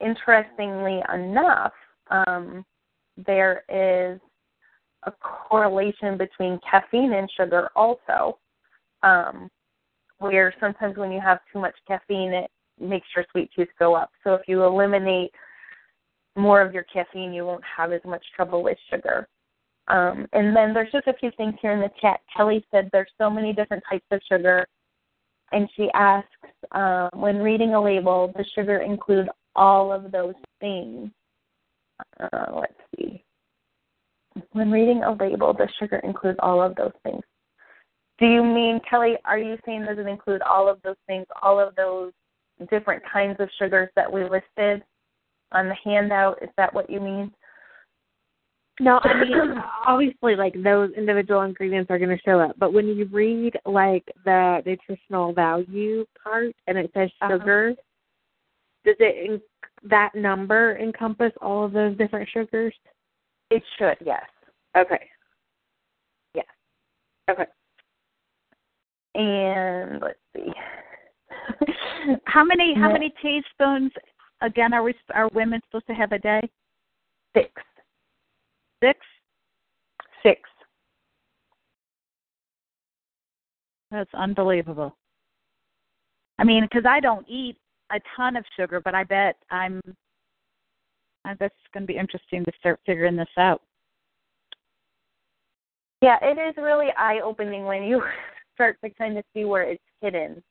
interestingly 0.00 1.00
enough, 1.12 1.72
um, 2.10 2.64
there 3.26 3.64
is 3.68 4.20
a 5.04 5.12
correlation 5.12 6.16
between 6.16 6.58
caffeine 6.68 7.12
and 7.12 7.30
sugar 7.36 7.70
also, 7.76 8.38
um, 9.02 9.50
where 10.18 10.52
sometimes 10.60 10.96
when 10.96 11.12
you 11.12 11.20
have 11.20 11.38
too 11.52 11.60
much 11.60 11.74
caffeine, 11.86 12.32
it 12.32 12.50
makes 12.78 13.06
your 13.14 13.24
sweet 13.30 13.50
tooth 13.54 13.68
go 13.78 13.94
up. 13.94 14.10
So 14.24 14.34
if 14.34 14.42
you 14.46 14.64
eliminate 14.64 15.30
more 16.36 16.60
of 16.60 16.74
your 16.74 16.84
caffeine, 16.84 17.32
you 17.32 17.44
won't 17.44 17.64
have 17.76 17.92
as 17.92 18.02
much 18.04 18.24
trouble 18.34 18.62
with 18.62 18.78
sugar. 18.90 19.28
Um, 19.90 20.28
and 20.32 20.54
then 20.54 20.72
there's 20.72 20.92
just 20.92 21.08
a 21.08 21.14
few 21.14 21.32
things 21.36 21.54
here 21.60 21.72
in 21.72 21.80
the 21.80 21.90
chat. 22.00 22.20
Kelly 22.34 22.64
said 22.70 22.88
there's 22.92 23.10
so 23.18 23.28
many 23.28 23.52
different 23.52 23.82
types 23.90 24.06
of 24.12 24.20
sugar, 24.30 24.64
and 25.50 25.68
she 25.76 25.90
asks, 25.94 26.28
uh, 26.72 27.08
when 27.12 27.38
reading 27.38 27.74
a 27.74 27.82
label, 27.82 28.32
does 28.36 28.46
sugar 28.54 28.78
include 28.78 29.28
all 29.56 29.92
of 29.92 30.12
those 30.12 30.34
things? 30.60 31.10
Uh, 32.20 32.52
let's 32.54 32.72
see. 32.96 33.24
When 34.52 34.70
reading 34.70 35.02
a 35.02 35.12
label, 35.12 35.52
does 35.52 35.68
sugar 35.80 36.00
include 36.04 36.36
all 36.38 36.62
of 36.62 36.76
those 36.76 36.92
things? 37.02 37.22
Do 38.20 38.26
you 38.26 38.44
mean, 38.44 38.80
Kelly, 38.88 39.16
are 39.24 39.38
you 39.38 39.58
saying 39.66 39.86
does 39.86 39.98
it 39.98 40.06
include 40.06 40.42
all 40.42 40.68
of 40.68 40.80
those 40.82 40.96
things, 41.08 41.26
all 41.42 41.58
of 41.58 41.74
those 41.74 42.12
different 42.70 43.02
kinds 43.10 43.36
of 43.40 43.48
sugars 43.58 43.88
that 43.96 44.10
we 44.10 44.22
listed 44.22 44.84
on 45.50 45.68
the 45.68 45.76
handout? 45.82 46.40
Is 46.42 46.50
that 46.56 46.72
what 46.72 46.88
you 46.88 47.00
mean? 47.00 47.32
No, 48.80 48.98
I 49.02 49.24
mean 49.24 49.54
obviously 49.86 50.34
like 50.36 50.54
those 50.62 50.90
individual 50.96 51.42
ingredients 51.42 51.90
are 51.90 51.98
going 51.98 52.16
to 52.16 52.22
show 52.24 52.40
up, 52.40 52.56
but 52.58 52.72
when 52.72 52.88
you 52.88 53.04
read 53.12 53.52
like 53.66 54.04
the 54.24 54.62
nutritional 54.64 55.32
value 55.34 56.06
part 56.22 56.54
and 56.66 56.78
it 56.78 56.90
says 56.94 57.10
Uh-huh. 57.20 57.38
sugar, 57.38 57.74
does 58.84 58.96
it 58.98 59.30
in, 59.30 59.40
that 59.88 60.14
number 60.14 60.78
encompass 60.78 61.32
all 61.42 61.64
of 61.64 61.72
those 61.72 61.96
different 61.98 62.28
sugars? 62.30 62.74
It 63.50 63.62
should, 63.78 63.96
yes. 64.04 64.24
Okay. 64.76 65.08
Yes. 66.34 66.46
Okay. 67.28 67.46
And 69.14 70.00
let's 70.00 70.18
see. 70.34 70.52
How 72.24 72.44
many 72.44 72.74
how 72.74 72.90
many 72.90 73.12
teaspoons 73.20 73.92
again 74.40 74.72
are 74.72 74.82
we 74.82 74.94
are 75.14 75.28
women 75.34 75.60
supposed 75.66 75.86
to 75.88 75.94
have 75.94 76.12
a 76.12 76.18
day? 76.18 76.40
Six. 77.36 77.50
Six. 80.22 80.40
That's 84.00 84.14
unbelievable. 84.14 84.96
I 86.38 86.44
mean, 86.44 86.62
because 86.62 86.86
I 86.88 87.00
don't 87.00 87.28
eat 87.28 87.58
a 87.92 88.00
ton 88.16 88.34
of 88.34 88.46
sugar, 88.56 88.80
but 88.82 88.94
I 88.94 89.04
bet 89.04 89.36
I'm. 89.50 89.78
I 91.26 91.34
bet 91.34 91.52
it's 91.52 91.72
going 91.74 91.82
to 91.82 91.86
be 91.86 91.98
interesting 91.98 92.42
to 92.46 92.52
start 92.58 92.80
figuring 92.86 93.14
this 93.14 93.28
out. 93.36 93.60
Yeah, 96.00 96.16
it 96.22 96.38
is 96.38 96.54
really 96.56 96.86
eye 96.96 97.20
opening 97.22 97.66
when 97.66 97.82
you 97.82 98.02
start 98.54 98.78
to 98.82 98.88
kind 98.88 99.18
of 99.18 99.24
see 99.34 99.44
where 99.44 99.64
it's 99.64 99.82
hidden. 100.00 100.42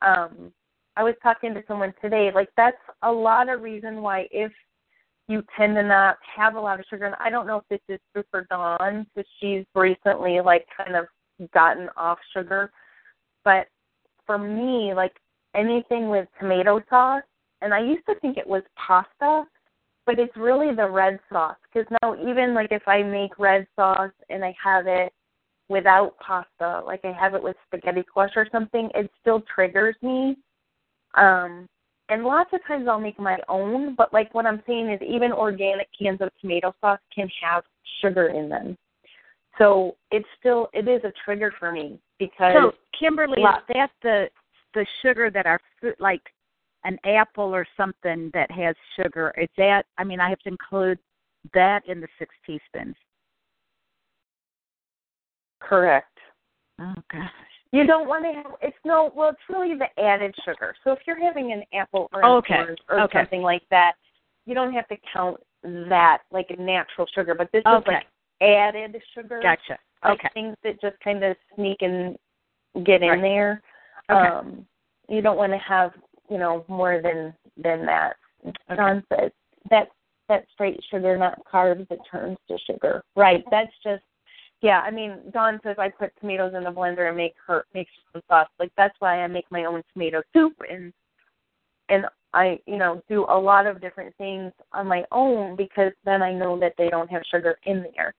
Um, 0.00 0.52
I 0.96 1.02
was 1.02 1.16
talking 1.20 1.52
to 1.54 1.64
someone 1.66 1.94
today, 2.00 2.30
like 2.32 2.50
that's 2.56 2.76
a 3.02 3.10
lot 3.10 3.48
of 3.48 3.62
reason 3.62 4.02
why 4.02 4.28
if 4.30 4.52
you 5.26 5.42
tend 5.58 5.74
to 5.74 5.82
not 5.82 6.18
have 6.36 6.54
a 6.54 6.60
lot 6.60 6.78
of 6.78 6.86
sugar, 6.88 7.06
and 7.06 7.16
I 7.18 7.28
don't 7.28 7.48
know 7.48 7.56
if 7.56 7.64
this 7.68 7.96
is 7.96 8.00
true 8.12 8.22
for 8.30 8.46
Dawn, 8.48 9.04
because 9.16 9.28
she's 9.40 9.64
recently 9.74 10.40
like 10.40 10.68
kind 10.76 10.94
of 10.94 11.06
gotten 11.52 11.88
off 11.96 12.18
sugar, 12.32 12.70
but 13.44 13.68
for 14.26 14.38
me, 14.38 14.92
like 14.94 15.14
anything 15.54 16.08
with 16.08 16.28
tomato 16.40 16.80
sauce, 16.88 17.22
and 17.62 17.72
I 17.72 17.80
used 17.80 18.06
to 18.06 18.14
think 18.20 18.36
it 18.36 18.46
was 18.46 18.62
pasta, 18.76 19.44
but 20.06 20.18
it's 20.18 20.36
really 20.36 20.74
the 20.74 20.88
red 20.88 21.18
sauce. 21.30 21.56
Because 21.72 21.88
now, 22.02 22.14
even 22.14 22.54
like 22.54 22.68
if 22.70 22.86
I 22.86 23.02
make 23.02 23.38
red 23.38 23.66
sauce 23.76 24.12
and 24.28 24.44
I 24.44 24.54
have 24.62 24.86
it 24.86 25.12
without 25.68 26.14
pasta, 26.18 26.82
like 26.84 27.04
I 27.04 27.12
have 27.12 27.34
it 27.34 27.42
with 27.42 27.56
spaghetti 27.66 28.04
squash 28.08 28.32
or 28.36 28.46
something, 28.50 28.90
it 28.94 29.10
still 29.20 29.42
triggers 29.54 29.96
me. 30.02 30.36
Um, 31.14 31.68
and 32.10 32.24
lots 32.24 32.50
of 32.52 32.60
times 32.66 32.86
I'll 32.88 33.00
make 33.00 33.18
my 33.18 33.38
own, 33.48 33.94
but 33.94 34.12
like 34.12 34.34
what 34.34 34.46
I'm 34.46 34.62
saying 34.66 34.90
is 34.90 35.00
even 35.00 35.32
organic 35.32 35.88
cans 35.98 36.20
of 36.20 36.28
tomato 36.40 36.74
sauce 36.80 37.00
can 37.14 37.30
have 37.42 37.64
sugar 38.02 38.28
in 38.28 38.48
them. 38.48 38.76
So 39.56 39.96
it's 40.10 40.26
still 40.38 40.68
it 40.74 40.88
is 40.88 41.02
a 41.04 41.12
trigger 41.24 41.52
for 41.58 41.72
me 41.72 41.98
because 42.18 42.54
So, 42.54 42.72
Kimberly, 42.98 43.42
Lot- 43.42 43.58
is 43.68 43.74
that 43.74 43.90
the 44.02 44.30
the 44.74 44.86
sugar 45.02 45.30
that 45.30 45.46
our 45.46 45.60
fruit, 45.80 46.00
like 46.00 46.22
an 46.84 46.98
apple 47.04 47.54
or 47.54 47.66
something 47.76 48.30
that 48.34 48.50
has 48.50 48.74
sugar? 48.96 49.32
Is 49.38 49.48
that? 49.56 49.86
I 49.98 50.04
mean, 50.04 50.20
I 50.20 50.28
have 50.28 50.40
to 50.40 50.48
include 50.48 50.98
that 51.52 51.86
in 51.86 52.00
the 52.00 52.08
six 52.18 52.34
teaspoons. 52.46 52.96
correct. 55.60 56.18
Oh 56.80 56.94
gosh. 57.10 57.30
You 57.72 57.86
don't 57.86 58.06
want 58.08 58.24
to 58.24 58.32
have 58.32 58.52
it's 58.62 58.76
no 58.84 59.10
well 59.14 59.30
it's 59.30 59.38
really 59.48 59.74
the 59.76 59.88
added 60.02 60.34
sugar. 60.44 60.74
So 60.84 60.92
if 60.92 60.98
you're 61.06 61.20
having 61.20 61.52
an 61.52 61.62
apple 61.72 62.08
or 62.12 62.24
okay. 62.38 62.54
orange 62.56 62.78
or 62.88 63.00
Okay. 63.00 63.18
something 63.20 63.42
like 63.42 63.62
that, 63.70 63.92
you 64.46 64.54
don't 64.54 64.72
have 64.72 64.86
to 64.88 64.96
count 65.12 65.38
that 65.62 66.18
like 66.30 66.46
a 66.50 66.60
natural 66.60 67.06
sugar. 67.14 67.34
But 67.34 67.50
this 67.52 67.60
is 67.60 67.82
like 67.86 68.04
added 68.42 68.96
sugar. 69.14 69.40
Gotcha. 69.42 69.78
Like 70.04 70.20
Okay. 70.20 70.28
things 70.34 70.56
that 70.62 70.80
just 70.80 70.98
kind 71.00 71.22
of 71.24 71.36
sneak 71.54 71.82
and 71.82 72.16
get 72.84 73.02
in 73.02 73.08
Right. 73.08 73.22
there. 73.22 73.62
Okay. 74.10 74.28
Um 74.28 74.66
you 75.08 75.20
don't 75.20 75.36
want 75.36 75.52
to 75.52 75.58
have, 75.58 75.92
you 76.30 76.38
know, 76.38 76.64
more 76.68 77.00
than 77.02 77.34
than 77.56 77.84
that. 77.86 78.16
John 78.74 79.04
says 79.10 79.30
that 79.70 79.90
that 80.28 80.46
straight 80.52 80.82
sugar, 80.90 81.16
not 81.16 81.44
carbs, 81.44 81.86
that 81.88 81.98
turns 82.10 82.38
to 82.48 82.58
sugar. 82.58 83.02
Right. 83.16 83.44
That's 83.50 83.72
just 83.82 84.02
yeah, 84.62 84.80
I 84.80 84.90
mean, 84.90 85.18
Dawn 85.30 85.60
says 85.62 85.76
I 85.78 85.90
put 85.90 86.12
tomatoes 86.18 86.54
in 86.54 86.64
the 86.64 86.72
blender 86.72 87.08
and 87.08 87.16
make 87.16 87.34
her 87.46 87.66
make 87.74 87.88
some 88.12 88.22
sauce. 88.28 88.48
Like 88.58 88.72
that's 88.76 88.98
why 88.98 89.22
I 89.22 89.26
make 89.26 89.50
my 89.50 89.64
own 89.64 89.82
tomato 89.92 90.22
soup 90.32 90.54
and 90.68 90.92
and 91.88 92.06
I, 92.32 92.58
you 92.66 92.76
know, 92.76 93.02
do 93.08 93.26
a 93.28 93.38
lot 93.38 93.66
of 93.66 93.80
different 93.80 94.14
things 94.16 94.52
on 94.72 94.86
my 94.88 95.04
own 95.12 95.54
because 95.54 95.92
then 96.04 96.22
I 96.22 96.32
know 96.32 96.58
that 96.58 96.74
they 96.76 96.88
don't 96.88 97.10
have 97.10 97.22
sugar 97.30 97.58
in 97.64 97.84
there. 97.94 98.14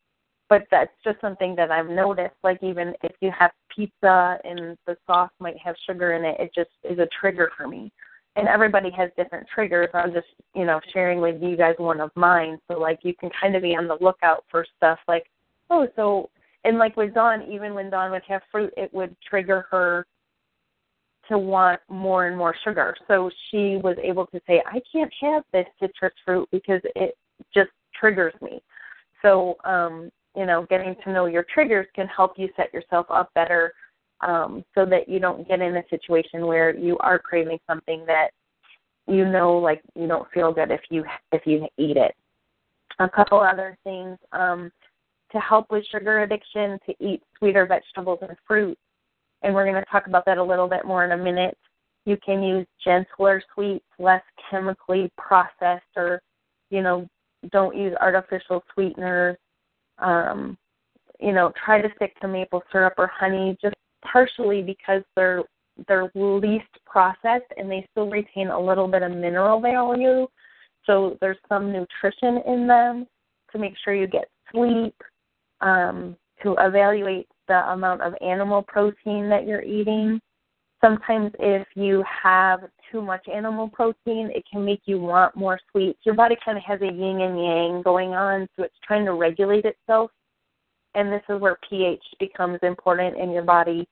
But 0.48 0.64
that's 0.70 0.92
just 1.04 1.20
something 1.22 1.56
that 1.56 1.72
I've 1.72 1.90
noticed. 1.90 2.36
Like 2.44 2.62
even 2.62 2.94
if 3.04 3.14
you 3.20 3.32
have 3.38 3.52
pizza 3.76 4.38
and 4.44 4.78
the 4.86 4.96
sauce 5.08 5.32
might 5.40 5.58
have 5.58 5.76
sugar 5.88 6.14
in 6.14 6.24
it, 6.24 6.40
it 6.40 6.52
just 6.54 6.70
is 6.84 7.00
a 7.00 7.08
trigger 7.20 7.52
for 7.58 7.68
me. 7.68 7.92
And 8.36 8.48
everybody 8.48 8.92
has 8.92 9.10
different 9.16 9.48
triggers. 9.54 9.88
I'm 9.94 10.12
just, 10.12 10.28
you 10.54 10.66
know, 10.66 10.80
sharing 10.94 11.22
with 11.22 11.42
you 11.42 11.56
guys 11.56 11.76
one 11.78 12.02
of 12.02 12.12
mine. 12.16 12.60
So 12.68 12.78
like 12.78 13.00
you 13.04 13.14
can 13.16 13.30
kind 13.42 13.56
of 13.56 13.64
be 13.64 13.76
on 13.76 13.88
the 13.88 13.98
lookout 14.02 14.44
for 14.52 14.66
stuff 14.78 15.00
like, 15.08 15.26
oh, 15.70 15.88
so 15.96 16.30
and 16.66 16.80
like 16.80 16.98
with 16.98 17.14
Dawn, 17.14 17.44
even 17.50 17.74
when 17.74 17.90
Dawn 17.90 18.12
would 18.12 18.24
have 18.28 18.42
fruit, 18.52 18.74
it 18.76 18.94
would 18.94 19.16
trigger 19.28 19.68
her 19.72 20.06
to 21.30 21.38
want 21.38 21.80
more 21.90 22.28
and 22.28 22.38
more 22.38 22.56
sugar. 22.64 22.96
So 23.08 23.30
she 23.50 23.78
was 23.78 23.96
able 24.02 24.26
to 24.28 24.42
say, 24.48 24.62
I 24.66 24.82
can't 24.92 25.14
have 25.22 25.44
this 25.54 25.66
citrus 25.80 26.14
fruit 26.26 26.50
because 26.52 26.82
it 26.96 27.18
just 27.54 27.70
triggers 28.00 28.34
me. 28.42 28.62
So, 29.22 29.58
um, 29.64 30.10
you 30.36 30.46
know, 30.46 30.66
getting 30.70 30.96
to 31.04 31.12
know 31.12 31.26
your 31.26 31.46
triggers 31.54 31.88
can 31.96 32.08
help 32.08 32.34
you 32.38 32.50
set 32.56 32.74
yourself 32.74 33.06
up 33.10 33.34
better 33.34 33.74
um, 34.22 34.64
so 34.74 34.86
that 34.86 35.08
you 35.08 35.20
don't 35.20 35.48
get 35.48 35.62
in 35.62 35.76
a 35.78 35.84
situation 35.90 36.46
where 36.48 36.76
you 36.76 36.98
are 37.00 37.20
craving 37.20 37.60
something 37.68 38.06
that 38.06 38.30
you 39.08 39.28
know 39.28 39.58
like 39.58 39.82
you 39.96 40.08
don't 40.08 40.30
feel 40.34 40.52
good 40.52 40.72
if 40.72 40.82
you 40.90 41.04
if 41.32 41.42
you 41.46 41.68
eat 41.78 41.98
it. 41.98 42.16
A 43.00 43.10
couple 43.10 43.40
other 43.40 43.78
things 43.84 44.18
um, 44.32 44.72
to 45.32 45.40
help 45.40 45.70
with 45.70 45.86
sugar 45.92 46.24
addiction 46.24 46.80
to 46.86 46.94
eat 47.00 47.22
sweeter 47.38 47.66
vegetables 47.66 48.20
and 48.22 48.38
fruit. 48.48 48.78
And 49.42 49.54
we're 49.54 49.70
going 49.70 49.76
to 49.76 49.92
talk 49.92 50.08
about 50.08 50.26
that 50.26 50.38
a 50.38 50.44
little 50.44 50.68
bit 50.68 50.86
more 50.86 51.04
in 51.04 51.12
a 51.12 51.18
minute. 51.18 51.58
You 52.06 52.18
can 52.26 52.42
use 52.42 52.66
gentler 52.84 53.44
sweets, 53.54 53.86
less 54.00 54.24
chemically 54.50 55.12
processed, 55.18 55.84
or 55.98 56.22
you 56.70 56.82
know, 56.82 57.08
don't 57.52 57.76
use 57.76 57.94
artificial 58.00 58.64
sweeteners. 58.74 59.38
Um, 60.00 60.58
you 61.20 61.32
know, 61.32 61.52
try 61.64 61.82
to 61.82 61.90
stick 61.96 62.20
to 62.20 62.28
maple 62.28 62.64
syrup 62.72 62.96
or 62.98 63.08
honey, 63.08 63.58
just 63.62 63.76
partially 64.04 64.62
because 64.62 65.02
they're 65.16 65.44
they're 65.88 66.10
least 66.16 66.70
processed 66.86 67.52
and 67.58 67.70
they 67.70 67.86
still 67.92 68.10
retain 68.10 68.48
a 68.48 68.60
little 68.60 68.88
bit 68.88 69.02
of 69.02 69.12
mineral 69.12 69.60
value. 69.60 70.26
So 70.86 71.18
there's 71.20 71.38
some 71.50 71.72
nutrition 71.72 72.42
in 72.48 72.68
them 72.68 73.08
to 73.52 73.60
make 73.60 73.74
sure 73.84 73.94
you 73.94 74.08
get 74.08 74.30
sleep, 74.52 74.96
um, 75.62 76.16
to 76.44 76.56
evaluate 76.60 77.28
the 77.48 77.70
amount 77.72 78.02
of 78.02 78.14
animal 78.22 78.62
protein 78.62 79.30
that 79.30 79.46
you're 79.48 79.64
eating. 79.64 80.20
Sometimes, 80.82 81.32
if 81.40 81.68
you 81.76 82.04
have 82.24 82.62
too 82.96 83.02
much 83.02 83.28
animal 83.28 83.68
protein, 83.68 84.32
it 84.34 84.46
can 84.50 84.64
make 84.64 84.82
you 84.86 85.00
want 85.00 85.36
more 85.36 85.60
sweets. 85.70 86.00
Your 86.04 86.16
body 86.16 86.38
kind 86.44 86.58
of 86.58 86.64
has 86.64 86.80
a 86.82 86.86
yin 86.86 87.20
and 87.20 87.38
yang 87.38 87.82
going 87.82 88.12
on, 88.12 88.48
so 88.56 88.64
it's 88.64 88.76
trying 88.88 89.04
to 89.04 89.14
regulate 89.14 89.66
itself. 89.66 90.12
And 90.94 91.12
this 91.12 91.22
is 91.28 91.42
where 91.42 91.58
pH 91.70 92.04
becomes 92.22 92.60
important 92.64 93.18
in 93.18 93.32
your 93.32 93.44
body 93.44 93.86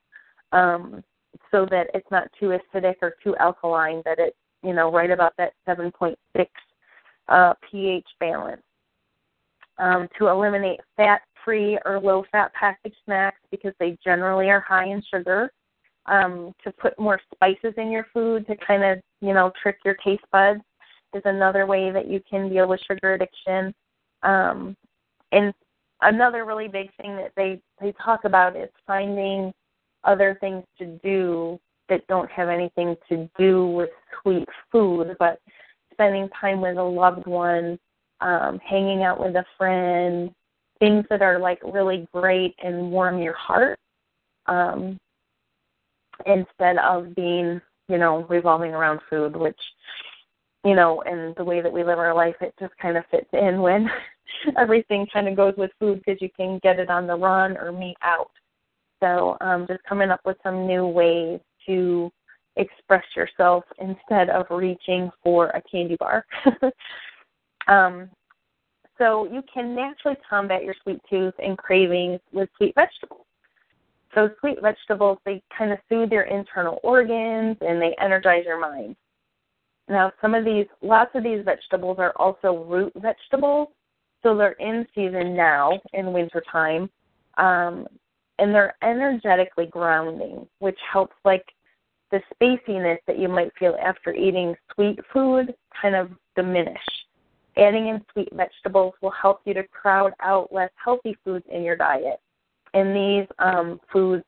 um, 0.52 1.04
so 1.50 1.66
that 1.70 1.88
it's 1.92 2.10
not 2.10 2.28
too 2.40 2.58
acidic 2.74 2.94
or 3.02 3.14
too 3.22 3.36
alkaline, 3.36 4.00
that 4.06 4.18
it's, 4.18 4.36
you 4.62 4.72
know, 4.72 4.90
right 4.90 5.10
about 5.10 5.34
that 5.36 5.52
7.6 5.68 6.16
uh, 7.28 7.54
pH 7.70 8.06
balance. 8.20 8.62
Um, 9.76 10.08
to 10.18 10.28
eliminate 10.28 10.80
fat 10.96 11.22
free 11.44 11.78
or 11.84 12.00
low 12.00 12.24
fat 12.32 12.54
packaged 12.54 12.96
snacks 13.04 13.40
because 13.50 13.74
they 13.80 13.98
generally 14.02 14.48
are 14.48 14.60
high 14.60 14.86
in 14.86 15.02
sugar. 15.12 15.52
Um, 16.06 16.52
to 16.62 16.70
put 16.70 16.98
more 16.98 17.18
spices 17.34 17.72
in 17.78 17.90
your 17.90 18.06
food 18.12 18.46
to 18.46 18.56
kind 18.56 18.84
of, 18.84 18.98
you 19.22 19.32
know, 19.32 19.50
trick 19.62 19.78
your 19.86 19.96
taste 20.04 20.24
buds 20.30 20.60
is 21.14 21.22
another 21.24 21.64
way 21.64 21.90
that 21.90 22.08
you 22.08 22.20
can 22.28 22.50
deal 22.50 22.68
with 22.68 22.80
sugar 22.86 23.14
addiction. 23.14 23.74
Um, 24.22 24.76
and 25.32 25.54
another 26.02 26.44
really 26.44 26.68
big 26.68 26.90
thing 27.00 27.16
that 27.16 27.32
they, 27.36 27.60
they 27.80 27.94
talk 28.04 28.24
about 28.24 28.54
is 28.54 28.68
finding 28.86 29.52
other 30.02 30.36
things 30.40 30.64
to 30.78 30.98
do 31.02 31.58
that 31.88 32.06
don't 32.06 32.30
have 32.30 32.48
anything 32.48 32.96
to 33.08 33.28
do 33.38 33.66
with 33.66 33.90
sweet 34.22 34.48
food, 34.70 35.16
but 35.18 35.40
spending 35.92 36.28
time 36.38 36.60
with 36.60 36.76
a 36.76 36.82
loved 36.82 37.26
one, 37.26 37.78
um, 38.20 38.58
hanging 38.58 39.02
out 39.02 39.20
with 39.20 39.36
a 39.36 39.44
friend, 39.56 40.30
things 40.80 41.04
that 41.08 41.22
are 41.22 41.38
like 41.38 41.60
really 41.62 42.06
great 42.12 42.54
and 42.62 42.90
warm 42.90 43.18
your 43.18 43.34
heart, 43.34 43.78
um, 44.46 44.98
instead 46.26 46.78
of 46.78 47.14
being, 47.14 47.60
you 47.88 47.98
know, 47.98 48.24
revolving 48.28 48.72
around 48.72 49.00
food, 49.10 49.36
which, 49.36 49.60
you 50.64 50.74
know, 50.74 51.02
and 51.02 51.34
the 51.36 51.44
way 51.44 51.60
that 51.60 51.72
we 51.72 51.84
live 51.84 51.98
our 51.98 52.14
life, 52.14 52.36
it 52.40 52.54
just 52.58 52.76
kind 52.78 52.96
of 52.96 53.04
fits 53.10 53.28
in 53.32 53.60
when 53.60 53.90
everything 54.58 55.06
kind 55.12 55.28
of 55.28 55.36
goes 55.36 55.54
with 55.56 55.70
food 55.78 56.02
because 56.04 56.20
you 56.20 56.30
can 56.36 56.58
get 56.62 56.78
it 56.78 56.90
on 56.90 57.06
the 57.06 57.16
run 57.16 57.56
or 57.56 57.72
meet 57.72 57.96
out. 58.02 58.30
So 59.00 59.36
um, 59.40 59.66
just 59.68 59.82
coming 59.84 60.10
up 60.10 60.20
with 60.24 60.36
some 60.42 60.66
new 60.66 60.86
ways 60.86 61.40
to 61.66 62.10
express 62.56 63.04
yourself 63.16 63.64
instead 63.78 64.30
of 64.30 64.46
reaching 64.50 65.10
for 65.22 65.48
a 65.48 65.62
candy 65.62 65.96
bar. 65.98 66.24
um, 67.68 68.08
so 68.98 69.24
you 69.30 69.42
can 69.52 69.74
naturally 69.74 70.16
combat 70.28 70.64
your 70.64 70.74
sweet 70.82 71.00
tooth 71.10 71.34
and 71.42 71.58
cravings 71.58 72.20
with 72.32 72.48
sweet 72.56 72.74
vegetables. 72.74 73.23
So 74.14 74.30
sweet 74.40 74.60
vegetables, 74.62 75.18
they 75.24 75.42
kind 75.56 75.72
of 75.72 75.78
soothe 75.88 76.12
your 76.12 76.22
internal 76.22 76.78
organs 76.82 77.56
and 77.60 77.80
they 77.80 77.94
energize 78.00 78.44
your 78.44 78.60
mind. 78.60 78.96
Now, 79.88 80.12
some 80.20 80.34
of 80.34 80.44
these, 80.44 80.66
lots 80.82 81.10
of 81.14 81.24
these 81.24 81.44
vegetables 81.44 81.98
are 81.98 82.12
also 82.16 82.64
root 82.64 82.92
vegetables, 82.96 83.68
so 84.22 84.36
they're 84.36 84.52
in 84.52 84.86
season 84.94 85.36
now 85.36 85.80
in 85.92 86.12
wintertime. 86.12 86.88
Um, 87.36 87.86
and 88.38 88.54
they're 88.54 88.74
energetically 88.82 89.66
grounding, 89.66 90.46
which 90.58 90.78
helps 90.90 91.14
like 91.24 91.44
the 92.10 92.20
spaciness 92.32 92.98
that 93.06 93.18
you 93.18 93.28
might 93.28 93.52
feel 93.58 93.76
after 93.82 94.12
eating 94.14 94.54
sweet 94.74 94.98
food 95.12 95.54
kind 95.80 95.94
of 95.94 96.10
diminish. 96.36 96.76
Adding 97.56 97.88
in 97.88 98.04
sweet 98.12 98.28
vegetables 98.32 98.94
will 99.00 99.12
help 99.12 99.40
you 99.44 99.54
to 99.54 99.62
crowd 99.68 100.12
out 100.20 100.52
less 100.52 100.70
healthy 100.82 101.16
foods 101.24 101.44
in 101.50 101.62
your 101.62 101.76
diet. 101.76 102.20
And 102.74 102.94
these 102.94 103.28
um, 103.38 103.80
foods 103.92 104.24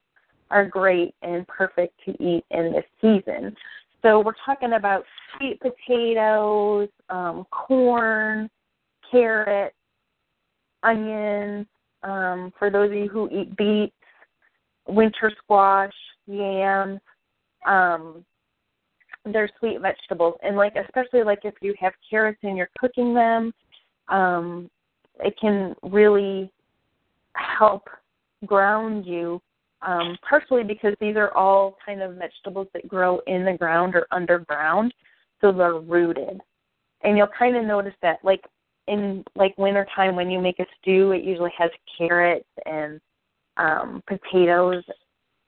are 0.50 0.64
great 0.64 1.14
and 1.22 1.46
perfect 1.48 1.94
to 2.06 2.12
eat 2.22 2.44
in 2.50 2.72
this 2.72 2.84
season. 3.00 3.54
So 4.02 4.20
we're 4.20 4.34
talking 4.44 4.74
about 4.74 5.04
sweet 5.36 5.60
potatoes, 5.60 6.88
um, 7.08 7.44
corn, 7.50 8.48
carrots, 9.10 9.74
onions, 10.82 11.66
um, 12.02 12.52
for 12.58 12.70
those 12.70 12.90
of 12.90 12.96
you 12.96 13.08
who 13.08 13.28
eat 13.30 13.56
beets, 13.56 13.92
winter 14.86 15.32
squash, 15.42 15.92
yams, 16.26 17.00
um, 17.66 18.24
they're 19.24 19.50
sweet 19.58 19.80
vegetables. 19.80 20.34
And 20.44 20.56
like 20.56 20.74
especially 20.76 21.24
like 21.24 21.40
if 21.42 21.54
you 21.60 21.74
have 21.80 21.92
carrots 22.08 22.38
and 22.44 22.56
you're 22.56 22.70
cooking 22.78 23.12
them, 23.12 23.52
um, 24.08 24.70
it 25.20 25.34
can 25.40 25.74
really 25.82 26.52
help 27.34 27.88
ground 28.44 29.06
you. 29.06 29.40
Um, 29.82 30.16
partially 30.28 30.64
because 30.64 30.94
these 31.00 31.16
are 31.16 31.36
all 31.36 31.76
kind 31.84 32.00
of 32.02 32.16
vegetables 32.16 32.66
that 32.72 32.88
grow 32.88 33.20
in 33.26 33.44
the 33.44 33.52
ground 33.52 33.94
or 33.94 34.06
underground, 34.10 34.92
so 35.40 35.52
they're 35.52 35.74
rooted. 35.74 36.40
And 37.02 37.16
you'll 37.16 37.28
kind 37.38 37.56
of 37.56 37.64
notice 37.64 37.94
that 38.00 38.18
like 38.24 38.42
in 38.88 39.22
like 39.34 39.56
wintertime 39.58 40.16
when 40.16 40.30
you 40.30 40.40
make 40.40 40.58
a 40.60 40.66
stew, 40.80 41.12
it 41.12 41.24
usually 41.24 41.52
has 41.58 41.70
carrots 41.96 42.48
and 42.64 43.00
um, 43.58 44.02
potatoes 44.06 44.82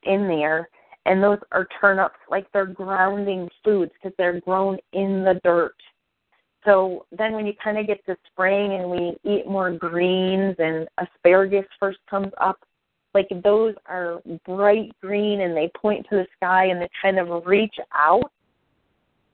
in 0.04 0.28
there, 0.28 0.68
and 1.06 1.22
those 1.22 1.38
are 1.52 1.66
turnips 1.80 2.18
like 2.30 2.46
they're 2.52 2.66
grounding 2.66 3.48
foods 3.64 3.92
because 3.94 4.14
they're 4.18 4.40
grown 4.40 4.78
in 4.92 5.24
the 5.24 5.40
dirt. 5.42 5.74
So 6.64 7.06
then 7.16 7.32
when 7.32 7.46
you 7.46 7.54
kind 7.62 7.78
of 7.78 7.86
get 7.86 8.04
to 8.06 8.16
spring 8.30 8.74
and 8.74 8.90
we 8.90 9.16
eat 9.24 9.46
more 9.46 9.70
greens 9.70 10.56
and 10.58 10.88
asparagus 10.98 11.64
first 11.80 11.98
comes 12.10 12.32
up, 12.40 12.58
like 13.18 13.42
those 13.42 13.74
are 13.86 14.20
bright 14.46 14.92
green 15.00 15.40
and 15.40 15.56
they 15.56 15.70
point 15.76 16.06
to 16.08 16.16
the 16.16 16.26
sky 16.36 16.66
and 16.66 16.80
they 16.80 16.88
kind 17.02 17.18
of 17.18 17.46
reach 17.46 17.74
out. 17.94 18.30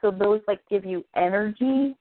So 0.00 0.10
those 0.10 0.40
like 0.48 0.60
give 0.70 0.84
you 0.84 1.04
energy 1.16 1.96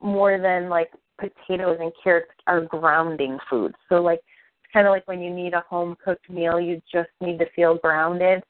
more 0.00 0.38
than 0.38 0.68
like 0.68 0.90
potatoes 1.18 1.78
and 1.80 1.92
carrots 2.02 2.30
are 2.46 2.62
grounding 2.62 3.38
foods. 3.48 3.74
So 3.88 3.96
like 4.02 4.20
it's 4.62 4.72
kind 4.72 4.86
of 4.86 4.90
like 4.90 5.06
when 5.08 5.20
you 5.20 5.34
need 5.34 5.54
a 5.54 5.64
home 5.68 5.96
cooked 6.04 6.28
meal, 6.28 6.60
you 6.60 6.80
just 6.92 7.10
need 7.20 7.38
to 7.38 7.50
feel 7.56 7.76
grounded. 7.76 8.42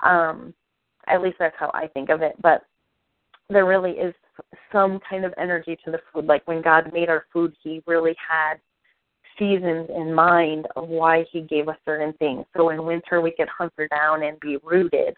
Um, 0.00 0.54
at 1.08 1.22
least 1.22 1.36
that's 1.38 1.56
how 1.58 1.70
I 1.74 1.86
think 1.88 2.10
of 2.10 2.22
it. 2.22 2.34
But 2.42 2.62
there 3.48 3.66
really 3.66 3.92
is 3.92 4.14
some 4.70 5.00
kind 5.08 5.24
of 5.24 5.34
energy 5.38 5.76
to 5.84 5.90
the 5.90 6.00
food. 6.12 6.26
Like 6.26 6.46
when 6.46 6.62
God 6.62 6.92
made 6.92 7.08
our 7.08 7.24
food, 7.32 7.54
He 7.62 7.82
really 7.86 8.14
had 8.16 8.54
seasons 9.38 9.88
in 9.94 10.14
mind 10.14 10.66
of 10.76 10.88
why 10.88 11.24
He 11.30 11.42
gave 11.42 11.68
us 11.68 11.76
certain 11.84 12.12
things. 12.14 12.44
So 12.56 12.70
in 12.70 12.84
winter, 12.84 13.20
we 13.20 13.32
could 13.32 13.48
hunker 13.48 13.88
down 13.88 14.22
and 14.22 14.38
be 14.40 14.58
rooted. 14.62 15.16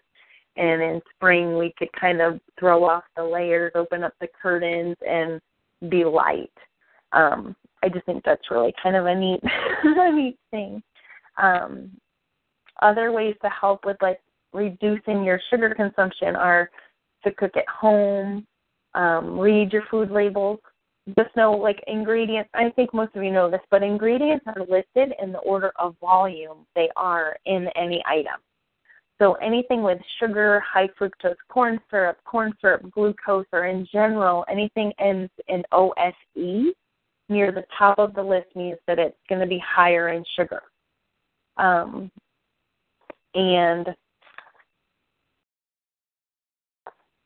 And 0.57 0.81
in 0.81 1.01
spring, 1.15 1.57
we 1.57 1.73
could 1.77 1.91
kind 1.99 2.21
of 2.21 2.39
throw 2.59 2.85
off 2.85 3.03
the 3.15 3.23
layers, 3.23 3.73
open 3.75 4.03
up 4.03 4.13
the 4.21 4.27
curtains, 4.41 4.95
and 5.07 5.41
be 5.89 6.05
light. 6.05 6.51
Um, 7.11 7.55
I 7.83 7.89
just 7.89 8.05
think 8.05 8.23
that's 8.23 8.49
really 8.49 8.73
kind 8.81 8.95
of 8.95 9.05
a 9.05 9.15
neat, 9.15 9.41
a 9.83 10.11
neat 10.11 10.37
thing. 10.51 10.81
Um, 11.37 11.91
other 12.81 13.11
ways 13.11 13.35
to 13.41 13.49
help 13.49 13.85
with 13.85 13.97
like 14.01 14.19
reducing 14.53 15.23
your 15.23 15.39
sugar 15.49 15.73
consumption 15.75 16.35
are 16.35 16.69
to 17.23 17.31
cook 17.31 17.55
at 17.57 17.67
home, 17.67 18.45
um, 18.93 19.37
read 19.37 19.73
your 19.73 19.83
food 19.91 20.09
labels. 20.09 20.59
Just 21.09 21.35
know 21.35 21.51
like 21.51 21.83
ingredients. 21.87 22.49
I 22.55 22.71
think 22.71 22.93
most 22.93 23.15
of 23.15 23.23
you 23.23 23.31
know 23.31 23.49
this, 23.49 23.61
but 23.69 23.83
ingredients 23.83 24.45
are 24.47 24.61
listed 24.61 25.13
in 25.21 25.31
the 25.31 25.39
order 25.39 25.71
of 25.77 25.95
volume 26.01 26.65
they 26.75 26.89
are 26.95 27.37
in 27.45 27.67
any 27.75 28.03
item. 28.07 28.39
So 29.19 29.33
anything 29.35 29.83
with 29.83 29.99
sugar, 30.19 30.59
high 30.61 30.89
fructose 30.99 31.35
corn 31.47 31.79
syrup, 31.89 32.17
corn 32.25 32.53
syrup, 32.59 32.89
glucose, 32.91 33.45
or 33.53 33.65
in 33.67 33.87
general 33.91 34.45
anything 34.49 34.91
ends 34.99 35.31
in 35.47 35.63
OSE 35.71 36.73
near 37.29 37.51
the 37.51 37.63
top 37.77 37.99
of 37.99 38.13
the 38.13 38.23
list 38.23 38.47
means 38.55 38.77
that 38.87 38.99
it's 38.99 39.17
going 39.29 39.41
to 39.41 39.47
be 39.47 39.61
higher 39.65 40.09
in 40.09 40.23
sugar. 40.35 40.61
Um, 41.57 42.11
and 43.35 43.87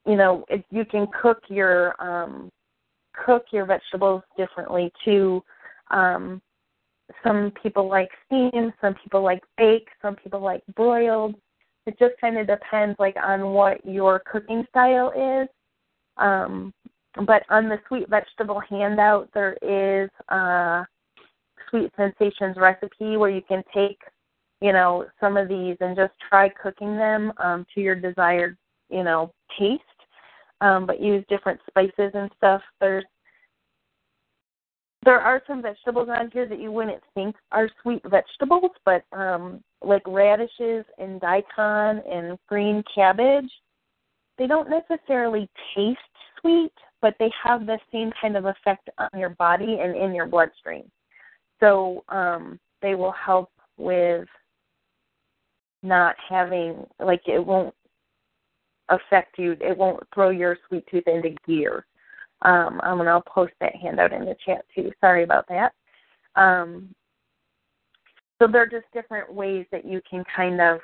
you 0.06 0.16
know, 0.16 0.44
it, 0.50 0.66
you 0.72 0.86
can 0.86 1.08
cook 1.22 1.44
your 1.50 1.96
um, 2.02 2.50
cook 3.26 3.46
your 3.52 3.66
vegetables 3.66 4.24
differently 4.38 4.92
too. 5.04 5.44
Um, 5.92 6.42
some 7.24 7.52
people 7.62 7.90
like 7.90 8.10
steam, 8.26 8.72
some 8.82 8.96
people 9.04 9.24
like 9.24 9.42
bake, 9.58 9.88
some 10.02 10.16
people 10.16 10.42
like 10.42 10.64
broiled. 10.76 11.36
It 11.86 11.98
just 11.98 12.14
kind 12.22 12.38
of 12.38 12.48
depends 12.48 12.98
like 13.00 13.16
on 13.18 13.52
what 13.54 13.84
your 13.86 14.22
cooking 14.32 14.66
style 14.70 15.12
is. 15.16 15.48
Um, 16.18 16.74
but 17.26 17.44
on 17.50 17.68
the 17.68 17.80
sweet 17.88 18.10
vegetable 18.10 18.62
handout, 18.70 19.30
there 19.34 19.58
is 19.62 20.10
a 20.30 20.86
sweet 21.70 21.92
sensations 21.98 22.58
recipe 22.58 23.18
where 23.18 23.30
you 23.30 23.42
can 23.42 23.64
take, 23.74 24.00
you 24.62 24.72
know, 24.72 25.06
some 25.20 25.38
of 25.38 25.48
these 25.48 25.78
and 25.80 25.96
just 25.96 26.14
try 26.30 26.50
cooking 26.50 26.96
them 26.96 27.34
um, 27.38 27.66
to 27.74 27.82
your 27.82 27.96
desired, 27.96 28.58
you 28.90 29.04
know, 29.04 29.34
taste. 29.58 29.82
Um, 30.62 30.86
but 30.86 31.02
use 31.02 31.24
different 31.30 31.60
spices 31.70 32.12
and 32.14 32.30
stuff. 32.38 32.62
There's 32.82 33.06
there 35.06 35.20
are 35.20 35.42
some 35.48 35.62
vegetables 35.62 36.10
on 36.10 36.30
here 36.32 36.46
that 36.48 36.60
you 36.60 36.72
wouldn't 36.72 37.02
think 37.14 37.36
are 37.52 37.70
sweet 37.82 38.02
vegetables, 38.04 38.72
but 38.84 39.06
um, 39.14 39.64
like 39.82 40.02
radishes 40.06 40.86
and 40.98 41.22
daikon 41.22 42.02
and 42.12 42.38
green 42.48 42.84
cabbage, 42.94 43.50
they 44.38 44.46
don't 44.46 44.70
necessarily 44.70 45.50
taste 45.76 46.00
sweet, 46.42 46.74
but 47.02 47.16
they 47.20 47.32
have 47.42 47.66
the 47.66 47.80
same 47.92 48.12
kind 48.22 48.36
of 48.36 48.46
effect 48.46 48.90
on 48.98 49.20
your 49.20 49.30
body 49.30 49.78
and 49.82 49.96
in 49.96 50.14
your 50.14 50.26
bloodstream. 50.26 50.84
So 51.62 52.04
um, 52.10 52.60
they 52.82 52.96
will 52.96 53.14
help 53.14 53.52
with 53.78 54.28
not 55.82 56.16
having 56.30 56.86
like 57.00 57.22
it 57.26 57.46
won't 57.46 57.74
affect 58.90 59.38
you. 59.38 59.56
It 59.62 59.78
won't 59.78 60.04
throw 60.14 60.30
your 60.30 60.58
sweet 60.68 60.86
tooth 60.90 61.08
into 61.08 61.36
gear. 61.48 61.86
Um, 62.42 62.80
and 62.84 63.10
I'll 63.10 63.22
post 63.22 63.54
that 63.60 63.76
handout 63.76 64.14
in 64.14 64.26
the 64.26 64.36
chat 64.46 64.66
too. 64.74 64.92
Sorry 65.02 65.24
about 65.24 65.46
that. 65.50 65.74
Um, 66.36 66.94
so 68.40 68.48
there 68.48 68.62
are 68.62 68.68
just 68.68 68.86
different 68.94 69.34
ways 69.34 69.66
that 69.72 69.86
you 69.86 70.02
can 70.10 70.24
kind 70.34 70.62
of 70.62 70.80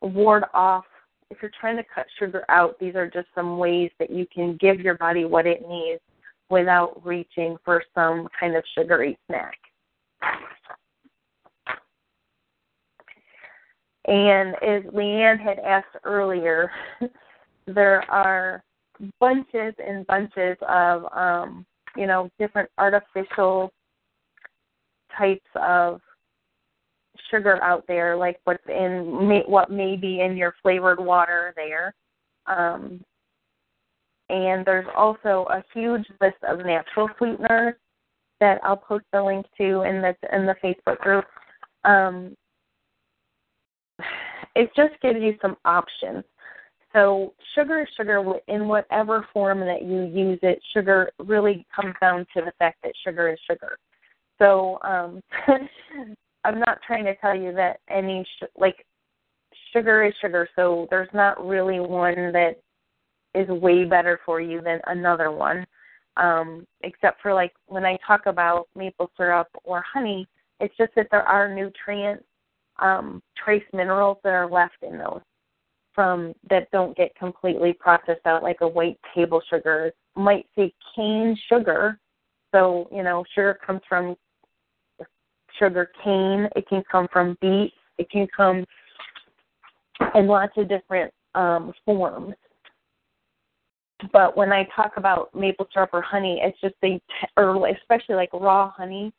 ward 0.00 0.44
off. 0.54 0.84
If 1.30 1.38
you're 1.42 1.50
trying 1.60 1.76
to 1.76 1.84
cut 1.92 2.06
sugar 2.18 2.44
out, 2.48 2.78
these 2.78 2.94
are 2.94 3.10
just 3.10 3.26
some 3.34 3.58
ways 3.58 3.90
that 3.98 4.10
you 4.10 4.26
can 4.32 4.56
give 4.60 4.80
your 4.80 4.96
body 4.96 5.24
what 5.24 5.46
it 5.46 5.68
needs 5.68 6.00
without 6.48 7.04
reaching 7.04 7.56
for 7.64 7.82
some 7.94 8.28
kind 8.38 8.54
of 8.54 8.62
sugary 8.78 9.18
snack. 9.26 9.58
And 14.06 14.54
as 14.62 14.84
Leanne 14.92 15.40
had 15.40 15.58
asked 15.58 15.96
earlier, 16.04 16.70
there 17.66 18.08
are 18.10 18.62
bunches 19.20 19.74
and 19.84 20.06
bunches 20.06 20.56
of 20.68 21.04
um, 21.12 21.66
you 21.96 22.06
know 22.06 22.30
different 22.38 22.70
artificial 22.78 23.72
types 25.16 25.46
of 25.54 26.00
sugar 27.30 27.62
out 27.62 27.84
there, 27.88 28.16
like 28.16 28.38
what's 28.44 28.62
in 28.68 29.28
may, 29.28 29.42
what 29.46 29.70
may 29.70 29.96
be 29.96 30.20
in 30.20 30.36
your 30.36 30.54
flavored 30.62 31.00
water 31.00 31.52
there. 31.56 31.94
Um, 32.46 33.02
and 34.28 34.64
there's 34.64 34.86
also 34.96 35.46
a 35.50 35.62
huge 35.72 36.06
list 36.20 36.36
of 36.46 36.58
natural 36.58 37.08
sweeteners 37.16 37.74
that 38.40 38.60
I'll 38.62 38.76
post 38.76 39.04
the 39.12 39.22
link 39.22 39.46
to 39.58 39.82
in 39.82 40.02
the 40.02 40.14
in 40.32 40.46
the 40.46 40.56
Facebook 40.62 40.98
group. 40.98 41.24
Um, 41.84 42.34
it 44.54 44.70
just 44.76 45.00
gives 45.00 45.20
you 45.20 45.36
some 45.40 45.56
options. 45.64 46.24
So 46.96 47.34
sugar 47.54 47.82
is 47.82 47.88
sugar 47.94 48.24
in 48.48 48.68
whatever 48.68 49.28
form 49.34 49.60
that 49.60 49.82
you 49.82 50.04
use 50.04 50.38
it. 50.40 50.58
Sugar 50.72 51.10
really 51.18 51.66
comes 51.74 51.94
down 52.00 52.20
to 52.34 52.42
the 52.42 52.52
fact 52.58 52.78
that 52.82 52.92
sugar 53.04 53.28
is 53.30 53.38
sugar. 53.46 53.76
So 54.38 54.78
um, 54.82 55.20
I'm 56.44 56.58
not 56.58 56.78
trying 56.86 57.04
to 57.04 57.14
tell 57.16 57.36
you 57.36 57.52
that 57.52 57.80
any 57.90 58.24
sh- 58.24 58.46
like 58.56 58.86
sugar 59.74 60.04
is 60.04 60.14
sugar. 60.22 60.48
So 60.56 60.86
there's 60.88 61.10
not 61.12 61.46
really 61.46 61.80
one 61.80 62.32
that 62.32 62.54
is 63.34 63.46
way 63.48 63.84
better 63.84 64.18
for 64.24 64.40
you 64.40 64.62
than 64.62 64.80
another 64.86 65.30
one. 65.30 65.66
Um, 66.16 66.66
except 66.80 67.20
for 67.20 67.34
like 67.34 67.52
when 67.66 67.84
I 67.84 67.98
talk 68.06 68.24
about 68.24 68.68
maple 68.74 69.10
syrup 69.18 69.48
or 69.64 69.82
honey, 69.82 70.26
it's 70.60 70.74
just 70.78 70.94
that 70.96 71.08
there 71.10 71.24
are 71.24 71.54
nutrients, 71.54 72.24
um, 72.78 73.22
trace 73.36 73.64
minerals 73.74 74.16
that 74.24 74.32
are 74.32 74.50
left 74.50 74.76
in 74.80 74.96
those 74.96 75.20
from 75.96 76.34
that 76.50 76.70
don't 76.70 76.96
get 76.96 77.12
completely 77.16 77.72
processed 77.72 78.24
out 78.26 78.44
like 78.44 78.60
a 78.60 78.68
white 78.68 79.00
table 79.14 79.42
sugar. 79.50 79.90
Might 80.14 80.46
say 80.54 80.72
cane 80.94 81.36
sugar. 81.48 81.98
So 82.54 82.88
you 82.92 83.02
know 83.02 83.24
sugar 83.34 83.58
comes 83.66 83.80
from 83.88 84.14
sugar 85.58 85.90
cane. 86.04 86.48
It 86.54 86.68
can 86.68 86.84
come 86.92 87.08
from 87.12 87.36
beets. 87.40 87.74
It 87.98 88.08
can 88.10 88.28
come 88.36 88.64
in 90.14 90.26
lots 90.28 90.52
of 90.58 90.68
different 90.68 91.12
um 91.34 91.72
forms. 91.84 92.34
But 94.12 94.36
when 94.36 94.52
i 94.52 94.68
talk 94.76 94.92
about 94.98 95.34
maple 95.34 95.66
syrup 95.72 95.90
or 95.94 96.02
honey 96.02 96.38
it's 96.42 96.60
just 96.60 96.74
they 96.82 97.00
or 97.38 97.66
especially 97.68 98.14
like 98.14 98.28
raw 98.34 98.70
honey 98.70 99.10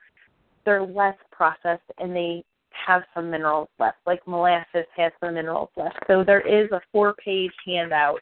they're 0.65 0.83
less 0.83 1.15
processed 1.31 1.81
and 1.97 2.15
they 2.15 2.43
have 2.85 3.03
some 3.13 3.29
minerals 3.29 3.69
left, 3.79 3.97
like 4.05 4.25
molasses 4.27 4.85
has 4.95 5.11
some 5.19 5.35
minerals 5.35 5.69
left. 5.75 5.97
So 6.07 6.23
there 6.23 6.41
is 6.41 6.71
a 6.71 6.81
four 6.91 7.13
page 7.13 7.51
handout 7.65 8.21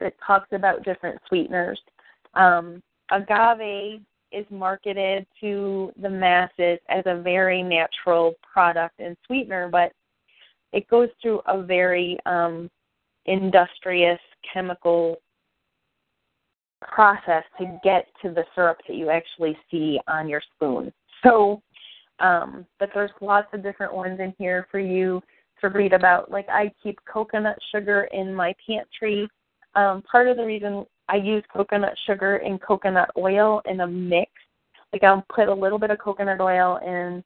that 0.00 0.14
talks 0.26 0.48
about 0.52 0.84
different 0.84 1.20
sweeteners. 1.28 1.80
Um, 2.34 2.82
agave 3.10 4.00
is 4.32 4.46
marketed 4.50 5.26
to 5.40 5.92
the 6.00 6.08
masses 6.08 6.78
as 6.88 7.02
a 7.06 7.20
very 7.20 7.62
natural 7.62 8.34
product 8.52 9.00
and 9.00 9.16
sweetener, 9.26 9.68
but 9.68 9.92
it 10.72 10.88
goes 10.88 11.08
through 11.20 11.40
a 11.46 11.62
very 11.62 12.18
um, 12.26 12.70
industrious 13.26 14.20
chemical 14.52 15.16
process 16.80 17.44
to 17.58 17.78
get 17.84 18.06
to 18.22 18.30
the 18.30 18.44
syrup 18.54 18.78
that 18.86 18.96
you 18.96 19.10
actually 19.10 19.56
see 19.70 19.98
on 20.08 20.28
your 20.28 20.42
spoon. 20.54 20.92
So 21.22 21.60
um, 22.20 22.66
but 22.78 22.90
there's 22.94 23.10
lots 23.20 23.48
of 23.52 23.62
different 23.62 23.94
ones 23.94 24.20
in 24.20 24.34
here 24.38 24.66
for 24.70 24.78
you 24.78 25.22
to 25.60 25.68
read 25.68 25.92
about. 25.92 26.30
Like 26.30 26.48
I 26.48 26.72
keep 26.82 26.98
coconut 27.10 27.58
sugar 27.72 28.08
in 28.12 28.34
my 28.34 28.54
pantry. 28.66 29.28
Um, 29.74 30.02
part 30.02 30.28
of 30.28 30.36
the 30.36 30.44
reason 30.44 30.84
I 31.08 31.16
use 31.16 31.44
coconut 31.52 31.94
sugar 32.06 32.36
and 32.36 32.60
coconut 32.60 33.10
oil 33.16 33.62
in 33.66 33.80
a 33.80 33.86
mix, 33.86 34.30
like 34.92 35.02
I'll 35.02 35.24
put 35.34 35.48
a 35.48 35.54
little 35.54 35.78
bit 35.78 35.90
of 35.90 35.98
coconut 35.98 36.40
oil 36.40 36.78
in 36.84 37.24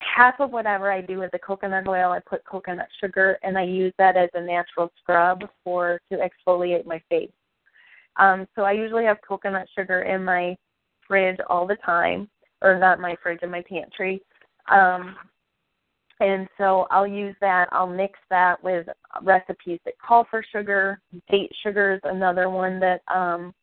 half 0.00 0.40
of 0.40 0.50
whatever 0.50 0.92
I 0.92 1.00
do 1.00 1.18
with 1.18 1.30
the 1.32 1.38
coconut 1.38 1.88
oil, 1.88 2.12
I 2.12 2.20
put 2.20 2.44
coconut 2.44 2.88
sugar, 3.00 3.38
and 3.42 3.58
I 3.58 3.62
use 3.62 3.92
that 3.98 4.16
as 4.16 4.30
a 4.34 4.40
natural 4.40 4.90
scrub 5.00 5.42
for 5.64 6.00
to 6.10 6.18
exfoliate 6.18 6.86
my 6.86 7.00
face. 7.08 7.30
Um, 8.16 8.46
so 8.54 8.62
I 8.62 8.72
usually 8.72 9.04
have 9.04 9.18
coconut 9.26 9.68
sugar 9.76 10.02
in 10.02 10.24
my 10.24 10.56
fridge 11.06 11.38
all 11.48 11.66
the 11.66 11.76
time 11.76 12.28
or 12.62 12.78
not 12.78 13.00
my 13.00 13.16
fridge 13.22 13.40
in 13.42 13.50
my 13.50 13.62
pantry. 13.68 14.22
Um, 14.70 15.16
and 16.20 16.48
so 16.58 16.86
I'll 16.90 17.06
use 17.06 17.36
that. 17.40 17.68
I'll 17.70 17.86
mix 17.86 18.18
that 18.30 18.62
with 18.62 18.88
recipes 19.22 19.78
that 19.84 19.94
call 20.04 20.26
for 20.30 20.44
sugar. 20.52 21.00
Date 21.30 21.52
sugar 21.62 21.94
is 21.94 22.00
another 22.04 22.50
one 22.50 22.80
that 22.80 23.02
um, 23.12 23.54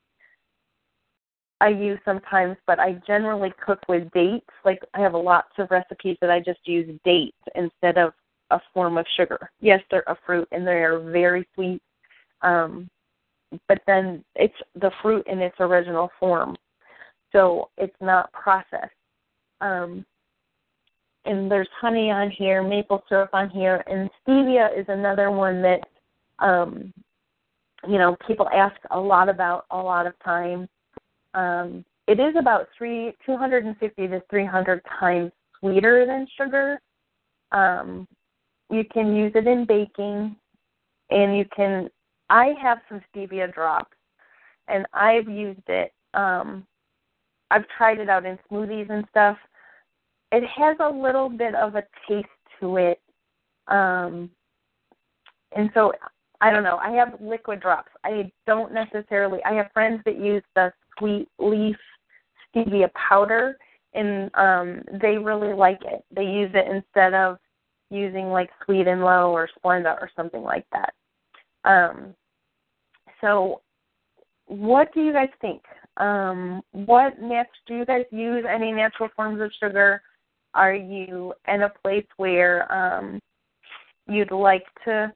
I 1.59 1.69
use 1.69 1.99
sometimes, 2.05 2.55
but 2.65 2.79
I 2.79 3.01
generally 3.05 3.53
cook 3.63 3.79
with 3.89 4.09
dates. 4.11 4.45
Like 4.63 4.79
I 4.93 5.01
have 5.01 5.13
lots 5.13 5.51
of 5.57 5.69
recipes 5.69 6.17
that 6.21 6.31
I 6.31 6.39
just 6.39 6.65
use 6.65 6.97
dates 7.03 7.37
instead 7.55 7.97
of 7.97 8.13
a 8.51 8.59
form 8.73 8.97
of 8.97 9.05
sugar. 9.17 9.49
Yes, 9.59 9.81
they're 9.91 10.03
a 10.07 10.17
fruit 10.25 10.47
and 10.51 10.65
they 10.65 10.83
are 10.83 10.99
very 10.99 11.47
sweet. 11.55 11.81
Um, 12.41 12.87
but 13.67 13.81
then 13.87 14.23
it's 14.35 14.55
the 14.75 14.91
fruit 15.01 15.25
in 15.27 15.39
its 15.39 15.55
original 15.59 16.09
form 16.19 16.55
so 17.35 17.69
it's 17.77 17.95
not 17.99 18.31
processed. 18.31 18.93
Um, 19.59 20.05
and 21.25 21.51
there's 21.51 21.67
honey 21.81 22.09
on 22.09 22.31
here, 22.31 22.63
maple 22.63 23.03
syrup 23.09 23.31
on 23.33 23.49
here, 23.49 23.83
and 23.87 24.09
stevia 24.25 24.67
is 24.77 24.85
another 24.87 25.31
one 25.31 25.61
that 25.61 25.81
um, 26.39 26.93
you 27.87 27.97
know 27.97 28.15
people 28.25 28.47
ask 28.53 28.75
a 28.91 28.99
lot 28.99 29.27
about 29.27 29.65
a 29.71 29.77
lot 29.77 30.07
of 30.07 30.13
times. 30.23 30.69
Um, 31.33 31.83
it 32.07 32.19
is 32.19 32.35
about 32.39 32.67
three, 32.77 33.13
250 33.25 34.07
to 34.07 34.21
300 34.29 34.81
times 34.99 35.31
sweeter 35.59 36.05
than 36.05 36.27
sugar. 36.37 36.79
Um, 37.51 38.07
you 38.69 38.83
can 38.93 39.15
use 39.15 39.31
it 39.35 39.47
in 39.47 39.65
baking, 39.65 40.35
and 41.09 41.37
you 41.37 41.45
can. 41.55 41.89
I 42.29 42.53
have 42.61 42.77
some 42.87 43.01
stevia 43.13 43.51
drops, 43.53 43.95
and 44.67 44.85
I've 44.93 45.27
used 45.27 45.67
it 45.67 45.91
um, 46.13 46.65
I've 47.51 47.67
tried 47.77 47.99
it 47.99 48.09
out 48.09 48.25
in 48.25 48.37
smoothies 48.51 48.89
and 48.89 49.05
stuff. 49.09 49.37
It 50.31 50.43
has 50.55 50.77
a 50.79 50.89
little 50.89 51.29
bit 51.29 51.55
of 51.55 51.75
a 51.75 51.83
taste 52.07 52.27
to 52.59 52.77
it. 52.77 52.99
Um 53.67 54.29
and 55.55 55.69
so 55.73 55.93
I 56.41 56.51
don't 56.51 56.63
know. 56.63 56.77
I 56.77 56.91
have 56.91 57.15
liquid 57.21 57.61
drops. 57.61 57.91
I 58.03 58.31
don't 58.45 58.73
necessarily 58.73 59.39
I 59.45 59.53
have 59.53 59.71
friends 59.73 60.01
that 60.05 60.19
use 60.19 60.43
the 60.55 60.71
sweet 60.97 61.27
leaf 61.39 61.77
stevia 62.53 62.89
powder 62.93 63.57
and 63.93 64.29
um 64.35 64.81
they 65.01 65.17
really 65.17 65.53
like 65.53 65.81
it. 65.85 66.03
They 66.15 66.25
use 66.25 66.51
it 66.53 66.67
instead 66.73 67.13
of 67.13 67.37
using 67.89 68.29
like 68.29 68.49
Sweet 68.65 68.87
and 68.87 69.01
Low 69.01 69.31
or 69.31 69.47
Splenda 69.57 69.95
or 70.01 70.09
something 70.15 70.43
like 70.43 70.65
that. 70.71 70.93
Um 71.63 72.15
so 73.21 73.61
what 74.47 74.93
do 74.93 75.01
you 75.01 75.13
guys 75.13 75.29
think? 75.41 75.63
Um 75.97 76.61
what 76.71 77.21
nat 77.21 77.47
do 77.67 77.75
you 77.75 77.85
guys 77.85 78.05
use 78.11 78.45
any 78.49 78.71
natural 78.71 79.09
forms 79.15 79.41
of 79.41 79.51
sugar? 79.59 80.01
Are 80.53 80.73
you 80.73 81.33
in 81.47 81.63
a 81.63 81.69
place 81.83 82.05
where 82.17 82.71
um 82.71 83.19
you'd 84.07 84.31
like 84.31 84.65
to 84.85 85.11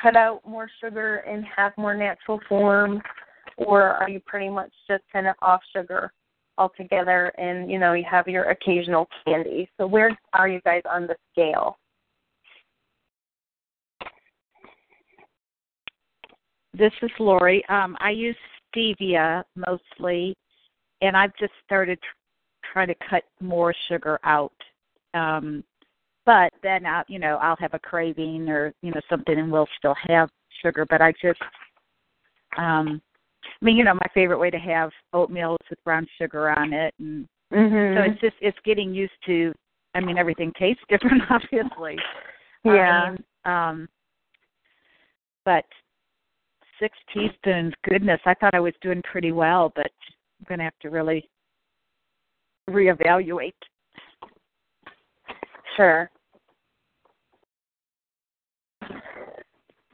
cut 0.00 0.16
out 0.16 0.40
more 0.46 0.68
sugar 0.80 1.16
and 1.18 1.44
have 1.44 1.72
more 1.76 1.94
natural 1.94 2.40
forms 2.48 3.00
or 3.58 3.82
are 3.82 4.08
you 4.08 4.20
pretty 4.20 4.48
much 4.48 4.72
just 4.88 5.02
kind 5.12 5.26
of 5.26 5.34
off 5.42 5.60
sugar 5.74 6.12
altogether 6.58 7.32
and 7.38 7.70
you 7.70 7.78
know 7.78 7.92
you 7.92 8.04
have 8.10 8.26
your 8.26 8.44
occasional 8.44 9.06
candy 9.24 9.68
so 9.76 9.86
where 9.86 10.16
are 10.32 10.48
you 10.48 10.60
guys 10.64 10.82
on 10.90 11.06
the 11.06 11.14
scale 11.32 11.76
This 16.74 16.92
is 17.02 17.10
Lori. 17.18 17.62
Um, 17.68 17.98
I 18.00 18.10
use 18.10 18.36
stevia 18.74 19.44
mostly, 19.56 20.34
and 21.00 21.16
I've 21.16 21.36
just 21.38 21.52
started 21.64 21.98
tr- 22.00 22.72
trying 22.72 22.88
to 22.88 22.94
cut 23.08 23.24
more 23.40 23.74
sugar 23.88 24.18
out. 24.24 24.52
Um, 25.14 25.62
but 26.24 26.52
then, 26.62 26.86
I, 26.86 27.02
you 27.08 27.18
know, 27.18 27.36
I'll 27.36 27.56
have 27.56 27.74
a 27.74 27.78
craving 27.78 28.48
or 28.48 28.72
you 28.82 28.92
know 28.92 29.00
something, 29.10 29.38
and 29.38 29.50
we'll 29.50 29.68
still 29.78 29.96
have 30.08 30.28
sugar. 30.62 30.86
But 30.88 31.02
I 31.02 31.12
just, 31.20 31.40
um, 32.56 33.00
I 33.44 33.64
mean, 33.64 33.76
you 33.76 33.84
know, 33.84 33.94
my 33.94 34.06
favorite 34.14 34.38
way 34.38 34.50
to 34.50 34.58
have 34.58 34.90
oatmeal 35.12 35.56
is 35.60 35.70
with 35.70 35.84
brown 35.84 36.06
sugar 36.18 36.50
on 36.50 36.72
it, 36.72 36.94
and 36.98 37.26
mhm 37.52 37.96
so 37.96 38.02
it's 38.02 38.20
just 38.20 38.36
it's 38.40 38.58
getting 38.64 38.94
used 38.94 39.12
to. 39.26 39.52
I 39.94 40.00
mean, 40.00 40.16
everything 40.16 40.52
tastes 40.58 40.82
different, 40.88 41.22
obviously. 41.30 41.98
yeah 42.64 43.08
I 43.08 43.10
mean, 43.10 43.24
um, 43.44 43.88
but 45.44 45.64
six 46.82 46.98
teaspoons, 47.14 47.72
goodness, 47.88 48.20
I 48.26 48.34
thought 48.34 48.54
I 48.54 48.60
was 48.60 48.74
doing 48.82 49.02
pretty 49.02 49.30
well, 49.30 49.72
but 49.76 49.86
I'm 49.86 50.46
going 50.48 50.58
to 50.58 50.64
have 50.64 50.78
to 50.82 50.90
really 50.90 51.28
reevaluate. 52.68 53.52
sure 55.76 56.10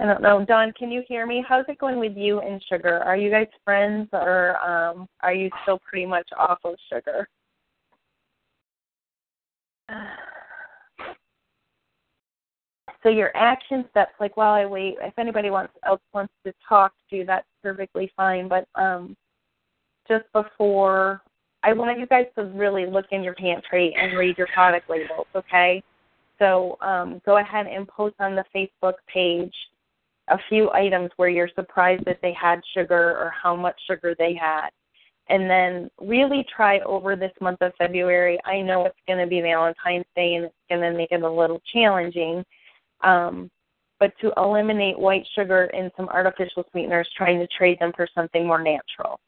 I 0.00 0.04
don't 0.04 0.22
know. 0.22 0.44
Dawn. 0.44 0.72
can 0.78 0.92
you 0.92 1.02
hear 1.08 1.26
me? 1.26 1.44
How's 1.46 1.64
it 1.68 1.78
going 1.78 1.98
with 1.98 2.16
you 2.16 2.40
and 2.40 2.62
sugar? 2.68 2.98
Are 3.00 3.16
you 3.16 3.30
guys 3.30 3.48
friends 3.64 4.08
or 4.12 4.56
um 4.64 5.08
are 5.22 5.34
you 5.34 5.50
still 5.62 5.80
pretty 5.80 6.06
much 6.06 6.28
off 6.38 6.58
of 6.64 6.76
sugar? 6.92 7.28
So 13.02 13.08
your 13.08 13.36
action 13.36 13.84
steps, 13.90 14.12
like 14.18 14.36
while 14.36 14.54
I 14.54 14.66
wait, 14.66 14.96
if 15.00 15.18
anybody 15.18 15.50
wants 15.50 15.72
else 15.86 16.00
wants 16.12 16.32
to 16.44 16.52
talk 16.68 16.92
to, 17.10 17.16
you, 17.16 17.24
that's 17.24 17.46
perfectly 17.62 18.10
fine. 18.16 18.48
But 18.48 18.66
um 18.74 19.16
just 20.08 20.24
before 20.32 21.22
I 21.62 21.72
want 21.72 21.98
you 21.98 22.06
guys 22.06 22.26
to 22.36 22.44
really 22.44 22.86
look 22.86 23.06
in 23.10 23.22
your 23.22 23.34
pantry 23.34 23.94
and 23.98 24.16
read 24.16 24.38
your 24.38 24.46
product 24.54 24.88
labels, 24.88 25.26
okay? 25.34 25.82
So 26.38 26.78
um, 26.80 27.20
go 27.26 27.38
ahead 27.38 27.66
and 27.66 27.86
post 27.88 28.14
on 28.20 28.36
the 28.36 28.44
Facebook 28.54 28.94
page 29.12 29.54
a 30.28 30.38
few 30.48 30.70
items 30.72 31.10
where 31.16 31.28
you're 31.28 31.50
surprised 31.54 32.04
that 32.04 32.20
they 32.22 32.32
had 32.32 32.60
sugar 32.74 33.16
or 33.16 33.32
how 33.42 33.56
much 33.56 33.74
sugar 33.86 34.14
they 34.18 34.34
had. 34.34 34.70
And 35.30 35.50
then 35.50 35.90
really 36.00 36.46
try 36.54 36.78
over 36.80 37.16
this 37.16 37.32
month 37.40 37.60
of 37.60 37.72
February. 37.76 38.38
I 38.44 38.60
know 38.60 38.86
it's 38.86 38.96
going 39.06 39.18
to 39.18 39.26
be 39.26 39.40
Valentine's 39.40 40.06
Day 40.16 40.36
and 40.36 40.46
it's 40.46 40.54
going 40.70 40.80
to 40.80 40.96
make 40.96 41.12
it 41.12 41.22
a 41.22 41.30
little 41.30 41.60
challenging. 41.72 42.44
Um, 43.02 43.50
but 44.00 44.12
to 44.20 44.32
eliminate 44.36 44.98
white 44.98 45.26
sugar 45.34 45.64
and 45.74 45.90
some 45.96 46.08
artificial 46.08 46.64
sweeteners, 46.70 47.08
trying 47.16 47.38
to 47.40 47.48
trade 47.48 47.78
them 47.80 47.92
for 47.96 48.06
something 48.14 48.46
more 48.46 48.62
natural. 48.62 49.18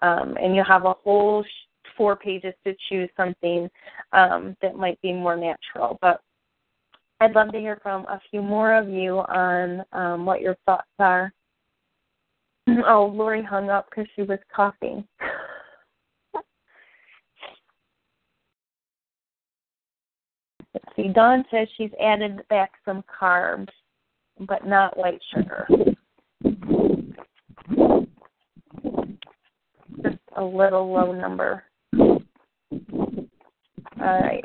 Um, 0.00 0.36
and 0.40 0.54
you 0.54 0.62
have 0.66 0.84
a 0.84 0.94
whole 1.02 1.42
sh- 1.42 1.90
four 1.96 2.14
pages 2.14 2.54
to 2.64 2.74
choose 2.88 3.08
something 3.16 3.68
um, 4.12 4.56
that 4.62 4.76
might 4.76 5.00
be 5.00 5.12
more 5.12 5.36
natural. 5.36 5.98
But 6.00 6.20
I'd 7.20 7.34
love 7.34 7.52
to 7.52 7.58
hear 7.58 7.80
from 7.82 8.04
a 8.04 8.20
few 8.30 8.42
more 8.42 8.74
of 8.74 8.88
you 8.88 9.18
on 9.18 9.82
um, 9.92 10.24
what 10.24 10.40
your 10.40 10.56
thoughts 10.66 10.88
are. 10.98 11.32
Oh, 12.86 13.10
Lori 13.14 13.42
hung 13.42 13.70
up 13.70 13.88
because 13.88 14.06
she 14.14 14.22
was 14.22 14.38
coughing. 14.54 15.02
Let's. 20.98 21.14
Dawn 21.14 21.44
says 21.50 21.68
she's 21.76 21.90
added 22.02 22.42
back 22.48 22.72
some 22.84 23.04
carbs, 23.20 23.68
but 24.40 24.66
not 24.66 24.96
white 24.96 25.20
sugar. 25.34 25.68
Just 30.02 30.18
a 30.36 30.44
little 30.44 30.92
low 30.92 31.12
number. 31.12 31.62
All 34.00 34.20
right. 34.20 34.44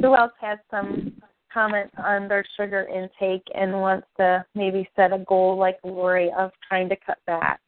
Who 0.00 0.14
else 0.16 0.32
has 0.40 0.58
some 0.70 1.12
comments 1.52 1.94
on 1.98 2.28
their 2.28 2.44
sugar 2.56 2.86
intake 2.88 3.46
and 3.54 3.72
wants 3.72 4.06
to 4.18 4.44
maybe 4.54 4.88
set 4.96 5.12
a 5.12 5.24
goal 5.28 5.56
like 5.58 5.78
Lori 5.84 6.30
of 6.38 6.50
trying 6.66 6.88
to 6.88 6.96
cut 7.04 7.18
back? 7.26 7.60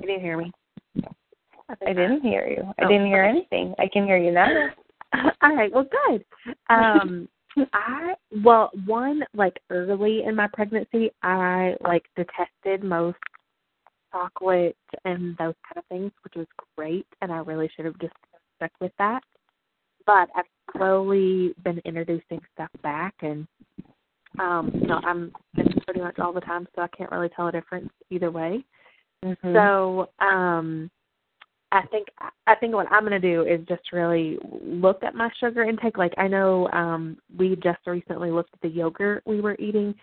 Can 0.00 0.08
you 0.08 0.18
hear 0.20 0.36
me. 0.36 0.50
I 1.86 1.92
didn't 1.92 2.22
hear 2.22 2.46
you. 2.46 2.62
I 2.78 2.88
didn't 2.88 3.06
hear 3.06 3.22
anything. 3.22 3.74
I 3.78 3.88
can 3.92 4.04
hear 4.04 4.16
you 4.16 4.32
now. 4.32 4.68
All 5.42 5.56
right. 5.56 5.72
Well, 5.72 5.86
good. 6.06 6.24
Um, 6.68 7.28
I 7.72 8.14
well, 8.44 8.70
one 8.86 9.22
like 9.34 9.58
early 9.70 10.22
in 10.24 10.36
my 10.36 10.48
pregnancy, 10.52 11.10
I 11.22 11.74
like 11.82 12.04
detested 12.16 12.84
most 12.84 13.18
chocolate 14.12 14.76
and 15.04 15.36
those 15.38 15.54
kind 15.66 15.76
of 15.78 15.84
things, 15.88 16.12
which 16.22 16.34
was 16.36 16.46
great, 16.76 17.06
and 17.22 17.32
I 17.32 17.38
really 17.38 17.70
should 17.74 17.84
have 17.84 17.98
just 18.00 18.14
stuck 18.56 18.72
with 18.80 18.92
that. 18.98 19.22
But 20.06 20.28
I've 20.36 20.44
slowly 20.76 21.54
been 21.64 21.80
introducing 21.84 22.40
stuff 22.54 22.70
back, 22.82 23.14
and 23.22 23.46
um, 24.38 24.70
you 24.74 24.86
know, 24.86 25.00
I'm 25.04 25.32
it's 25.56 25.84
pretty 25.84 26.00
much 26.00 26.18
all 26.18 26.32
the 26.32 26.40
time, 26.40 26.68
so 26.74 26.82
I 26.82 26.88
can't 26.88 27.10
really 27.10 27.30
tell 27.30 27.48
a 27.48 27.52
difference 27.52 27.90
either 28.10 28.30
way. 28.30 28.64
Mhm. 29.24 29.54
So, 29.54 30.08
um 30.24 30.90
I 31.72 31.86
think 31.86 32.08
I 32.46 32.54
think 32.56 32.74
what 32.74 32.90
I'm 32.90 33.06
going 33.06 33.20
to 33.20 33.34
do 33.34 33.42
is 33.42 33.66
just 33.68 33.92
really 33.92 34.38
look 34.62 35.02
at 35.04 35.14
my 35.14 35.30
sugar 35.38 35.62
intake. 35.62 35.96
Like 35.96 36.14
I 36.18 36.26
know 36.26 36.68
um 36.72 37.16
we 37.36 37.56
just 37.56 37.78
recently 37.86 38.30
looked 38.30 38.52
at 38.54 38.60
the 38.60 38.68
yogurt 38.68 39.22
we 39.24 39.40
were 39.40 39.56
eating, 39.58 39.94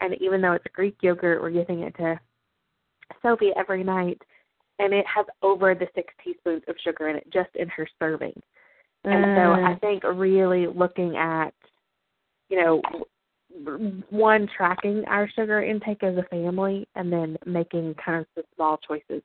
and 0.00 0.14
even 0.20 0.40
though 0.40 0.52
it's 0.52 0.64
Greek 0.72 0.96
yogurt, 1.02 1.42
we're 1.42 1.50
giving 1.50 1.80
it 1.80 1.94
to 1.96 2.18
Sophie 3.22 3.52
every 3.56 3.84
night, 3.84 4.20
and 4.78 4.94
it 4.94 5.04
has 5.06 5.26
over 5.42 5.74
the 5.74 5.88
six 5.94 6.12
teaspoons 6.24 6.62
of 6.68 6.76
sugar 6.82 7.08
in 7.08 7.16
it 7.16 7.26
just 7.32 7.50
in 7.54 7.68
her 7.68 7.86
serving. 7.98 8.40
And 9.04 9.24
so 9.34 9.52
I 9.52 9.74
Mm. 9.74 9.80
think 9.80 10.04
really 10.04 10.66
looking 10.66 11.16
at, 11.16 11.54
you 12.50 12.60
know, 12.60 12.82
one 14.10 14.46
tracking 14.46 15.04
our 15.06 15.28
sugar 15.28 15.62
intake 15.62 16.02
as 16.02 16.16
a 16.16 16.22
family, 16.24 16.86
and 16.94 17.12
then 17.12 17.36
making 17.46 17.94
kind 17.94 18.20
of 18.20 18.26
the 18.36 18.44
small 18.54 18.78
choices 18.78 19.22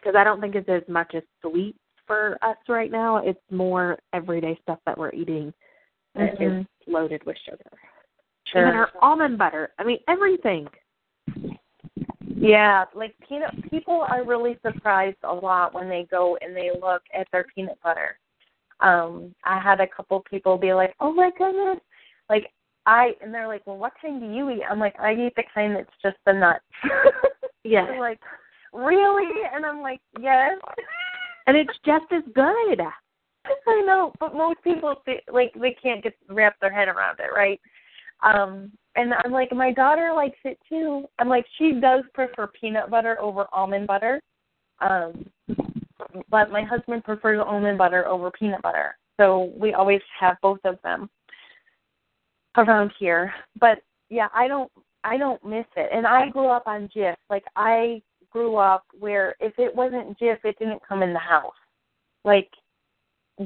because 0.00 0.16
I 0.16 0.24
don't 0.24 0.40
think 0.40 0.54
it's 0.54 0.68
as 0.68 0.82
much 0.88 1.14
as 1.14 1.22
sweet 1.42 1.76
for 2.06 2.38
us 2.42 2.56
right 2.68 2.90
now. 2.90 3.18
It's 3.18 3.40
more 3.50 3.98
everyday 4.12 4.58
stuff 4.62 4.78
that 4.86 4.98
we're 4.98 5.12
eating 5.12 5.52
that 6.14 6.40
is 6.40 6.52
Mhm. 6.52 6.66
loaded 6.86 7.24
with 7.24 7.36
sugar. 7.38 7.70
Sure. 8.44 8.62
Even 8.62 8.76
our 8.76 8.90
almond 9.00 9.38
butter. 9.38 9.72
I 9.78 9.84
mean, 9.84 10.00
everything. 10.08 10.68
Yeah, 12.36 12.86
like 12.94 13.14
peanut 13.20 13.54
people 13.70 14.00
are 14.00 14.24
really 14.24 14.58
surprised 14.62 15.18
a 15.24 15.34
lot 15.34 15.74
when 15.74 15.88
they 15.88 16.04
go 16.04 16.36
and 16.38 16.56
they 16.56 16.70
look 16.70 17.02
at 17.12 17.30
their 17.30 17.44
peanut 17.44 17.78
butter. 17.82 18.18
Um, 18.80 19.34
I 19.44 19.58
had 19.60 19.80
a 19.80 19.86
couple 19.86 20.20
people 20.20 20.56
be 20.56 20.72
like, 20.72 20.94
"Oh 21.00 21.12
my 21.12 21.30
goodness." 21.32 21.80
Like 22.30 22.50
I 22.86 23.14
and 23.20 23.32
they're 23.32 23.46
like, 23.46 23.66
"Well, 23.66 23.76
what 23.76 23.92
kind 24.00 24.20
do 24.20 24.26
you 24.26 24.48
eat?" 24.50 24.64
I'm 24.68 24.78
like, 24.78 24.98
"I 24.98 25.12
eat 25.14 25.34
the 25.36 25.44
kind 25.54 25.76
that's 25.76 25.96
just 26.02 26.16
the 26.24 26.32
nuts." 26.32 26.64
They're 27.62 28.00
like, 28.00 28.20
"Really?" 28.72 29.42
And 29.52 29.64
I'm 29.64 29.80
like, 29.82 30.00
"Yes." 30.20 30.58
And 31.46 31.56
it's 31.56 31.78
just 31.84 32.06
as 32.12 32.22
good. 32.34 32.80
I 33.66 33.82
know, 33.86 34.12
but 34.20 34.34
most 34.34 34.62
people 34.62 34.94
like 35.32 35.52
they 35.54 35.76
can't 35.82 36.02
get 36.02 36.14
wrap 36.28 36.58
their 36.60 36.72
head 36.72 36.88
around 36.88 37.18
it, 37.18 37.34
right? 37.34 37.60
Um, 38.22 38.70
and 38.96 39.14
I'm 39.24 39.32
like, 39.32 39.52
my 39.52 39.72
daughter 39.72 40.12
likes 40.14 40.38
it 40.44 40.58
too. 40.68 41.06
I'm 41.18 41.28
like, 41.28 41.46
she 41.58 41.72
does 41.80 42.04
prefer 42.12 42.48
peanut 42.48 42.90
butter 42.90 43.20
over 43.20 43.46
almond 43.52 43.86
butter. 43.86 44.20
Um, 44.80 45.26
but 46.28 46.50
my 46.50 46.62
husband 46.62 47.04
prefers 47.04 47.40
almond 47.44 47.78
butter 47.78 48.06
over 48.06 48.30
peanut 48.30 48.62
butter. 48.62 48.96
So 49.18 49.52
we 49.56 49.74
always 49.74 50.00
have 50.18 50.36
both 50.42 50.60
of 50.64 50.78
them 50.82 51.08
around 52.56 52.92
here. 52.98 53.32
But 53.58 53.78
yeah, 54.08 54.28
I 54.34 54.48
don't 54.48 54.70
I 55.04 55.16
don't 55.16 55.44
miss 55.44 55.66
it. 55.76 55.90
And 55.92 56.06
I 56.06 56.28
grew 56.28 56.48
up 56.48 56.64
on 56.66 56.88
Jif. 56.94 57.16
Like 57.28 57.44
I 57.56 58.02
grew 58.30 58.56
up 58.56 58.84
where 58.98 59.34
if 59.40 59.52
it 59.58 59.74
wasn't 59.74 60.18
Jif, 60.18 60.38
it 60.44 60.58
didn't 60.58 60.82
come 60.86 61.02
in 61.02 61.12
the 61.12 61.18
house. 61.18 61.52
Like 62.24 62.48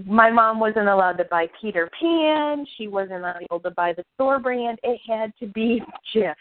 my 0.06 0.30
mom 0.30 0.58
wasn't 0.58 0.88
allowed 0.88 1.18
to 1.18 1.24
buy 1.24 1.46
Peter 1.60 1.88
Pan. 2.00 2.66
She 2.76 2.88
wasn't 2.88 3.24
able 3.42 3.60
to 3.60 3.70
buy 3.70 3.92
the 3.92 4.04
store 4.14 4.38
brand. 4.38 4.78
It 4.82 5.00
had 5.08 5.32
to 5.40 5.46
be 5.46 5.80
Jif. 6.14 6.34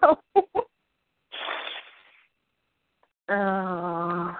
So, 0.00 0.18
uh, 3.28 4.34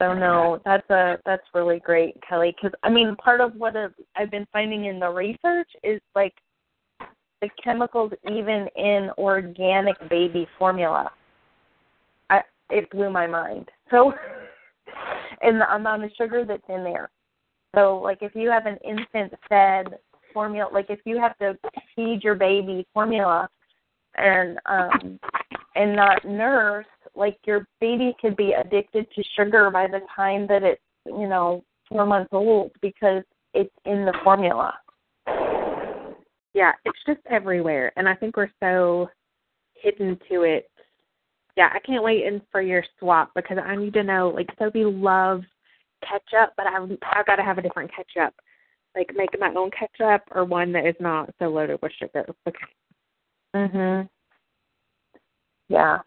so 0.00 0.14
no, 0.14 0.60
that's 0.64 0.88
a 0.90 1.18
that's 1.24 1.42
really 1.54 1.80
great, 1.80 2.16
Kelly. 2.28 2.54
Because 2.56 2.76
I 2.82 2.90
mean, 2.90 3.16
part 3.16 3.40
of 3.40 3.54
what 3.56 3.74
I've 4.16 4.30
been 4.30 4.46
finding 4.52 4.84
in 4.86 5.00
the 5.00 5.08
research 5.08 5.70
is 5.82 6.00
like 6.14 6.34
the 7.42 7.50
chemicals 7.62 8.12
even 8.30 8.68
in 8.76 9.10
organic 9.18 9.96
baby 10.08 10.46
formula. 10.58 11.10
I 12.30 12.40
it 12.70 12.88
blew 12.90 13.10
my 13.10 13.26
mind. 13.26 13.68
So 13.90 14.14
and 15.42 15.60
the 15.60 15.74
amount 15.74 16.04
of 16.04 16.10
sugar 16.16 16.46
that's 16.46 16.62
in 16.70 16.84
there. 16.84 17.10
So 17.74 17.98
like 17.98 18.18
if 18.22 18.34
you 18.34 18.50
have 18.50 18.64
an 18.64 18.78
infant 18.82 19.34
fed 19.48 19.98
formula 20.32 20.70
like 20.72 20.86
if 20.88 21.00
you 21.04 21.20
have 21.20 21.36
to 21.38 21.58
feed 21.94 22.20
your 22.24 22.34
baby 22.34 22.86
formula 22.94 23.46
and 24.16 24.58
um 24.64 25.18
and 25.74 25.96
not 25.96 26.24
nurse, 26.24 26.86
like 27.14 27.38
your 27.44 27.66
baby 27.80 28.14
could 28.20 28.36
be 28.36 28.52
addicted 28.52 29.06
to 29.14 29.22
sugar 29.36 29.70
by 29.70 29.86
the 29.86 30.00
time 30.14 30.46
that 30.46 30.62
it's, 30.62 30.80
you 31.06 31.28
know, 31.28 31.64
four 31.88 32.06
months 32.06 32.30
old 32.32 32.72
because 32.80 33.22
it's 33.54 33.74
in 33.84 34.04
the 34.04 34.14
formula. 34.24 34.74
Yeah, 36.54 36.72
it's 36.84 36.98
just 37.06 37.20
everywhere, 37.30 37.92
and 37.96 38.08
I 38.08 38.14
think 38.14 38.36
we're 38.36 38.50
so 38.60 39.08
hidden 39.74 40.18
to 40.30 40.42
it. 40.42 40.68
Yeah, 41.56 41.70
I 41.72 41.78
can't 41.80 42.02
wait 42.04 42.24
in 42.24 42.42
for 42.50 42.60
your 42.60 42.84
swap 42.98 43.30
because 43.34 43.58
I 43.62 43.76
need 43.76 43.94
to 43.94 44.02
know. 44.02 44.30
Like 44.34 44.48
Sophie 44.58 44.84
loves 44.84 45.44
ketchup, 46.02 46.52
but 46.56 46.66
I've 46.66 46.90
I've 47.02 47.26
got 47.26 47.36
to 47.36 47.42
have 47.42 47.58
a 47.58 47.62
different 47.62 47.90
ketchup, 47.94 48.34
like 48.94 49.10
making 49.14 49.40
my 49.40 49.52
own 49.56 49.70
ketchup 49.70 50.22
or 50.32 50.44
one 50.44 50.72
that 50.72 50.86
is 50.86 50.96
not 51.00 51.30
so 51.38 51.46
loaded 51.48 51.78
with 51.82 51.92
sugar. 51.98 52.26
Okay. 52.46 52.58
Mhm. 53.54 54.08
Yeah. 55.68 55.98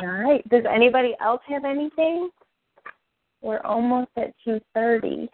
All 0.00 0.06
right. 0.08 0.46
Does 0.48 0.64
anybody 0.70 1.14
else 1.20 1.40
have 1.48 1.64
anything? 1.64 2.30
We're 3.42 3.60
almost 3.60 4.10
at 4.16 4.34
two 4.44 4.60
thirty. 4.74 5.28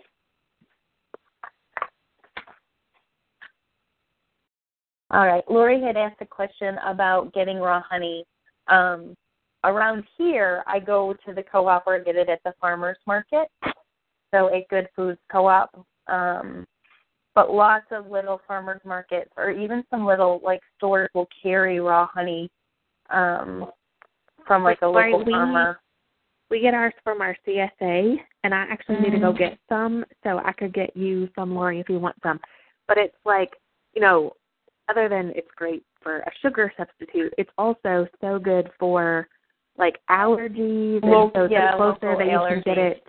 All 5.10 5.26
right. 5.26 5.44
Lori 5.50 5.80
had 5.82 5.96
asked 5.96 6.20
a 6.20 6.26
question 6.26 6.76
about 6.86 7.32
getting 7.34 7.58
raw 7.58 7.82
honey. 7.88 8.24
Um, 8.68 9.14
around 9.64 10.04
here, 10.16 10.62
I 10.66 10.78
go 10.78 11.14
to 11.26 11.34
the 11.34 11.42
co-op 11.42 11.86
or 11.86 11.98
get 11.98 12.16
it 12.16 12.28
at 12.28 12.40
the 12.44 12.54
farmers 12.60 12.98
market. 13.06 13.48
So 14.32 14.54
at 14.54 14.68
Good 14.68 14.88
Foods 14.94 15.18
Co-op. 15.30 15.84
Um, 16.06 16.66
but 17.34 17.52
lots 17.52 17.86
of 17.90 18.10
little 18.10 18.40
farmers 18.46 18.80
markets 18.84 19.30
or 19.36 19.50
even 19.50 19.84
some 19.90 20.04
little 20.04 20.40
like 20.44 20.60
stores 20.76 21.08
will 21.14 21.28
carry 21.42 21.80
raw 21.80 22.06
honey 22.06 22.50
um, 23.10 23.70
from 24.46 24.64
like 24.64 24.82
a 24.82 24.86
local 24.86 25.24
we- 25.24 25.32
farmer. 25.32 25.80
We 26.50 26.60
get 26.60 26.74
ours 26.74 26.94
from 27.04 27.20
our 27.20 27.36
CSA, 27.46 28.16
and 28.42 28.52
I 28.52 28.66
actually 28.68 28.98
need 28.98 29.12
to 29.12 29.20
go 29.20 29.32
get 29.32 29.56
some, 29.68 30.04
so 30.24 30.40
I 30.44 30.50
could 30.50 30.74
get 30.74 30.96
you 30.96 31.28
some, 31.36 31.54
Lori, 31.54 31.78
if 31.78 31.88
you 31.88 32.00
want 32.00 32.16
some. 32.24 32.40
But 32.88 32.98
it's 32.98 33.14
like, 33.24 33.50
you 33.94 34.00
know, 34.00 34.32
other 34.90 35.08
than 35.08 35.32
it's 35.36 35.48
great 35.56 35.84
for 36.02 36.18
a 36.18 36.30
sugar 36.42 36.72
substitute, 36.76 37.32
it's 37.38 37.50
also 37.58 38.06
so 38.20 38.38
good 38.38 38.70
for 38.78 39.28
like 39.78 39.98
allergies, 40.10 41.00
Lo- 41.02 41.24
and 41.24 41.32
so 41.34 41.48
yeah, 41.50 41.72
the 41.72 41.76
closer 41.76 42.16
that 42.16 42.26
you 42.26 42.38
can 42.48 42.62
get 42.64 42.76
allergies. 42.78 42.90
it 42.92 43.06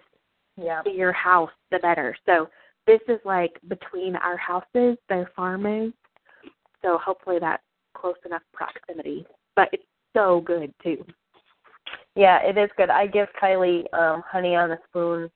Yeah. 0.57 0.81
to 0.83 0.89
your 0.91 1.11
house, 1.11 1.51
the 1.71 1.79
better. 1.79 2.15
So 2.25 2.49
this 2.87 3.01
is 3.07 3.19
like 3.25 3.59
between 3.67 4.15
our 4.17 4.37
houses, 4.37 4.97
their 5.09 5.29
farm 5.35 5.65
is. 5.65 5.93
So 6.81 6.97
hopefully 6.97 7.37
that's 7.39 7.63
close 7.93 8.15
enough 8.25 8.43
proximity. 8.53 9.25
But 9.55 9.69
it's 9.73 9.83
so 10.15 10.41
good 10.41 10.73
too. 10.83 11.03
Yeah, 12.15 12.39
it 12.43 12.57
is 12.57 12.69
good. 12.77 12.89
I 12.89 13.07
give 13.07 13.27
Kylie 13.41 13.91
um 13.93 14.23
honey 14.29 14.55
on 14.55 14.71
a 14.71 14.77
spoon 14.87 15.29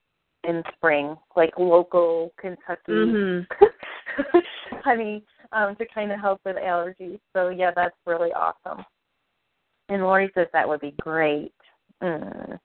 in 0.43 0.63
spring, 0.75 1.15
like 1.35 1.53
local 1.57 2.31
Kentucky 2.39 2.91
Mhm. 2.91 3.47
honey, 4.83 5.23
um, 5.51 5.75
to 5.75 5.85
kind 5.93 6.11
of 6.11 6.19
help 6.19 6.41
with 6.45 6.55
allergies. 6.55 7.19
So 7.33 7.49
yeah, 7.49 7.71
that's 7.75 7.95
really 8.05 8.31
awesome. 8.31 8.83
And 9.89 10.01
Lori 10.01 10.31
says 10.33 10.47
that 10.53 10.67
would 10.67 10.81
be 10.81 10.95
great. 10.99 11.53
Mm. 12.01 12.59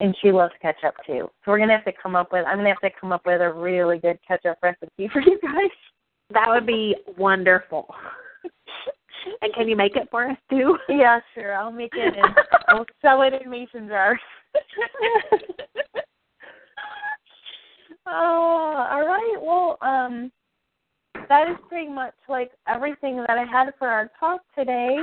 And 0.00 0.16
she 0.22 0.32
loves 0.32 0.54
ketchup 0.62 0.94
too. 1.06 1.28
So 1.44 1.50
we're 1.50 1.58
gonna 1.58 1.76
have 1.76 1.84
to 1.84 1.92
come 2.02 2.16
up 2.16 2.32
with 2.32 2.46
I'm 2.46 2.58
gonna 2.58 2.68
have 2.70 2.80
to 2.80 2.90
come 2.98 3.12
up 3.12 3.26
with 3.26 3.40
a 3.40 3.52
really 3.52 3.98
good 3.98 4.18
ketchup 4.26 4.58
recipe 4.62 5.08
for 5.12 5.20
you 5.20 5.38
guys. 5.42 5.70
That 6.32 6.46
would 6.48 6.66
be 6.66 6.96
wonderful. 7.16 7.86
And 9.42 9.52
can 9.52 9.68
you 9.68 9.76
make 9.76 9.96
it 9.96 10.08
for 10.10 10.28
us 10.30 10.36
too? 10.48 10.78
Yeah, 10.88 11.20
sure. 11.34 11.54
I'll 11.54 11.70
make 11.70 11.92
it 11.94 12.14
and 12.16 12.34
I'll 12.68 12.86
sell 13.02 13.20
it 13.22 13.34
in 13.34 13.50
mason 13.50 13.86
jars. 13.86 14.18
oh, 18.06 18.86
all 18.90 19.06
right. 19.06 19.36
Well, 19.40 19.78
um, 19.82 20.32
that 21.30 21.48
is 21.48 21.56
pretty 21.68 21.88
much 21.88 22.14
like 22.28 22.50
everything 22.68 23.16
that 23.16 23.38
I 23.38 23.44
had 23.44 23.72
for 23.78 23.88
our 23.88 24.10
talk 24.18 24.42
today. 24.54 24.98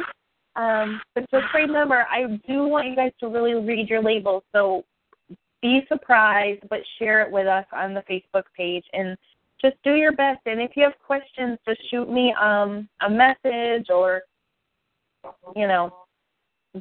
Um, 0.58 1.02
but 1.16 1.24
just 1.32 1.46
remember, 1.56 2.06
I 2.12 2.40
do 2.48 2.68
want 2.68 2.88
you 2.88 2.96
guys 2.96 3.14
to 3.22 3.28
really 3.28 3.54
read 3.54 3.90
your 3.90 4.04
labels. 4.04 4.44
So 4.54 4.84
be 5.62 5.82
surprised, 5.88 6.64
but 6.70 6.80
share 7.00 7.22
it 7.22 7.32
with 7.32 7.48
us 7.48 7.66
on 7.72 7.94
the 7.94 8.04
Facebook 8.10 8.44
page 8.56 8.84
and 8.94 9.18
just 9.62 9.76
do 9.84 9.96
your 9.96 10.12
best. 10.12 10.42
And 10.46 10.62
if 10.62 10.72
you 10.76 10.84
have 10.84 10.94
questions, 11.06 11.58
just 11.68 11.80
shoot 11.90 12.10
me 12.12 12.34
um, 12.40 12.90
a 13.02 13.10
message 13.10 13.88
or, 13.90 14.22
you 15.56 15.68
know, 15.68 15.94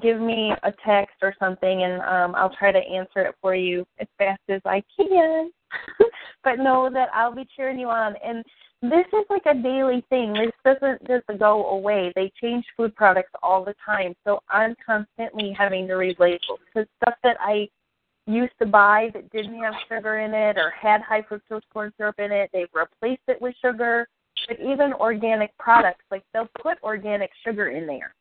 give 0.02 0.20
me 0.20 0.52
a 0.62 0.72
text 0.84 1.16
or 1.22 1.34
something, 1.38 1.82
and 1.82 2.02
um, 2.02 2.34
I'll 2.34 2.54
try 2.54 2.70
to 2.72 2.78
answer 2.78 3.20
it 3.20 3.34
for 3.40 3.54
you 3.54 3.86
as 3.98 4.06
fast 4.18 4.42
as 4.48 4.60
I 4.66 4.82
can. 4.96 5.50
but 6.44 6.58
know 6.58 6.90
that 6.92 7.08
I'll 7.14 7.34
be 7.34 7.46
cheering 7.56 7.78
you 7.78 7.88
on. 7.88 8.14
And 8.24 8.44
this 8.90 9.06
is 9.12 9.24
like 9.30 9.46
a 9.46 9.54
daily 9.54 10.04
thing. 10.08 10.32
This 10.32 10.52
doesn't 10.64 11.06
just 11.06 11.38
go 11.38 11.68
away. 11.70 12.12
They 12.14 12.32
change 12.40 12.64
food 12.76 12.94
products 12.94 13.30
all 13.42 13.64
the 13.64 13.74
time. 13.84 14.14
So 14.24 14.40
I'm 14.48 14.74
constantly 14.84 15.54
having 15.56 15.86
to 15.88 15.94
read 15.94 16.18
labels 16.18 16.60
because 16.66 16.88
stuff 17.02 17.14
that 17.22 17.36
I 17.40 17.68
used 18.26 18.52
to 18.60 18.66
buy 18.66 19.10
that 19.14 19.30
didn't 19.30 19.58
have 19.62 19.74
sugar 19.88 20.18
in 20.18 20.34
it 20.34 20.56
or 20.56 20.70
had 20.70 21.00
high 21.00 21.22
fructose 21.22 21.62
corn 21.72 21.92
syrup 21.96 22.16
in 22.18 22.32
it, 22.32 22.50
they've 22.52 22.68
replaced 22.74 23.22
it 23.28 23.40
with 23.40 23.54
sugar. 23.62 24.08
But 24.48 24.60
even 24.60 24.92
organic 24.92 25.56
products, 25.58 26.04
like 26.10 26.22
they'll 26.32 26.50
put 26.60 26.82
organic 26.82 27.30
sugar 27.44 27.68
in 27.68 27.86
there. 27.86 28.14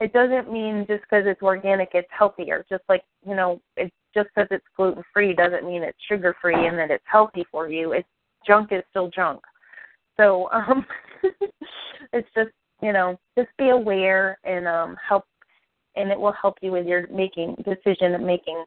It 0.00 0.12
doesn't 0.12 0.52
mean 0.52 0.84
just 0.88 1.02
because 1.02 1.24
it's 1.26 1.42
organic 1.42 1.90
it's 1.94 2.08
healthier. 2.10 2.64
Just 2.68 2.84
like 2.88 3.02
you 3.26 3.34
know, 3.34 3.60
it's 3.76 3.94
just 4.14 4.28
because 4.34 4.48
it's 4.50 4.64
gluten 4.76 5.02
free 5.12 5.34
doesn't 5.34 5.64
mean 5.64 5.82
it's 5.82 5.98
sugar 6.08 6.34
free 6.40 6.66
and 6.66 6.78
that 6.78 6.90
it's 6.90 7.04
healthy 7.06 7.44
for 7.50 7.68
you. 7.68 7.92
It's 7.92 8.08
junk 8.46 8.72
is 8.72 8.82
still 8.90 9.10
junk. 9.10 9.40
So 10.18 10.48
um, 10.52 10.84
it's 12.12 12.28
just 12.34 12.50
you 12.82 12.92
know, 12.92 13.18
just 13.36 13.48
be 13.58 13.70
aware 13.70 14.38
and 14.44 14.66
um, 14.66 14.96
help, 15.06 15.24
and 15.96 16.10
it 16.10 16.18
will 16.18 16.34
help 16.40 16.58
you 16.62 16.72
with 16.72 16.86
your 16.86 17.06
making 17.08 17.56
decision 17.64 18.24
making 18.24 18.64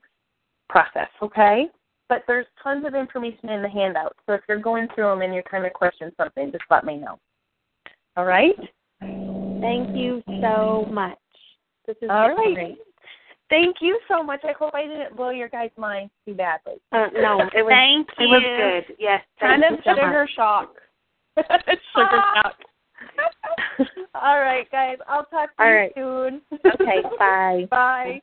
process. 0.69 1.09
Okay. 1.21 1.67
But 2.09 2.23
there's 2.27 2.45
tons 2.61 2.85
of 2.85 2.93
information 2.93 3.49
in 3.49 3.61
the 3.61 3.69
handout. 3.69 4.17
So 4.25 4.33
if 4.33 4.41
you're 4.49 4.59
going 4.59 4.87
through 4.93 5.05
them 5.05 5.21
and 5.21 5.33
you're 5.33 5.43
trying 5.49 5.63
to 5.63 5.69
question 5.69 6.11
something, 6.17 6.51
just 6.51 6.65
let 6.69 6.83
me 6.83 6.97
know. 6.97 7.17
All 8.17 8.25
right. 8.25 8.55
Thank 8.99 9.95
you 9.95 10.21
so 10.41 10.87
much. 10.91 11.17
This 11.87 11.95
is 12.01 12.09
All 12.09 12.35
right. 12.35 12.53
great. 12.53 12.77
Thank 13.49 13.77
you 13.79 13.99
so 14.09 14.23
much. 14.23 14.41
I 14.43 14.53
hope 14.57 14.73
I 14.73 14.87
didn't 14.87 15.15
blow 15.15 15.29
your 15.29 15.49
guys' 15.49 15.71
minds 15.77 16.11
too 16.25 16.33
badly. 16.33 16.75
Uh, 16.91 17.07
no, 17.13 17.49
it 17.55 17.63
was 17.63 17.71
Thank 17.71 18.07
it 18.17 18.27
was 18.27 18.43
good. 18.87 18.95
Yes, 18.97 19.21
kind 19.39 19.61
thank 19.61 19.79
of 19.79 19.85
you 19.85 19.91
so 19.91 19.95
sugar 19.95 20.21
much. 20.21 20.29
shock. 20.35 20.75
sugar 21.37 21.79
ah. 21.95 22.41
shock. 22.43 22.55
All 24.15 24.39
right, 24.39 24.69
guys. 24.71 24.97
I'll 25.07 25.25
talk 25.25 25.55
to 25.57 25.63
All 25.63 25.69
you 25.69 25.75
right. 25.75 25.91
soon. 25.95 26.41
Okay, 26.53 27.01
bye. 27.19 27.67
Bye. 27.69 28.21